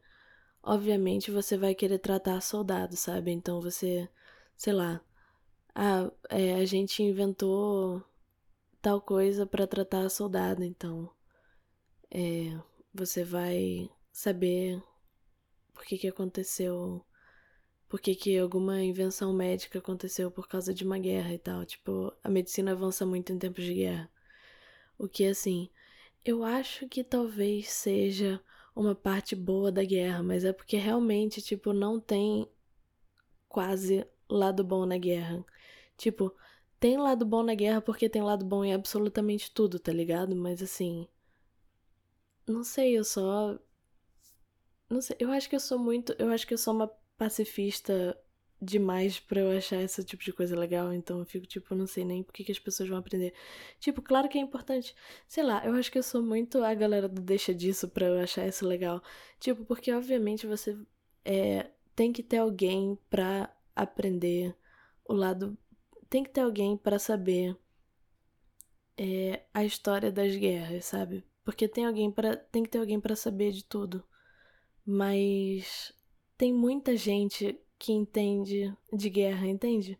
Obviamente 0.62 1.30
você 1.30 1.56
vai 1.56 1.74
querer 1.74 1.98
tratar 1.98 2.40
soldado, 2.42 2.96
sabe? 2.96 3.32
Então 3.32 3.60
você. 3.60 4.08
Sei 4.56 4.72
lá. 4.74 5.00
Ah, 5.74 6.10
é, 6.30 6.54
a 6.56 6.64
gente 6.66 7.02
inventou 7.02 8.04
tal 8.82 9.00
coisa 9.00 9.46
para 9.46 9.66
tratar 9.66 10.08
soldado, 10.10 10.64
então. 10.64 11.10
É 12.10 12.71
você 12.92 13.24
vai 13.24 13.90
saber 14.10 14.82
por 15.72 15.84
que, 15.84 15.98
que 15.98 16.08
aconteceu, 16.08 17.04
por 17.88 18.00
que, 18.00 18.14
que 18.14 18.38
alguma 18.38 18.82
invenção 18.82 19.32
médica 19.32 19.78
aconteceu 19.78 20.30
por 20.30 20.46
causa 20.46 20.74
de 20.74 20.84
uma 20.84 20.98
guerra 20.98 21.32
e 21.32 21.38
tal. 21.38 21.64
Tipo, 21.64 22.12
a 22.22 22.28
medicina 22.28 22.72
avança 22.72 23.06
muito 23.06 23.32
em 23.32 23.38
tempos 23.38 23.64
de 23.64 23.74
guerra. 23.74 24.10
O 24.98 25.08
que, 25.08 25.26
assim, 25.26 25.70
eu 26.24 26.44
acho 26.44 26.88
que 26.88 27.02
talvez 27.02 27.70
seja 27.70 28.40
uma 28.74 28.94
parte 28.94 29.34
boa 29.34 29.72
da 29.72 29.84
guerra, 29.84 30.22
mas 30.22 30.44
é 30.44 30.52
porque 30.52 30.76
realmente, 30.76 31.42
tipo, 31.42 31.72
não 31.72 31.98
tem 32.00 32.48
quase 33.48 34.06
lado 34.28 34.64
bom 34.64 34.86
na 34.86 34.96
guerra. 34.96 35.44
Tipo, 35.96 36.34
tem 36.80 36.96
lado 36.96 37.24
bom 37.24 37.42
na 37.42 37.54
guerra 37.54 37.80
porque 37.80 38.08
tem 38.08 38.22
lado 38.22 38.44
bom 38.44 38.64
em 38.64 38.72
absolutamente 38.72 39.50
tudo, 39.50 39.78
tá 39.78 39.92
ligado? 39.92 40.34
Mas 40.34 40.62
assim, 40.62 41.06
não 42.46 42.64
sei, 42.64 42.98
eu 42.98 43.04
só. 43.04 43.58
Não 44.90 45.00
sei, 45.00 45.16
eu 45.18 45.30
acho 45.32 45.48
que 45.48 45.56
eu 45.56 45.60
sou 45.60 45.78
muito. 45.78 46.14
Eu 46.18 46.30
acho 46.30 46.46
que 46.46 46.54
eu 46.54 46.58
sou 46.58 46.74
uma 46.74 46.88
pacifista 47.16 48.16
demais 48.60 49.18
para 49.18 49.40
eu 49.40 49.50
achar 49.56 49.82
esse 49.82 50.04
tipo 50.04 50.22
de 50.22 50.32
coisa 50.32 50.56
legal, 50.56 50.92
então 50.92 51.18
eu 51.18 51.24
fico 51.26 51.46
tipo, 51.46 51.74
não 51.74 51.86
sei 51.86 52.04
nem 52.04 52.22
por 52.22 52.32
que, 52.32 52.44
que 52.44 52.52
as 52.52 52.58
pessoas 52.58 52.88
vão 52.88 52.98
aprender. 52.98 53.34
Tipo, 53.80 54.00
claro 54.00 54.28
que 54.28 54.38
é 54.38 54.40
importante. 54.40 54.94
Sei 55.26 55.42
lá, 55.42 55.64
eu 55.66 55.74
acho 55.74 55.90
que 55.90 55.98
eu 55.98 56.02
sou 56.02 56.22
muito 56.22 56.62
a 56.62 56.72
galera 56.74 57.08
do 57.08 57.20
deixa 57.20 57.52
disso 57.54 57.88
pra 57.88 58.06
eu 58.06 58.20
achar 58.20 58.46
isso 58.46 58.66
legal. 58.66 59.02
Tipo, 59.40 59.64
porque 59.64 59.92
obviamente 59.92 60.46
você 60.46 60.78
é, 61.24 61.70
tem 61.96 62.12
que 62.12 62.22
ter 62.22 62.38
alguém 62.38 62.96
pra 63.10 63.54
aprender 63.74 64.56
o 65.04 65.12
lado. 65.12 65.56
Tem 66.08 66.22
que 66.22 66.30
ter 66.30 66.42
alguém 66.42 66.76
para 66.76 66.98
saber 66.98 67.56
é, 68.96 69.42
a 69.52 69.64
história 69.64 70.12
das 70.12 70.36
guerras, 70.36 70.84
sabe? 70.84 71.24
Porque 71.44 71.68
tem 71.68 71.86
alguém 71.86 72.10
para 72.10 72.36
tem 72.36 72.62
que 72.62 72.70
ter 72.70 72.78
alguém 72.78 73.00
para 73.00 73.16
saber 73.16 73.52
de 73.52 73.64
tudo. 73.64 74.04
Mas 74.84 75.92
tem 76.36 76.52
muita 76.52 76.96
gente 76.96 77.58
que 77.78 77.92
entende 77.92 78.74
de 78.92 79.10
guerra, 79.10 79.46
entende? 79.46 79.98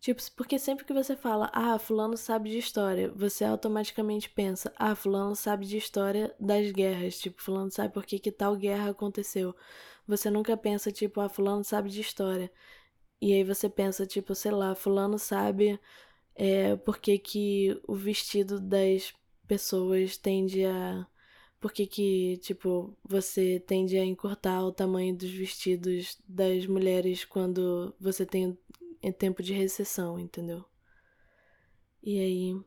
Tipo, 0.00 0.20
porque 0.36 0.58
sempre 0.58 0.84
que 0.84 0.92
você 0.92 1.16
fala, 1.16 1.50
ah, 1.52 1.78
fulano 1.78 2.16
sabe 2.16 2.50
de 2.50 2.58
história, 2.58 3.10
você 3.16 3.44
automaticamente 3.44 4.28
pensa, 4.28 4.72
ah, 4.76 4.94
fulano 4.94 5.34
sabe 5.34 5.64
de 5.66 5.78
história 5.78 6.34
das 6.38 6.70
guerras, 6.72 7.18
tipo, 7.18 7.42
fulano 7.42 7.70
sabe 7.70 7.94
por 7.94 8.04
que, 8.04 8.18
que 8.18 8.30
tal 8.30 8.54
guerra 8.54 8.90
aconteceu. 8.90 9.56
Você 10.06 10.30
nunca 10.30 10.56
pensa, 10.56 10.92
tipo, 10.92 11.20
ah, 11.20 11.28
fulano 11.28 11.64
sabe 11.64 11.88
de 11.90 12.00
história. 12.02 12.52
E 13.20 13.32
aí 13.32 13.44
você 13.44 13.68
pensa, 13.70 14.06
tipo, 14.06 14.34
sei 14.34 14.50
lá, 14.52 14.74
fulano 14.74 15.18
sabe 15.18 15.80
é, 16.34 16.76
por 16.76 16.98
que, 16.98 17.18
que 17.18 17.80
o 17.88 17.94
vestido 17.94 18.60
das 18.60 19.14
pessoas 19.46 20.16
tende 20.16 20.64
a. 20.64 21.06
Por 21.60 21.72
que, 21.72 21.86
que, 21.86 22.36
tipo, 22.38 22.94
você 23.02 23.58
tende 23.60 23.96
a 23.96 24.04
encurtar 24.04 24.62
o 24.62 24.72
tamanho 24.72 25.16
dos 25.16 25.30
vestidos 25.30 26.18
das 26.28 26.66
mulheres 26.66 27.24
quando 27.24 27.94
você 27.98 28.26
tem 28.26 28.58
em 29.02 29.12
tempo 29.12 29.42
de 29.42 29.54
recessão, 29.54 30.18
entendeu? 30.18 30.64
E 32.02 32.18
aí. 32.18 32.60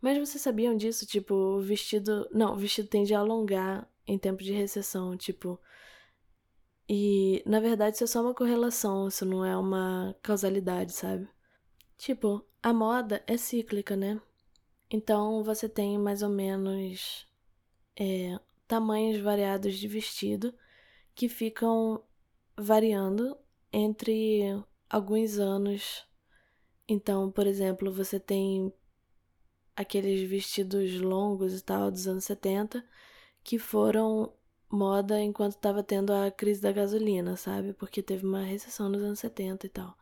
Mas 0.00 0.18
vocês 0.18 0.42
sabiam 0.42 0.76
disso? 0.76 1.06
Tipo, 1.06 1.34
o 1.34 1.60
vestido. 1.60 2.28
Não, 2.32 2.54
o 2.54 2.56
vestido 2.56 2.88
tende 2.88 3.14
a 3.14 3.20
alongar 3.20 3.88
em 4.06 4.18
tempo 4.18 4.42
de 4.42 4.52
recessão, 4.52 5.16
tipo. 5.16 5.60
E 6.88 7.42
na 7.46 7.60
verdade 7.60 7.96
isso 7.96 8.04
é 8.04 8.06
só 8.06 8.20
uma 8.22 8.34
correlação, 8.34 9.08
isso 9.08 9.24
não 9.24 9.44
é 9.44 9.56
uma 9.56 10.14
causalidade, 10.22 10.92
sabe? 10.92 11.28
Tipo, 11.96 12.44
a 12.62 12.72
moda 12.72 13.22
é 13.26 13.36
cíclica, 13.36 13.96
né? 13.96 14.20
Então 14.92 15.42
você 15.42 15.70
tem 15.70 15.98
mais 15.98 16.22
ou 16.22 16.28
menos 16.28 17.26
é, 17.96 18.38
tamanhos 18.68 19.18
variados 19.22 19.78
de 19.78 19.88
vestido 19.88 20.54
que 21.14 21.30
ficam 21.30 22.04
variando 22.54 23.38
entre 23.72 24.42
alguns 24.90 25.38
anos. 25.38 26.06
Então, 26.86 27.30
por 27.32 27.46
exemplo, 27.46 27.90
você 27.90 28.20
tem 28.20 28.70
aqueles 29.74 30.28
vestidos 30.28 31.00
longos 31.00 31.58
e 31.58 31.64
tal 31.64 31.90
dos 31.90 32.06
anos 32.06 32.24
70 32.24 32.84
que 33.42 33.58
foram 33.58 34.30
moda 34.70 35.18
enquanto 35.22 35.52
estava 35.52 35.82
tendo 35.82 36.12
a 36.12 36.30
crise 36.30 36.60
da 36.60 36.70
gasolina, 36.70 37.34
sabe? 37.36 37.72
Porque 37.72 38.02
teve 38.02 38.26
uma 38.26 38.42
recessão 38.42 38.90
nos 38.90 39.02
anos 39.02 39.20
70 39.20 39.66
e 39.66 39.70
tal. 39.70 39.96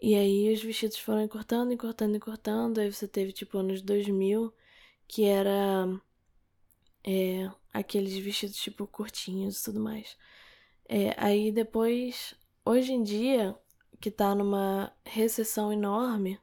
E 0.00 0.14
aí 0.14 0.52
os 0.52 0.62
vestidos 0.62 0.98
foram 0.98 1.22
encurtando, 1.22 1.72
encurtando, 1.72 2.16
encurtando. 2.16 2.80
Aí 2.80 2.92
você 2.92 3.08
teve 3.08 3.32
tipo 3.32 3.58
anos 3.58 3.82
2000, 3.82 4.52
que 5.08 5.24
era 5.24 5.88
é, 7.04 7.50
aqueles 7.72 8.16
vestidos 8.18 8.56
tipo 8.56 8.86
curtinhos 8.86 9.60
e 9.60 9.64
tudo 9.64 9.80
mais. 9.80 10.16
É, 10.88 11.14
aí 11.18 11.52
depois, 11.52 12.34
hoje 12.64 12.92
em 12.92 13.02
dia, 13.02 13.56
que 14.00 14.10
tá 14.10 14.34
numa 14.34 14.92
recessão 15.04 15.72
enorme, 15.72 16.40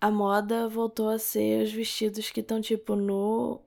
a 0.00 0.10
moda 0.10 0.68
voltou 0.68 1.08
a 1.08 1.18
ser 1.18 1.62
os 1.64 1.72
vestidos 1.72 2.30
que 2.30 2.40
estão 2.40 2.60
tipo 2.60 2.94
no 2.96 3.62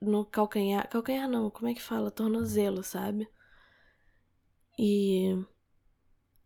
no 0.00 0.24
calcanhar, 0.24 0.88
calcanhar 0.88 1.28
não, 1.28 1.50
como 1.50 1.68
é 1.68 1.74
que 1.74 1.82
fala? 1.82 2.10
Tornozelo, 2.10 2.82
sabe? 2.84 3.28
E 4.78 5.36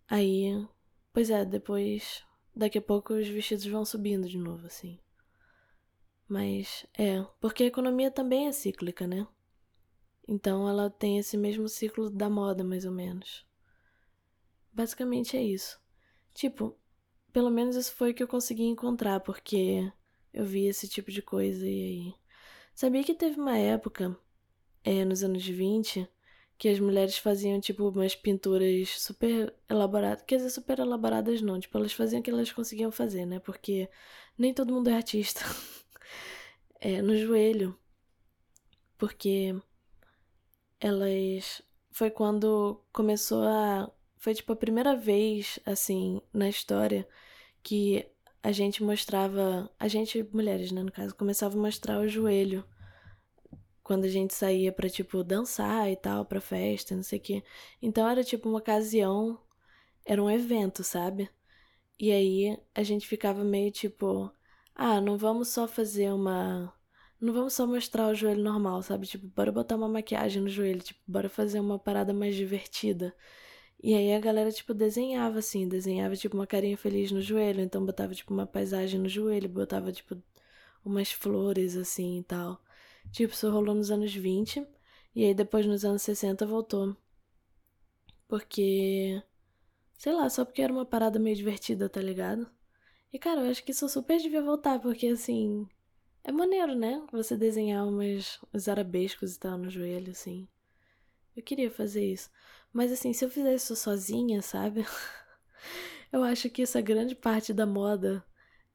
aí, 0.08 0.66
pois 1.12 1.30
é, 1.30 1.44
depois 1.44 2.24
daqui 2.54 2.78
a 2.78 2.82
pouco 2.82 3.14
os 3.14 3.28
vestidos 3.28 3.66
vão 3.66 3.84
subindo 3.84 4.28
de 4.28 4.38
novo 4.38 4.66
assim. 4.66 4.98
Mas 6.28 6.86
é, 6.96 7.22
porque 7.40 7.64
a 7.64 7.66
economia 7.66 8.10
também 8.10 8.46
é 8.46 8.52
cíclica, 8.52 9.06
né? 9.06 9.26
Então 10.26 10.68
ela 10.68 10.88
tem 10.88 11.18
esse 11.18 11.36
mesmo 11.36 11.68
ciclo 11.68 12.08
da 12.08 12.30
moda, 12.30 12.64
mais 12.64 12.84
ou 12.84 12.92
menos. 12.92 13.46
Basicamente 14.72 15.36
é 15.36 15.42
isso. 15.42 15.80
Tipo, 16.32 16.76
pelo 17.32 17.50
menos 17.50 17.76
isso 17.76 17.92
foi 17.94 18.12
o 18.12 18.14
que 18.14 18.22
eu 18.22 18.28
consegui 18.28 18.64
encontrar, 18.64 19.20
porque 19.20 19.92
eu 20.32 20.44
vi 20.44 20.66
esse 20.66 20.88
tipo 20.88 21.10
de 21.10 21.20
coisa 21.20 21.66
e 21.66 21.84
aí. 21.84 22.14
Sabia 22.74 23.04
que 23.04 23.14
teve 23.14 23.38
uma 23.38 23.58
época, 23.58 24.16
é, 24.82 25.04
nos 25.04 25.22
anos 25.22 25.46
20, 25.46 26.08
que 26.62 26.68
as 26.68 26.78
mulheres 26.78 27.18
faziam, 27.18 27.58
tipo, 27.58 27.88
umas 27.88 28.14
pinturas 28.14 28.90
super 29.00 29.52
elaboradas. 29.68 30.22
Quer 30.24 30.36
dizer, 30.36 30.50
super 30.50 30.78
elaboradas 30.78 31.42
não. 31.42 31.58
Tipo, 31.58 31.76
elas 31.76 31.92
faziam 31.92 32.20
o 32.20 32.22
que 32.22 32.30
elas 32.30 32.52
conseguiam 32.52 32.92
fazer, 32.92 33.26
né? 33.26 33.40
Porque 33.40 33.90
nem 34.38 34.54
todo 34.54 34.72
mundo 34.72 34.88
é 34.88 34.94
artista. 34.94 35.40
é, 36.80 37.02
no 37.02 37.16
joelho. 37.16 37.76
Porque 38.96 39.56
elas. 40.78 41.62
Foi 41.90 42.12
quando 42.12 42.80
começou 42.92 43.42
a 43.42 43.90
foi 44.16 44.32
tipo 44.32 44.52
a 44.52 44.56
primeira 44.56 44.94
vez, 44.94 45.58
assim, 45.66 46.22
na 46.32 46.48
história 46.48 47.08
que 47.60 48.06
a 48.40 48.52
gente 48.52 48.84
mostrava. 48.84 49.68
A 49.80 49.88
gente, 49.88 50.22
mulheres, 50.32 50.70
né, 50.70 50.84
no 50.84 50.92
caso, 50.92 51.12
começava 51.16 51.58
a 51.58 51.60
mostrar 51.60 51.98
o 51.98 52.06
joelho. 52.06 52.64
Quando 53.92 54.06
a 54.06 54.08
gente 54.08 54.34
saía 54.34 54.72
pra, 54.72 54.88
tipo, 54.88 55.22
dançar 55.22 55.90
e 55.90 55.96
tal, 55.96 56.24
pra 56.24 56.40
festa, 56.40 56.96
não 56.96 57.02
sei 57.02 57.18
o 57.18 57.22
quê. 57.22 57.44
Então 57.82 58.08
era 58.08 58.24
tipo 58.24 58.48
uma 58.48 58.58
ocasião, 58.58 59.38
era 60.06 60.22
um 60.22 60.30
evento, 60.30 60.82
sabe? 60.82 61.28
E 61.98 62.12
aí 62.12 62.58
a 62.74 62.82
gente 62.82 63.06
ficava 63.06 63.44
meio 63.44 63.70
tipo, 63.70 64.32
ah, 64.74 65.00
não 65.00 65.18
vamos 65.18 65.48
só 65.48 65.68
fazer 65.68 66.12
uma. 66.12 66.72
Não 67.20 67.34
vamos 67.34 67.54
só 67.54 67.66
mostrar 67.66 68.08
o 68.08 68.14
joelho 68.14 68.42
normal, 68.42 68.82
sabe? 68.82 69.06
Tipo, 69.06 69.26
bora 69.28 69.52
botar 69.52 69.76
uma 69.76 69.88
maquiagem 69.88 70.42
no 70.42 70.48
joelho, 70.48 70.80
tipo, 70.82 71.00
bora 71.06 71.28
fazer 71.28 71.60
uma 71.60 71.78
parada 71.78 72.14
mais 72.14 72.34
divertida. 72.34 73.14
E 73.82 73.94
aí 73.94 74.14
a 74.14 74.20
galera, 74.20 74.52
tipo, 74.52 74.74
desenhava 74.74 75.40
assim, 75.40 75.68
desenhava, 75.68 76.16
tipo, 76.16 76.36
uma 76.36 76.46
carinha 76.46 76.78
feliz 76.78 77.12
no 77.12 77.20
joelho, 77.20 77.60
então 77.62 77.84
botava, 77.84 78.14
tipo, 78.14 78.32
uma 78.32 78.46
paisagem 78.46 79.00
no 79.00 79.08
joelho, 79.08 79.48
botava, 79.50 79.92
tipo, 79.92 80.16
umas 80.84 81.12
flores, 81.12 81.76
assim 81.76 82.20
e 82.20 82.24
tal. 82.24 82.60
Tipo, 83.10 83.34
isso 83.34 83.50
rolou 83.50 83.74
nos 83.74 83.90
anos 83.90 84.14
20, 84.14 84.66
e 85.14 85.24
aí 85.24 85.34
depois 85.34 85.66
nos 85.66 85.84
anos 85.84 86.02
60 86.02 86.46
voltou. 86.46 86.96
Porque. 88.28 89.22
Sei 89.98 90.12
lá, 90.12 90.28
só 90.30 90.44
porque 90.44 90.62
era 90.62 90.72
uma 90.72 90.86
parada 90.86 91.18
meio 91.18 91.36
divertida, 91.36 91.88
tá 91.88 92.00
ligado? 92.00 92.50
E, 93.12 93.18
cara, 93.18 93.42
eu 93.42 93.50
acho 93.50 93.64
que 93.64 93.72
isso 93.72 93.88
super 93.88 94.18
devia 94.20 94.42
voltar, 94.42 94.80
porque, 94.80 95.06
assim. 95.08 95.68
É 96.24 96.32
maneiro, 96.32 96.74
né? 96.74 97.04
Você 97.12 97.36
desenhar 97.36 97.86
umas, 97.86 98.38
uns 98.54 98.68
arabescos 98.68 99.34
e 99.34 99.38
tal 99.38 99.58
no 99.58 99.68
joelho, 99.70 100.12
assim. 100.12 100.48
Eu 101.36 101.42
queria 101.42 101.70
fazer 101.70 102.04
isso. 102.12 102.30
Mas 102.72 102.92
assim, 102.92 103.12
se 103.12 103.24
eu 103.24 103.30
fizesse 103.30 103.64
isso 103.66 103.76
sozinha, 103.76 104.40
sabe? 104.42 104.84
eu 106.12 106.22
acho 106.22 106.48
que 106.50 106.62
essa 106.62 106.80
grande 106.80 107.14
parte 107.14 107.52
da 107.52 107.66
moda 107.66 108.24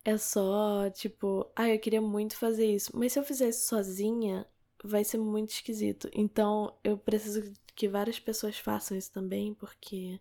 é 0.08 0.18
só, 0.18 0.90
tipo, 0.90 1.52
ah, 1.54 1.68
eu 1.70 1.78
queria 1.80 2.02
muito 2.02 2.38
fazer 2.38 2.66
isso. 2.66 2.98
Mas 2.98 3.12
se 3.12 3.20
eu 3.20 3.24
fizesse 3.26 3.68
sozinha, 3.68 4.48
vai 4.82 5.04
ser 5.04 5.18
muito 5.18 5.50
esquisito. 5.50 6.10
Então, 6.14 6.74
eu 6.82 6.98
preciso 6.98 7.54
que 7.76 7.90
várias 7.90 8.18
pessoas 8.18 8.58
façam 8.58 8.98
isso 8.98 9.12
também, 9.12 9.54
porque 9.54 10.18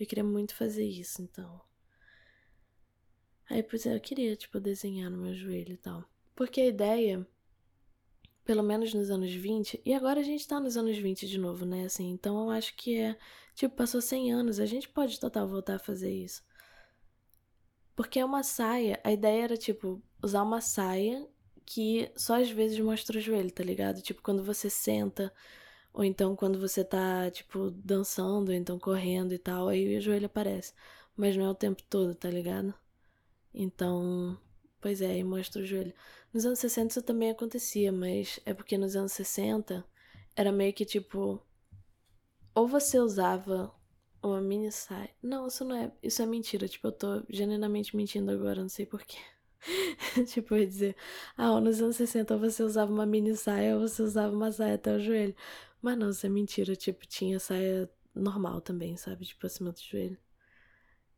eu 0.00 0.04
queria 0.04 0.24
muito 0.24 0.52
fazer 0.56 0.84
isso, 0.84 1.22
então. 1.22 1.60
Aí, 3.48 3.62
pois 3.62 3.86
é, 3.86 3.94
eu 3.94 4.00
queria, 4.00 4.34
tipo, 4.34 4.58
desenhar 4.58 5.08
no 5.08 5.18
meu 5.18 5.34
joelho 5.34 5.74
e 5.74 5.76
tal. 5.76 6.04
Porque 6.34 6.60
a 6.60 6.66
ideia 6.66 7.24
pelo 8.44 8.62
menos 8.62 8.92
nos 8.92 9.10
anos 9.10 9.32
20, 9.32 9.80
e 9.84 9.94
agora 9.94 10.20
a 10.20 10.22
gente 10.24 10.46
tá 10.46 10.60
nos 10.60 10.76
anos 10.76 10.98
20 10.98 11.26
de 11.26 11.38
novo, 11.38 11.64
né? 11.64 11.84
Assim, 11.84 12.10
então 12.10 12.44
eu 12.44 12.50
acho 12.50 12.76
que 12.76 12.98
é, 12.98 13.16
tipo, 13.54 13.74
passou 13.76 14.00
100 14.02 14.32
anos, 14.32 14.60
a 14.60 14.66
gente 14.66 14.88
pode 14.88 15.18
total 15.20 15.48
voltar 15.48 15.76
a 15.76 15.78
fazer 15.78 16.10
isso. 16.12 16.42
Porque 17.96 18.18
é 18.18 18.24
uma 18.24 18.42
saia, 18.42 19.00
a 19.04 19.12
ideia 19.12 19.44
era, 19.44 19.56
tipo, 19.56 20.02
usar 20.22 20.42
uma 20.42 20.60
saia 20.60 21.28
que 21.64 22.10
só 22.16 22.40
às 22.40 22.50
vezes 22.50 22.78
mostra 22.80 23.18
o 23.18 23.20
joelho, 23.20 23.50
tá 23.50 23.62
ligado? 23.62 24.02
Tipo, 24.02 24.22
quando 24.22 24.42
você 24.42 24.68
senta, 24.68 25.32
ou 25.92 26.04
então 26.04 26.36
quando 26.36 26.58
você 26.58 26.84
tá, 26.84 27.30
tipo, 27.30 27.70
dançando, 27.70 28.50
ou 28.50 28.54
então 28.54 28.78
correndo 28.78 29.32
e 29.32 29.38
tal, 29.38 29.68
aí 29.68 29.96
o 29.96 30.00
joelho 30.00 30.26
aparece. 30.26 30.74
Mas 31.16 31.36
não 31.36 31.46
é 31.46 31.50
o 31.50 31.54
tempo 31.54 31.82
todo, 31.88 32.14
tá 32.14 32.28
ligado? 32.28 32.74
Então, 33.54 34.38
pois 34.80 35.00
é, 35.00 35.22
mostra 35.22 35.62
o 35.62 35.64
joelho. 35.64 35.94
Nos 36.32 36.44
anos 36.44 36.58
60 36.58 36.88
isso 36.88 37.02
também 37.02 37.30
acontecia, 37.30 37.92
mas 37.92 38.40
é 38.44 38.52
porque 38.52 38.76
nos 38.76 38.96
anos 38.96 39.12
60 39.12 39.84
era 40.34 40.50
meio 40.50 40.72
que 40.72 40.84
tipo. 40.84 41.40
Ou 42.54 42.66
você 42.66 42.98
usava 42.98 43.72
uma 44.28 44.40
mini 44.40 44.70
saia. 44.72 45.10
Não, 45.22 45.46
isso 45.46 45.64
não 45.64 45.76
é. 45.76 45.92
Isso 46.02 46.22
é 46.22 46.26
mentira. 46.26 46.68
Tipo, 46.68 46.88
eu 46.88 46.92
tô 46.92 47.22
genuinamente 47.28 47.96
mentindo 47.96 48.30
agora, 48.30 48.62
não 48.62 48.68
sei 48.68 48.86
porquê. 48.86 49.18
tipo, 50.26 50.54
eu 50.54 50.60
ia 50.60 50.66
dizer, 50.66 50.96
ah, 51.36 51.60
nos 51.60 51.80
anos 51.80 51.96
60 51.96 52.36
você 52.36 52.62
usava 52.62 52.92
uma 52.92 53.06
mini 53.06 53.36
saia 53.36 53.74
ou 53.76 53.80
você 53.88 54.02
usava 54.02 54.34
uma 54.34 54.52
saia 54.52 54.74
até 54.74 54.94
o 54.94 55.00
joelho. 55.00 55.34
Mas 55.82 55.98
não, 55.98 56.10
isso 56.10 56.26
é 56.26 56.28
mentira. 56.28 56.76
Tipo, 56.76 57.06
tinha 57.06 57.38
saia 57.40 57.90
normal 58.14 58.60
também, 58.60 58.96
sabe? 58.96 59.24
Tipo, 59.26 59.46
acima 59.46 59.72
do 59.72 59.80
joelho. 59.80 60.18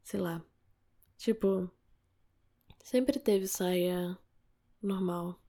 Sei 0.02 0.20
lá. 0.20 0.44
Tipo, 1.18 1.70
sempre 2.84 3.18
teve 3.18 3.46
saia 3.48 4.18
normal 4.82 5.40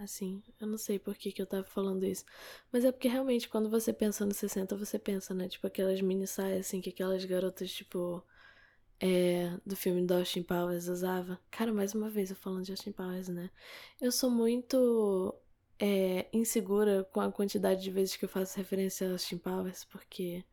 Assim, 0.00 0.42
eu 0.58 0.66
não 0.66 0.78
sei 0.78 0.98
por 0.98 1.14
que, 1.14 1.30
que 1.30 1.42
eu 1.42 1.46
tava 1.46 1.62
falando 1.64 2.04
isso. 2.06 2.24
Mas 2.72 2.84
é 2.84 2.90
porque 2.92 3.06
realmente, 3.08 3.48
quando 3.48 3.68
você 3.68 3.92
pensa 3.92 4.24
nos 4.24 4.38
60, 4.38 4.74
você 4.76 4.98
pensa, 4.98 5.34
né? 5.34 5.46
Tipo, 5.48 5.66
aquelas 5.66 6.00
mini 6.00 6.26
saias, 6.26 6.66
assim, 6.66 6.80
que 6.80 6.90
aquelas 6.90 7.24
garotas, 7.24 7.70
tipo. 7.70 8.24
É, 9.02 9.58
do 9.64 9.76
filme 9.76 10.04
do 10.06 10.14
Austin 10.14 10.42
Powers 10.42 10.88
usava. 10.88 11.40
Cara, 11.50 11.72
mais 11.72 11.94
uma 11.94 12.10
vez 12.10 12.30
eu 12.30 12.36
falando 12.36 12.64
de 12.64 12.72
Austin 12.72 12.92
Powers, 12.92 13.28
né? 13.28 13.50
Eu 14.00 14.12
sou 14.12 14.30
muito 14.30 15.34
é, 15.78 16.28
insegura 16.32 17.04
com 17.04 17.20
a 17.20 17.32
quantidade 17.32 17.82
de 17.82 17.90
vezes 17.90 18.16
que 18.16 18.24
eu 18.26 18.28
faço 18.28 18.58
referência 18.58 19.08
a 19.08 19.12
Austin 19.12 19.38
Powers, 19.38 19.84
porque 19.84 20.44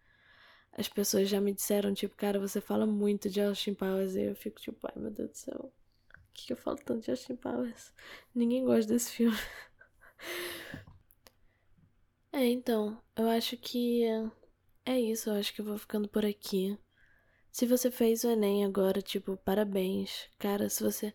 as 0.72 0.88
pessoas 0.88 1.30
já 1.30 1.42
me 1.42 1.54
disseram, 1.54 1.94
tipo, 1.94 2.16
cara, 2.16 2.40
você 2.40 2.62
fala 2.62 2.86
muito 2.86 3.30
de 3.30 3.42
Austin 3.42 3.74
Powers, 3.74 4.16
e 4.16 4.24
eu 4.24 4.36
fico 4.36 4.62
tipo, 4.62 4.80
ai 4.88 4.94
meu 5.02 5.12
Deus 5.12 5.32
do 5.32 5.38
céu, 5.38 5.74
que, 6.46 6.54
eu 6.54 6.58
falo 6.58 6.78
tanto 6.78 7.04
de 7.04 7.12
Austin 7.12 7.36
Powers? 7.36 7.94
Ninguém 8.34 8.64
gosta 8.64 8.94
desse 8.94 9.12
filme. 9.12 9.38
é, 12.32 12.46
então, 12.46 13.02
eu 13.16 13.28
acho 13.30 13.58
que 13.58 14.04
é 14.86 15.00
isso, 15.00 15.30
eu 15.30 15.36
acho 15.36 15.54
que 15.54 15.62
eu 15.62 15.66
vou 15.66 15.78
ficando 15.78 16.08
por 16.08 16.26
aqui. 16.26 16.78
Se 17.52 17.66
você 17.66 17.90
fez 17.90 18.24
o 18.24 18.30
Enem 18.30 18.64
agora, 18.64 19.02
tipo, 19.02 19.36
parabéns. 19.38 20.30
Cara, 20.38 20.70
se 20.70 20.84
você. 20.84 21.14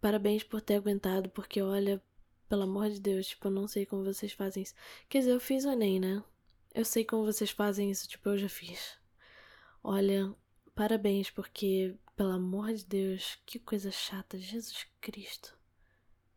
Parabéns 0.00 0.42
por 0.42 0.60
ter 0.60 0.76
aguentado, 0.76 1.28
porque 1.30 1.62
olha, 1.62 2.02
pelo 2.48 2.62
amor 2.62 2.90
de 2.90 3.00
Deus, 3.00 3.28
tipo, 3.28 3.48
eu 3.48 3.52
não 3.52 3.68
sei 3.68 3.86
como 3.86 4.04
vocês 4.04 4.32
fazem 4.32 4.62
isso. 4.62 4.74
Quer 5.08 5.20
dizer, 5.20 5.32
eu 5.32 5.40
fiz 5.40 5.64
o 5.64 5.70
Enem, 5.70 6.00
né? 6.00 6.24
Eu 6.74 6.84
sei 6.84 7.04
como 7.04 7.24
vocês 7.24 7.50
fazem 7.50 7.90
isso, 7.90 8.08
tipo, 8.08 8.28
eu 8.30 8.38
já 8.38 8.48
fiz. 8.48 8.98
Olha, 9.82 10.34
parabéns, 10.74 11.30
porque, 11.30 11.96
pelo 12.20 12.32
amor 12.32 12.74
de 12.74 12.84
Deus, 12.84 13.38
que 13.46 13.58
coisa 13.58 13.90
chata, 13.90 14.36
Jesus 14.36 14.86
Cristo. 15.00 15.56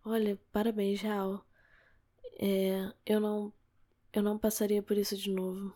Olha, 0.05 0.39
parabéns, 0.49 1.01
real. 1.01 1.45
É, 2.39 2.89
eu 3.05 3.19
não. 3.19 3.53
Eu 4.13 4.23
não 4.23 4.39
passaria 4.39 4.81
por 4.81 4.97
isso 4.97 5.17
de 5.17 5.29
novo. 5.29 5.75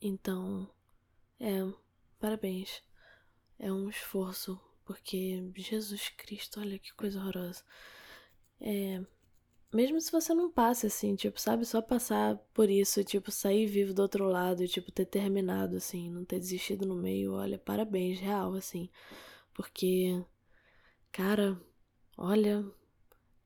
Então, 0.00 0.72
é, 1.40 1.58
parabéns. 2.20 2.80
É 3.58 3.72
um 3.72 3.90
esforço, 3.90 4.56
porque 4.84 5.52
Jesus 5.56 6.08
Cristo, 6.10 6.60
olha 6.60 6.78
que 6.78 6.94
coisa 6.94 7.18
horrorosa. 7.18 7.64
É, 8.60 9.04
mesmo 9.72 10.00
se 10.00 10.10
você 10.10 10.34
não 10.34 10.50
passe 10.50 10.86
assim, 10.86 11.14
tipo, 11.14 11.40
sabe, 11.40 11.64
só 11.64 11.80
passar 11.80 12.36
por 12.52 12.68
isso, 12.70 13.04
tipo, 13.04 13.30
sair 13.30 13.66
vivo 13.66 13.94
do 13.94 14.02
outro 14.02 14.24
lado 14.26 14.66
tipo, 14.66 14.90
ter 14.92 15.06
terminado, 15.06 15.76
assim, 15.76 16.10
não 16.10 16.24
ter 16.24 16.38
desistido 16.40 16.86
no 16.86 16.96
meio, 16.96 17.34
olha, 17.34 17.58
parabéns, 17.58 18.18
real, 18.20 18.54
assim. 18.54 18.90
Porque, 19.54 20.24
cara, 21.12 21.60
olha, 22.16 22.64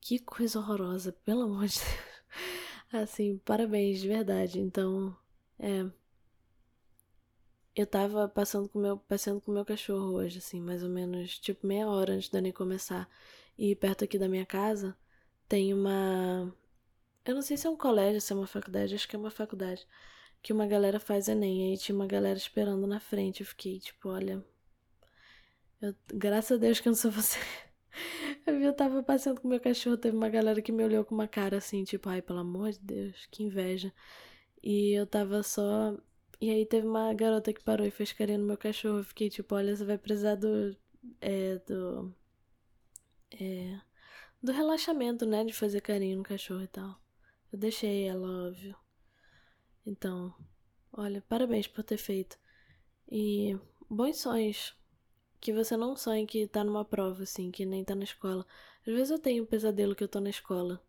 que 0.00 0.18
coisa 0.18 0.58
horrorosa, 0.58 1.12
pelo 1.24 1.42
amor 1.42 1.66
de 1.66 1.78
Deus. 1.80 2.14
Assim, 2.92 3.38
parabéns, 3.38 4.00
de 4.00 4.06
verdade. 4.08 4.60
Então, 4.60 5.16
é. 5.58 5.84
Eu 7.74 7.86
tava 7.86 8.28
passando 8.28 8.68
com 8.68 8.78
meu, 8.78 8.96
passeando 8.98 9.40
com 9.40 9.50
meu 9.52 9.64
cachorro 9.64 10.12
hoje, 10.14 10.38
assim, 10.38 10.60
mais 10.60 10.82
ou 10.84 10.88
menos, 10.88 11.38
tipo, 11.38 11.66
meia 11.66 11.88
hora 11.88 12.14
antes 12.14 12.28
da 12.28 12.40
nem 12.40 12.52
começar. 12.52 13.08
E 13.58 13.74
perto 13.74 14.04
aqui 14.04 14.18
da 14.18 14.28
minha 14.28 14.46
casa 14.46 14.96
tem 15.48 15.72
uma. 15.74 16.54
Eu 17.24 17.34
não 17.34 17.42
sei 17.42 17.56
se 17.56 17.66
é 17.66 17.70
um 17.70 17.76
colégio, 17.76 18.20
se 18.20 18.32
é 18.32 18.36
uma 18.36 18.46
faculdade, 18.46 18.94
acho 18.94 19.08
que 19.08 19.16
é 19.16 19.18
uma 19.18 19.30
faculdade. 19.30 19.86
Que 20.42 20.52
uma 20.52 20.66
galera 20.66 21.00
faz 21.00 21.28
Enem. 21.28 21.70
Aí 21.70 21.78
tinha 21.78 21.96
uma 21.96 22.06
galera 22.06 22.36
esperando 22.38 22.86
na 22.86 23.00
frente. 23.00 23.40
Eu 23.40 23.46
fiquei 23.46 23.78
tipo, 23.80 24.10
olha. 24.10 24.44
Eu... 25.80 25.94
Graças 26.08 26.52
a 26.58 26.60
Deus 26.60 26.80
que 26.80 26.88
eu 26.88 26.92
não 26.92 26.96
sou 26.98 27.10
você. 27.10 27.38
Eu, 28.46 28.74
tava 28.74 29.02
passeando 29.02 29.40
com 29.40 29.48
meu 29.48 29.60
cachorro, 29.60 29.96
teve 29.96 30.16
uma 30.16 30.28
galera 30.28 30.60
que 30.60 30.72
me 30.72 30.84
olhou 30.84 31.04
com 31.04 31.14
uma 31.14 31.28
cara 31.28 31.58
assim, 31.58 31.84
tipo, 31.84 32.08
ai, 32.08 32.20
pelo 32.20 32.40
amor 32.40 32.72
de 32.72 32.80
Deus, 32.80 33.26
que 33.30 33.42
inveja. 33.44 33.92
E 34.62 34.92
eu 34.92 35.06
tava 35.06 35.42
só. 35.42 35.96
E 36.40 36.50
aí 36.50 36.66
teve 36.66 36.86
uma 36.86 37.12
garota 37.14 37.52
que 37.52 37.62
parou 37.64 37.86
e 37.86 37.90
fez 37.90 38.12
carinho 38.12 38.40
no 38.40 38.46
meu 38.46 38.58
cachorro. 38.58 38.98
Eu 38.98 39.04
fiquei 39.04 39.30
tipo, 39.30 39.54
olha, 39.54 39.76
você 39.76 39.84
vai 39.84 39.98
precisar 39.98 40.36
do. 40.36 40.76
É, 41.20 41.58
do. 41.66 42.14
É 43.40 43.80
do 44.44 44.52
relaxamento, 44.52 45.24
né? 45.24 45.42
De 45.42 45.54
fazer 45.54 45.80
carinho 45.80 46.18
no 46.18 46.22
cachorro 46.22 46.62
e 46.62 46.68
tal. 46.68 47.00
Eu 47.50 47.58
deixei 47.58 48.06
ela, 48.06 48.46
óbvio. 48.48 48.76
Então, 49.86 50.34
olha, 50.92 51.24
parabéns 51.26 51.66
por 51.66 51.82
ter 51.82 51.96
feito. 51.96 52.38
E 53.10 53.58
bons 53.88 54.18
sonhos. 54.18 54.76
Que 55.40 55.52
você 55.52 55.76
não 55.78 55.96
sonhe 55.96 56.26
que 56.26 56.46
tá 56.46 56.62
numa 56.62 56.84
prova, 56.84 57.22
assim, 57.22 57.50
que 57.50 57.64
nem 57.64 57.82
tá 57.82 57.94
na 57.94 58.04
escola. 58.04 58.46
Às 58.86 58.92
vezes 58.92 59.10
eu 59.10 59.18
tenho 59.18 59.44
um 59.44 59.46
pesadelo 59.46 59.94
que 59.94 60.04
eu 60.04 60.08
tô 60.08 60.20
na 60.20 60.30
escola. 60.30 60.82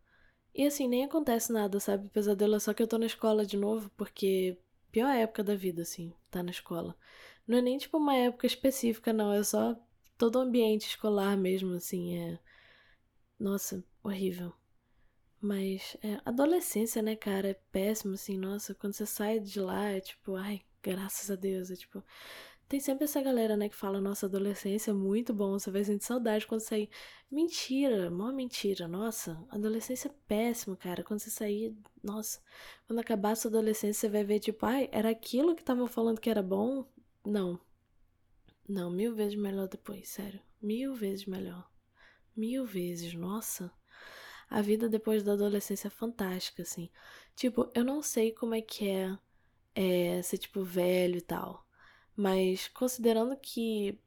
E 0.53 0.66
assim, 0.66 0.88
nem 0.88 1.06
acontece 1.06 1.51
nada, 1.53 1.80
sabe? 1.80 2.08
O 2.08 2.10
pesadelo 2.10 2.56
é 2.56 2.60
só 2.60 2.74
que 2.74 2.84
eu 2.84 2.88
tô 2.88 2.97
na 2.97 3.06
escola 3.06 3.45
de 3.45 3.58
novo, 3.58 3.89
porque 3.97 4.58
pior 4.91 5.14
época 5.14 5.43
da 5.43 5.56
vida, 5.56 5.82
assim, 5.82 6.14
tá 6.30 6.43
na 6.43 6.51
escola. 6.51 6.97
Não 7.47 7.58
é 7.58 7.62
nem 7.62 7.78
tipo 7.78 7.97
uma 7.97 8.16
época 8.16 8.47
específica, 8.47 9.14
não, 9.14 9.32
é 9.34 9.43
só 9.43 9.78
todo 10.18 10.38
o 10.38 10.41
ambiente 10.41 10.88
escolar 10.88 11.38
mesmo, 11.38 11.74
assim, 11.74 12.18
é 12.18 12.39
nossa, 13.39 13.83
horrível. 14.03 14.53
Mas 15.39 15.95
é, 16.01 16.19
adolescência, 16.25 17.01
né, 17.01 17.15
cara, 17.15 17.49
é 17.49 17.53
péssimo, 17.71 18.15
assim, 18.15 18.38
nossa, 18.38 18.73
quando 18.73 18.93
você 18.93 19.05
sai 19.05 19.39
de 19.39 19.59
lá, 19.59 19.89
é 19.89 19.99
tipo, 19.99 20.36
ai, 20.36 20.61
graças 20.81 21.29
a 21.29 21.36
Deus, 21.36 21.69
é 21.69 21.75
tipo. 21.75 22.03
Tem 22.67 22.79
sempre 22.79 23.03
essa 23.03 23.21
galera, 23.21 23.55
né, 23.55 23.69
que 23.69 23.75
fala, 23.75 24.01
nossa, 24.01 24.25
adolescência 24.25 24.89
é 24.89 24.93
muito 24.93 25.33
bom, 25.36 25.51
você 25.59 25.69
vai 25.69 25.83
sentir 25.83 26.05
saudade 26.05 26.47
quando 26.47 26.61
sair. 26.61 26.89
Mentira, 27.29 28.09
mó 28.09 28.31
mentira, 28.31 28.88
nossa, 28.88 29.38
adolescência 29.49 30.07
é 30.09 30.13
péssimo, 30.27 30.75
cara. 30.75 31.03
Quando 31.03 31.19
você 31.19 31.29
sair, 31.29 31.75
nossa, 32.03 32.39
quando 32.88 32.99
acabar 32.99 33.31
a 33.31 33.36
sua 33.36 33.49
adolescência, 33.49 33.93
você 34.01 34.09
vai 34.09 34.23
ver, 34.23 34.39
tipo, 34.39 34.65
ai, 34.65 34.89
era 34.91 35.11
aquilo 35.11 35.55
que 35.55 35.61
estavam 35.61 35.86
falando 35.86 36.19
que 36.19 36.29
era 36.29 36.41
bom? 36.41 36.86
Não. 37.23 37.59
Não, 38.67 38.89
mil 38.89 39.13
vezes 39.13 39.36
melhor 39.36 39.67
depois, 39.67 40.09
sério. 40.09 40.41
Mil 40.59 40.95
vezes 40.95 41.27
melhor. 41.27 41.69
Mil 42.36 42.65
vezes, 42.65 43.13
nossa. 43.13 43.71
A 44.49 44.61
vida 44.61 44.89
depois 44.89 45.23
da 45.23 45.33
adolescência 45.33 45.88
é 45.88 45.91
fantástica, 45.91 46.63
assim. 46.63 46.89
Tipo, 47.36 47.71
eu 47.75 47.83
não 47.83 48.01
sei 48.01 48.31
como 48.31 48.55
é 48.55 48.61
que 48.61 48.89
é, 48.89 49.17
é 49.75 50.21
ser, 50.23 50.38
tipo, 50.39 50.63
velho 50.63 51.17
e 51.17 51.21
tal. 51.21 51.65
Mas 52.15 52.67
considerando 52.69 53.38
que, 53.38 53.99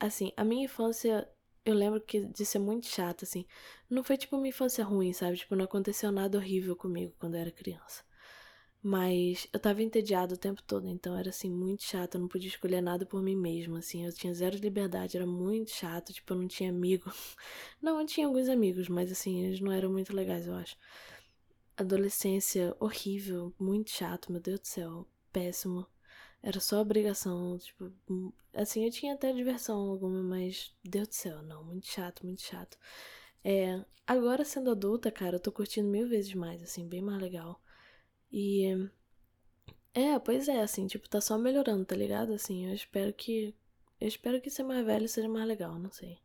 assim, 0.00 0.32
a 0.36 0.44
minha 0.44 0.64
infância, 0.66 1.28
eu 1.64 1.74
lembro 1.74 2.00
que 2.02 2.26
de 2.26 2.46
ser 2.46 2.58
muito 2.60 2.86
chata, 2.88 3.24
assim. 3.24 3.46
Não 3.90 4.04
foi, 4.04 4.16
tipo, 4.18 4.36
uma 4.36 4.48
infância 4.48 4.84
ruim, 4.84 5.12
sabe? 5.12 5.38
Tipo, 5.38 5.56
não 5.56 5.64
aconteceu 5.66 6.12
nada 6.12 6.38
horrível 6.38 6.76
comigo 6.76 7.14
quando 7.18 7.34
eu 7.36 7.40
era 7.42 7.52
criança. 7.52 8.04
Mas 8.88 9.46
eu 9.52 9.60
tava 9.60 9.82
entediado 9.82 10.34
o 10.34 10.38
tempo 10.38 10.62
todo, 10.62 10.88
então 10.88 11.14
era 11.14 11.28
assim, 11.28 11.50
muito 11.50 11.82
chato, 11.84 12.14
eu 12.14 12.22
não 12.22 12.26
podia 12.28 12.48
escolher 12.48 12.80
nada 12.80 13.04
por 13.04 13.20
mim 13.22 13.36
mesma, 13.36 13.80
assim, 13.80 14.06
eu 14.06 14.12
tinha 14.14 14.32
zero 14.32 14.56
liberdade, 14.56 15.14
era 15.14 15.26
muito 15.26 15.70
chato, 15.70 16.10
tipo, 16.10 16.32
eu 16.32 16.38
não 16.38 16.48
tinha 16.48 16.70
amigo. 16.70 17.04
Não, 17.82 18.00
eu 18.00 18.06
tinha 18.06 18.26
alguns 18.26 18.48
amigos, 18.48 18.88
mas 18.88 19.12
assim, 19.12 19.44
eles 19.44 19.60
não 19.60 19.70
eram 19.72 19.92
muito 19.92 20.14
legais, 20.16 20.46
eu 20.46 20.54
acho. 20.54 20.74
Adolescência 21.76 22.74
horrível, 22.80 23.52
muito 23.58 23.90
chato, 23.90 24.32
meu 24.32 24.40
Deus 24.40 24.60
do 24.60 24.66
céu, 24.66 25.06
péssimo. 25.30 25.86
Era 26.42 26.58
só 26.58 26.80
obrigação, 26.80 27.58
tipo, 27.58 27.92
assim, 28.54 28.86
eu 28.86 28.90
tinha 28.90 29.12
até 29.14 29.34
diversão 29.34 29.78
alguma, 29.78 30.22
mas 30.22 30.74
Deus 30.82 31.08
do 31.08 31.14
céu, 31.14 31.42
não, 31.42 31.62
muito 31.62 31.86
chato, 31.86 32.24
muito 32.24 32.40
chato. 32.40 32.78
É, 33.44 33.84
agora 34.06 34.46
sendo 34.46 34.70
adulta, 34.70 35.10
cara, 35.10 35.36
eu 35.36 35.40
tô 35.40 35.52
curtindo 35.52 35.88
mil 35.90 36.08
vezes 36.08 36.32
mais, 36.34 36.62
assim, 36.62 36.88
bem 36.88 37.02
mais 37.02 37.20
legal. 37.20 37.60
E. 38.32 38.88
É, 39.94 40.18
pois 40.18 40.48
é, 40.48 40.60
assim, 40.60 40.86
tipo, 40.86 41.08
tá 41.08 41.20
só 41.20 41.36
melhorando, 41.38 41.84
tá 41.84 41.96
ligado? 41.96 42.32
Assim, 42.32 42.66
eu 42.66 42.74
espero 42.74 43.12
que. 43.12 43.54
Eu 44.00 44.06
espero 44.06 44.40
que 44.40 44.50
ser 44.50 44.62
mais 44.62 44.84
velho 44.86 45.08
seja 45.08 45.28
mais 45.28 45.46
legal, 45.46 45.78
não 45.78 45.90
sei. 45.90 46.18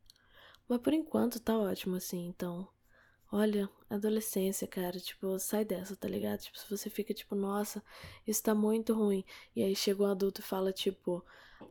Mas 0.68 0.80
por 0.80 0.94
enquanto 0.94 1.40
tá 1.40 1.58
ótimo, 1.58 1.96
assim, 1.96 2.28
então. 2.28 2.68
Olha, 3.32 3.68
adolescência, 3.90 4.68
cara, 4.68 5.00
tipo, 5.00 5.40
sai 5.40 5.66
dessa, 5.66 5.96
tá 5.96 6.08
ligado? 6.08 6.40
Tipo, 6.42 6.60
se 6.60 6.70
você 6.70 6.88
fica 6.90 7.14
tipo, 7.16 7.36
nossa, 7.36 7.84
isso 8.28 8.44
tá 8.44 8.54
muito 8.54 8.94
ruim. 8.94 9.26
E 9.56 9.64
aí 9.64 9.76
chega 9.76 10.04
um 10.04 10.06
adulto 10.06 10.40
e 10.42 10.44
fala, 10.44 10.72
tipo, 10.72 11.26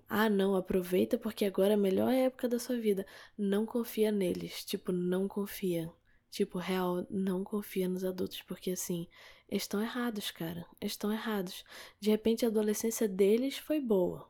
ah, 0.09 0.29
não, 0.29 0.57
aproveita 0.57 1.17
porque 1.17 1.45
agora 1.45 1.71
é 1.71 1.75
a 1.75 1.77
melhor 1.79 2.13
época 2.13 2.49
da 2.49 2.59
sua 2.59 2.77
vida. 2.77 3.07
Não 3.39 3.65
confia 3.65 4.11
neles, 4.11 4.65
tipo, 4.65 4.91
não 4.93 5.29
confia. 5.29 5.93
Tipo, 6.31 6.59
real, 6.59 7.07
não 7.11 7.45
confia 7.45 7.89
nos 7.89 8.05
adultos, 8.05 8.43
porque 8.43 8.73
assim, 8.73 9.07
eles 9.53 9.65
estão 9.65 9.83
errados, 9.83 10.31
cara. 10.31 10.67
Eles 10.81 10.95
estão 10.95 11.13
errados. 11.13 11.63
De 12.01 12.11
repente 12.11 12.45
a 12.45 12.49
adolescência 12.49 13.07
deles 13.07 13.59
foi 13.59 13.81
boa, 13.81 14.27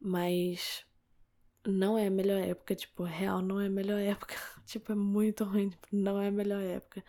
mas 0.00 0.86
não 1.66 1.98
é 1.98 2.06
a 2.08 2.10
melhor 2.10 2.40
época, 2.42 2.74
tipo, 2.74 3.04
real 3.04 3.42
não 3.42 3.60
é 3.60 3.66
a 3.66 3.70
melhor 3.70 4.00
época. 4.00 4.34
tipo, 4.66 4.92
é 4.92 4.94
muito 4.94 5.44
ruim, 5.44 5.70
tipo, 5.70 5.88
não 5.92 6.20
é 6.20 6.28
a 6.28 6.30
melhor 6.32 6.62
época. 6.62 7.04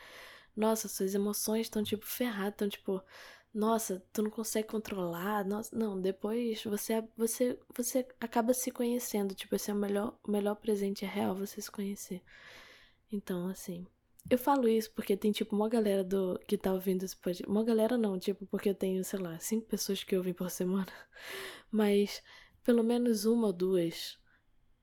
Nossa, 0.55 0.89
suas 0.89 1.15
emoções 1.15 1.67
estão 1.67 1.83
tipo 1.83 2.05
ferradas, 2.05 2.53
estão 2.53 2.69
tipo, 2.69 3.03
nossa, 3.53 4.03
tu 4.13 4.23
não 4.23 4.31
consegue 4.31 4.67
controlar. 4.69 5.45
Nossa, 5.45 5.75
não, 5.77 6.01
depois 6.01 6.63
você 6.65 7.03
você 7.17 7.59
você 7.75 8.07
acaba 8.19 8.53
se 8.53 8.71
conhecendo, 8.71 9.35
tipo, 9.35 9.55
esse 9.55 9.71
é 9.71 9.73
o 9.73 9.77
melhor 9.77 10.17
o 10.23 10.31
melhor 10.31 10.55
presente 10.55 11.05
é 11.05 11.07
real 11.07 11.35
você 11.35 11.61
se 11.61 11.71
conhecer. 11.71 12.21
Então, 13.11 13.47
assim, 13.49 13.87
Eu 14.29 14.37
falo 14.37 14.67
isso 14.67 14.91
porque 14.91 15.15
tem, 15.15 15.31
tipo, 15.31 15.55
uma 15.55 15.69
galera 15.69 16.03
do 16.03 16.37
que 16.47 16.57
tá 16.57 16.73
ouvindo 16.73 17.03
esse 17.03 17.15
podcast. 17.15 17.49
Uma 17.49 17.63
galera 17.63 17.97
não, 17.97 18.19
tipo, 18.19 18.45
porque 18.47 18.69
eu 18.69 18.75
tenho, 18.75 19.03
sei 19.03 19.19
lá, 19.19 19.39
cinco 19.39 19.67
pessoas 19.67 20.03
que 20.03 20.17
ouvem 20.17 20.33
por 20.33 20.49
semana. 20.49 20.91
Mas 21.71 22.21
pelo 22.63 22.83
menos 22.83 23.25
uma 23.25 23.47
ou 23.47 23.53
duas 23.53 24.19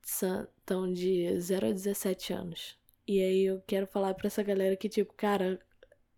estão 0.03 0.91
de 0.91 1.39
0 1.39 1.67
a 1.67 1.71
17 1.71 2.33
anos. 2.33 2.77
E 3.07 3.21
aí 3.21 3.45
eu 3.45 3.61
quero 3.67 3.85
falar 3.85 4.15
pra 4.15 4.27
essa 4.27 4.41
galera 4.41 4.75
que, 4.75 4.89
tipo, 4.89 5.13
cara, 5.13 5.59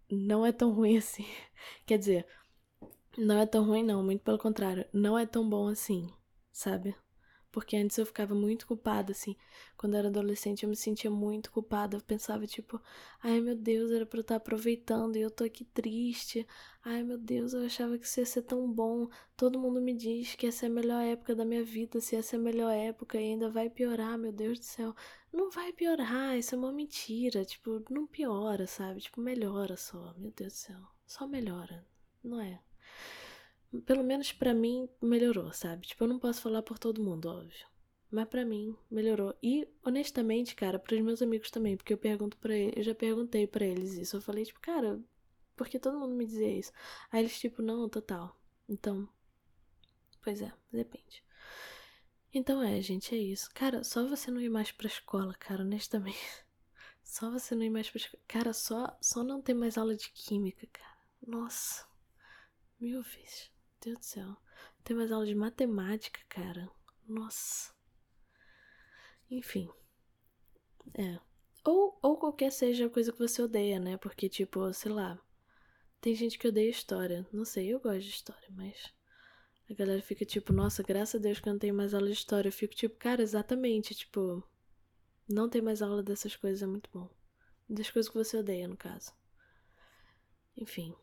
não 0.10 0.46
é 0.46 0.54
tão 0.54 0.72
ruim 0.72 0.98
assim. 0.98 1.26
Quer 1.86 1.98
dizer, 1.98 2.26
não 3.18 3.40
é 3.40 3.46
tão 3.46 3.66
ruim, 3.66 3.84
não, 3.84 4.04
muito 4.04 4.22
pelo 4.24 4.38
contrário. 4.38 4.86
Não 4.94 5.18
é 5.18 5.26
tão 5.26 5.48
bom 5.50 5.68
assim, 5.68 6.08
sabe? 6.52 6.96
Porque 7.52 7.76
antes 7.76 7.98
eu 7.98 8.06
ficava 8.06 8.36
muito 8.36 8.68
culpada, 8.68 9.12
assim. 9.12 9.36
Quando 9.78 9.94
eu 9.94 10.00
era 10.00 10.08
adolescente, 10.10 10.64
eu 10.64 10.70
me 10.70 10.76
sentia 10.76 11.10
muito 11.10 11.52
culpada. 11.52 11.98
Eu 11.98 12.02
pensava, 12.02 12.46
tipo, 12.46 12.82
ai 13.22 13.40
meu 13.42 13.56
Deus, 13.56 13.92
era 13.92 14.06
pra 14.06 14.20
eu 14.20 14.22
estar 14.22 14.36
aproveitando 14.36 15.16
e 15.16 15.22
eu 15.22 15.32
tô 15.32 15.44
aqui 15.44 15.64
triste. 15.66 16.46
Ai 16.84 17.04
meu 17.04 17.18
Deus, 17.18 17.54
eu 17.54 17.66
achava 17.66 17.98
que 17.98 18.06
isso 18.06 18.20
ia 18.20 18.26
ser 18.26 18.44
tão 18.44 18.72
bom. 18.72 19.10
Todo 19.36 19.60
mundo 19.60 19.82
me 19.82 19.94
diz 19.94 20.36
que 20.36 20.48
essa 20.48 20.66
é 20.66 20.70
a 20.70 20.72
melhor 20.72 21.04
época 21.04 21.36
da 21.36 21.46
minha 21.46 21.64
vida. 21.64 22.00
Se 22.02 22.16
essa 22.16 22.36
é 22.36 22.40
a 22.40 22.42
melhor 22.42 22.72
época 22.72 23.20
e 23.20 23.24
ainda 23.32 23.50
vai 23.50 23.70
piorar, 23.70 24.18
meu 24.18 24.32
Deus 24.32 24.60
do 24.60 24.66
céu. 24.66 24.96
Não 25.32 25.50
vai 25.50 25.74
piorar, 25.74 26.38
isso 26.38 26.54
é 26.56 26.58
uma 26.58 26.72
mentira. 26.72 27.46
Tipo, 27.46 27.84
não 27.90 28.06
piora, 28.08 28.68
sabe? 28.68 29.02
Tipo, 29.02 29.22
melhora 29.22 29.76
só. 29.78 30.14
Meu 30.18 30.32
Deus 30.32 30.54
do 30.54 30.58
céu. 30.58 30.80
Só 31.06 31.26
melhora, 31.26 31.86
não 32.24 32.42
é? 32.42 32.62
Pelo 33.82 34.04
menos 34.04 34.32
para 34.32 34.54
mim, 34.54 34.90
melhorou, 35.02 35.52
sabe? 35.54 35.88
Tipo, 35.88 36.04
eu 36.04 36.08
não 36.08 36.20
posso 36.20 36.42
falar 36.42 36.62
por 36.62 36.78
todo 36.80 37.04
mundo, 37.04 37.28
óbvio. 37.30 37.68
Mas 38.10 38.28
para 38.28 38.46
mim, 38.46 38.76
melhorou. 38.90 39.38
E, 39.44 39.68
honestamente, 39.84 40.56
cara, 40.56 40.80
pros 40.80 41.02
meus 41.02 41.22
amigos 41.22 41.52
também, 41.52 41.76
porque 41.76 41.94
eu 41.94 41.98
pergunto 41.98 42.38
para 42.38 42.56
eles, 42.56 42.78
eu 42.78 42.84
já 42.84 42.96
perguntei 42.96 43.46
para 43.48 43.66
eles 43.66 43.94
isso. 43.96 44.16
Eu 44.18 44.22
falei, 44.22 44.46
tipo, 44.46 44.60
cara, 44.62 45.00
porque 45.56 45.80
todo 45.80 46.00
mundo 46.00 46.16
me 46.16 46.26
dizia 46.26 46.58
isso? 46.58 46.72
Aí 47.12 47.22
eles, 47.22 47.38
tipo, 47.40 47.62
não, 47.62 47.90
total. 47.90 48.36
Então, 48.70 49.08
pois 50.24 50.42
é, 50.42 50.52
depende. 50.72 51.24
Então 52.34 52.62
é, 52.62 52.80
gente, 52.82 53.14
é 53.16 53.18
isso. 53.18 53.50
Cara, 53.54 53.84
só 53.84 54.08
você 54.08 54.30
não 54.32 54.42
ir 54.42 54.50
mais 54.50 54.72
pra 54.72 54.88
escola, 54.88 55.34
cara, 55.34 55.64
honestamente. 55.64 56.18
Só 57.04 57.32
você 57.32 57.56
não 57.56 57.64
ir 57.64 57.70
mais 57.70 57.90
pra 57.90 57.98
escola. 58.00 58.22
Cara, 58.28 58.54
só, 58.54 58.98
só 59.02 59.24
não 59.24 59.42
ter 59.42 59.54
mais 59.54 59.78
aula 59.78 59.96
de 59.96 60.10
química, 60.12 60.68
cara. 60.74 60.98
Nossa. 61.26 61.86
Mil 62.80 63.02
vezes. 63.02 63.50
Deus 63.82 64.00
do 64.00 64.06
céu. 64.06 64.38
Tem 64.84 64.96
mais 64.96 65.12
aula 65.12 65.26
de 65.26 65.36
matemática, 65.36 66.20
cara. 66.30 66.70
Nossa. 67.08 67.74
Enfim. 69.30 69.70
É. 70.94 71.20
Ou, 71.64 71.98
ou 72.02 72.18
qualquer 72.18 72.52
seja 72.52 72.86
a 72.86 72.90
coisa 72.90 73.12
que 73.12 73.20
você 73.20 73.42
odeia, 73.42 73.80
né? 73.80 73.98
Porque, 73.98 74.30
tipo, 74.30 74.72
sei 74.74 74.92
lá. 74.92 75.20
Tem 76.00 76.16
gente 76.16 76.38
que 76.38 76.48
odeia 76.48 76.70
história. 76.70 77.28
Não 77.32 77.44
sei, 77.44 77.74
eu 77.74 77.80
gosto 77.80 78.02
de 78.02 78.10
história, 78.10 78.48
mas. 78.52 78.94
A 79.70 79.74
galera 79.74 80.02
fica 80.02 80.26
tipo, 80.26 80.54
nossa, 80.54 80.82
graças 80.82 81.16
a 81.16 81.24
Deus 81.24 81.40
que 81.42 81.50
eu 81.50 81.54
não 81.54 81.60
tenho 81.60 81.76
mais 81.76 81.94
aula 81.94 82.08
de 82.08 82.14
história. 82.14 82.48
Eu 82.48 82.54
fico 82.54 82.74
tipo, 82.74 82.96
cara, 82.98 83.22
exatamente. 83.22 83.94
Tipo, 83.94 84.42
não 85.28 85.50
ter 85.50 85.62
mais 85.62 85.82
aula 85.82 86.02
dessas 86.02 86.36
coisas 86.36 86.64
é 86.64 86.66
muito 86.66 86.90
bom. 86.94 87.10
Das 87.70 87.92
coisas 87.92 88.10
que 88.10 88.18
você 88.18 88.38
odeia, 88.38 88.68
no 88.68 88.78
caso. 88.78 89.12
Enfim. 90.56 90.96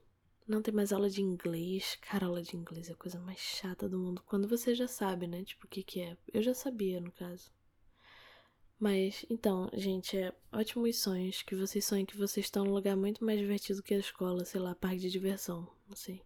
Não 0.46 0.60
tem 0.60 0.74
mais 0.74 0.92
aula 0.92 1.08
de 1.08 1.22
inglês. 1.22 1.96
Cara, 2.02 2.26
aula 2.26 2.42
de 2.42 2.56
inglês 2.56 2.90
é 2.90 2.92
a 2.92 2.96
coisa 2.96 3.18
mais 3.18 3.38
chata 3.38 3.88
do 3.88 3.98
mundo. 3.98 4.22
Quando 4.26 4.46
você 4.46 4.74
já 4.74 4.86
sabe, 4.86 5.26
né? 5.26 5.42
Tipo, 5.42 5.66
o 5.66 5.68
que 5.68 5.82
que 5.82 6.00
é. 6.00 6.16
Eu 6.32 6.42
já 6.42 6.52
sabia, 6.52 7.00
no 7.00 7.10
caso. 7.12 7.50
Mas, 8.78 9.24
então, 9.30 9.70
gente, 9.72 10.16
é 10.18 10.34
ótimos 10.52 10.98
sonhos. 10.98 11.42
Que 11.42 11.54
vocês 11.56 11.84
sonhem 11.84 12.04
que 12.04 12.16
vocês 12.16 12.44
estão 12.46 12.64
num 12.64 12.74
lugar 12.74 12.96
muito 12.96 13.24
mais 13.24 13.38
divertido 13.38 13.82
que 13.82 13.94
a 13.94 13.98
escola. 13.98 14.44
Sei 14.44 14.60
lá, 14.60 14.74
parque 14.74 14.98
de 14.98 15.10
diversão. 15.10 15.66
Não 15.88 15.96
sei. 15.96 16.22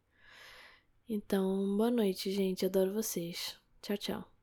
Então, 1.08 1.76
boa 1.76 1.90
noite, 1.90 2.30
gente. 2.32 2.66
Adoro 2.66 2.92
vocês. 2.92 3.56
Tchau, 3.80 3.96
tchau. 3.96 4.37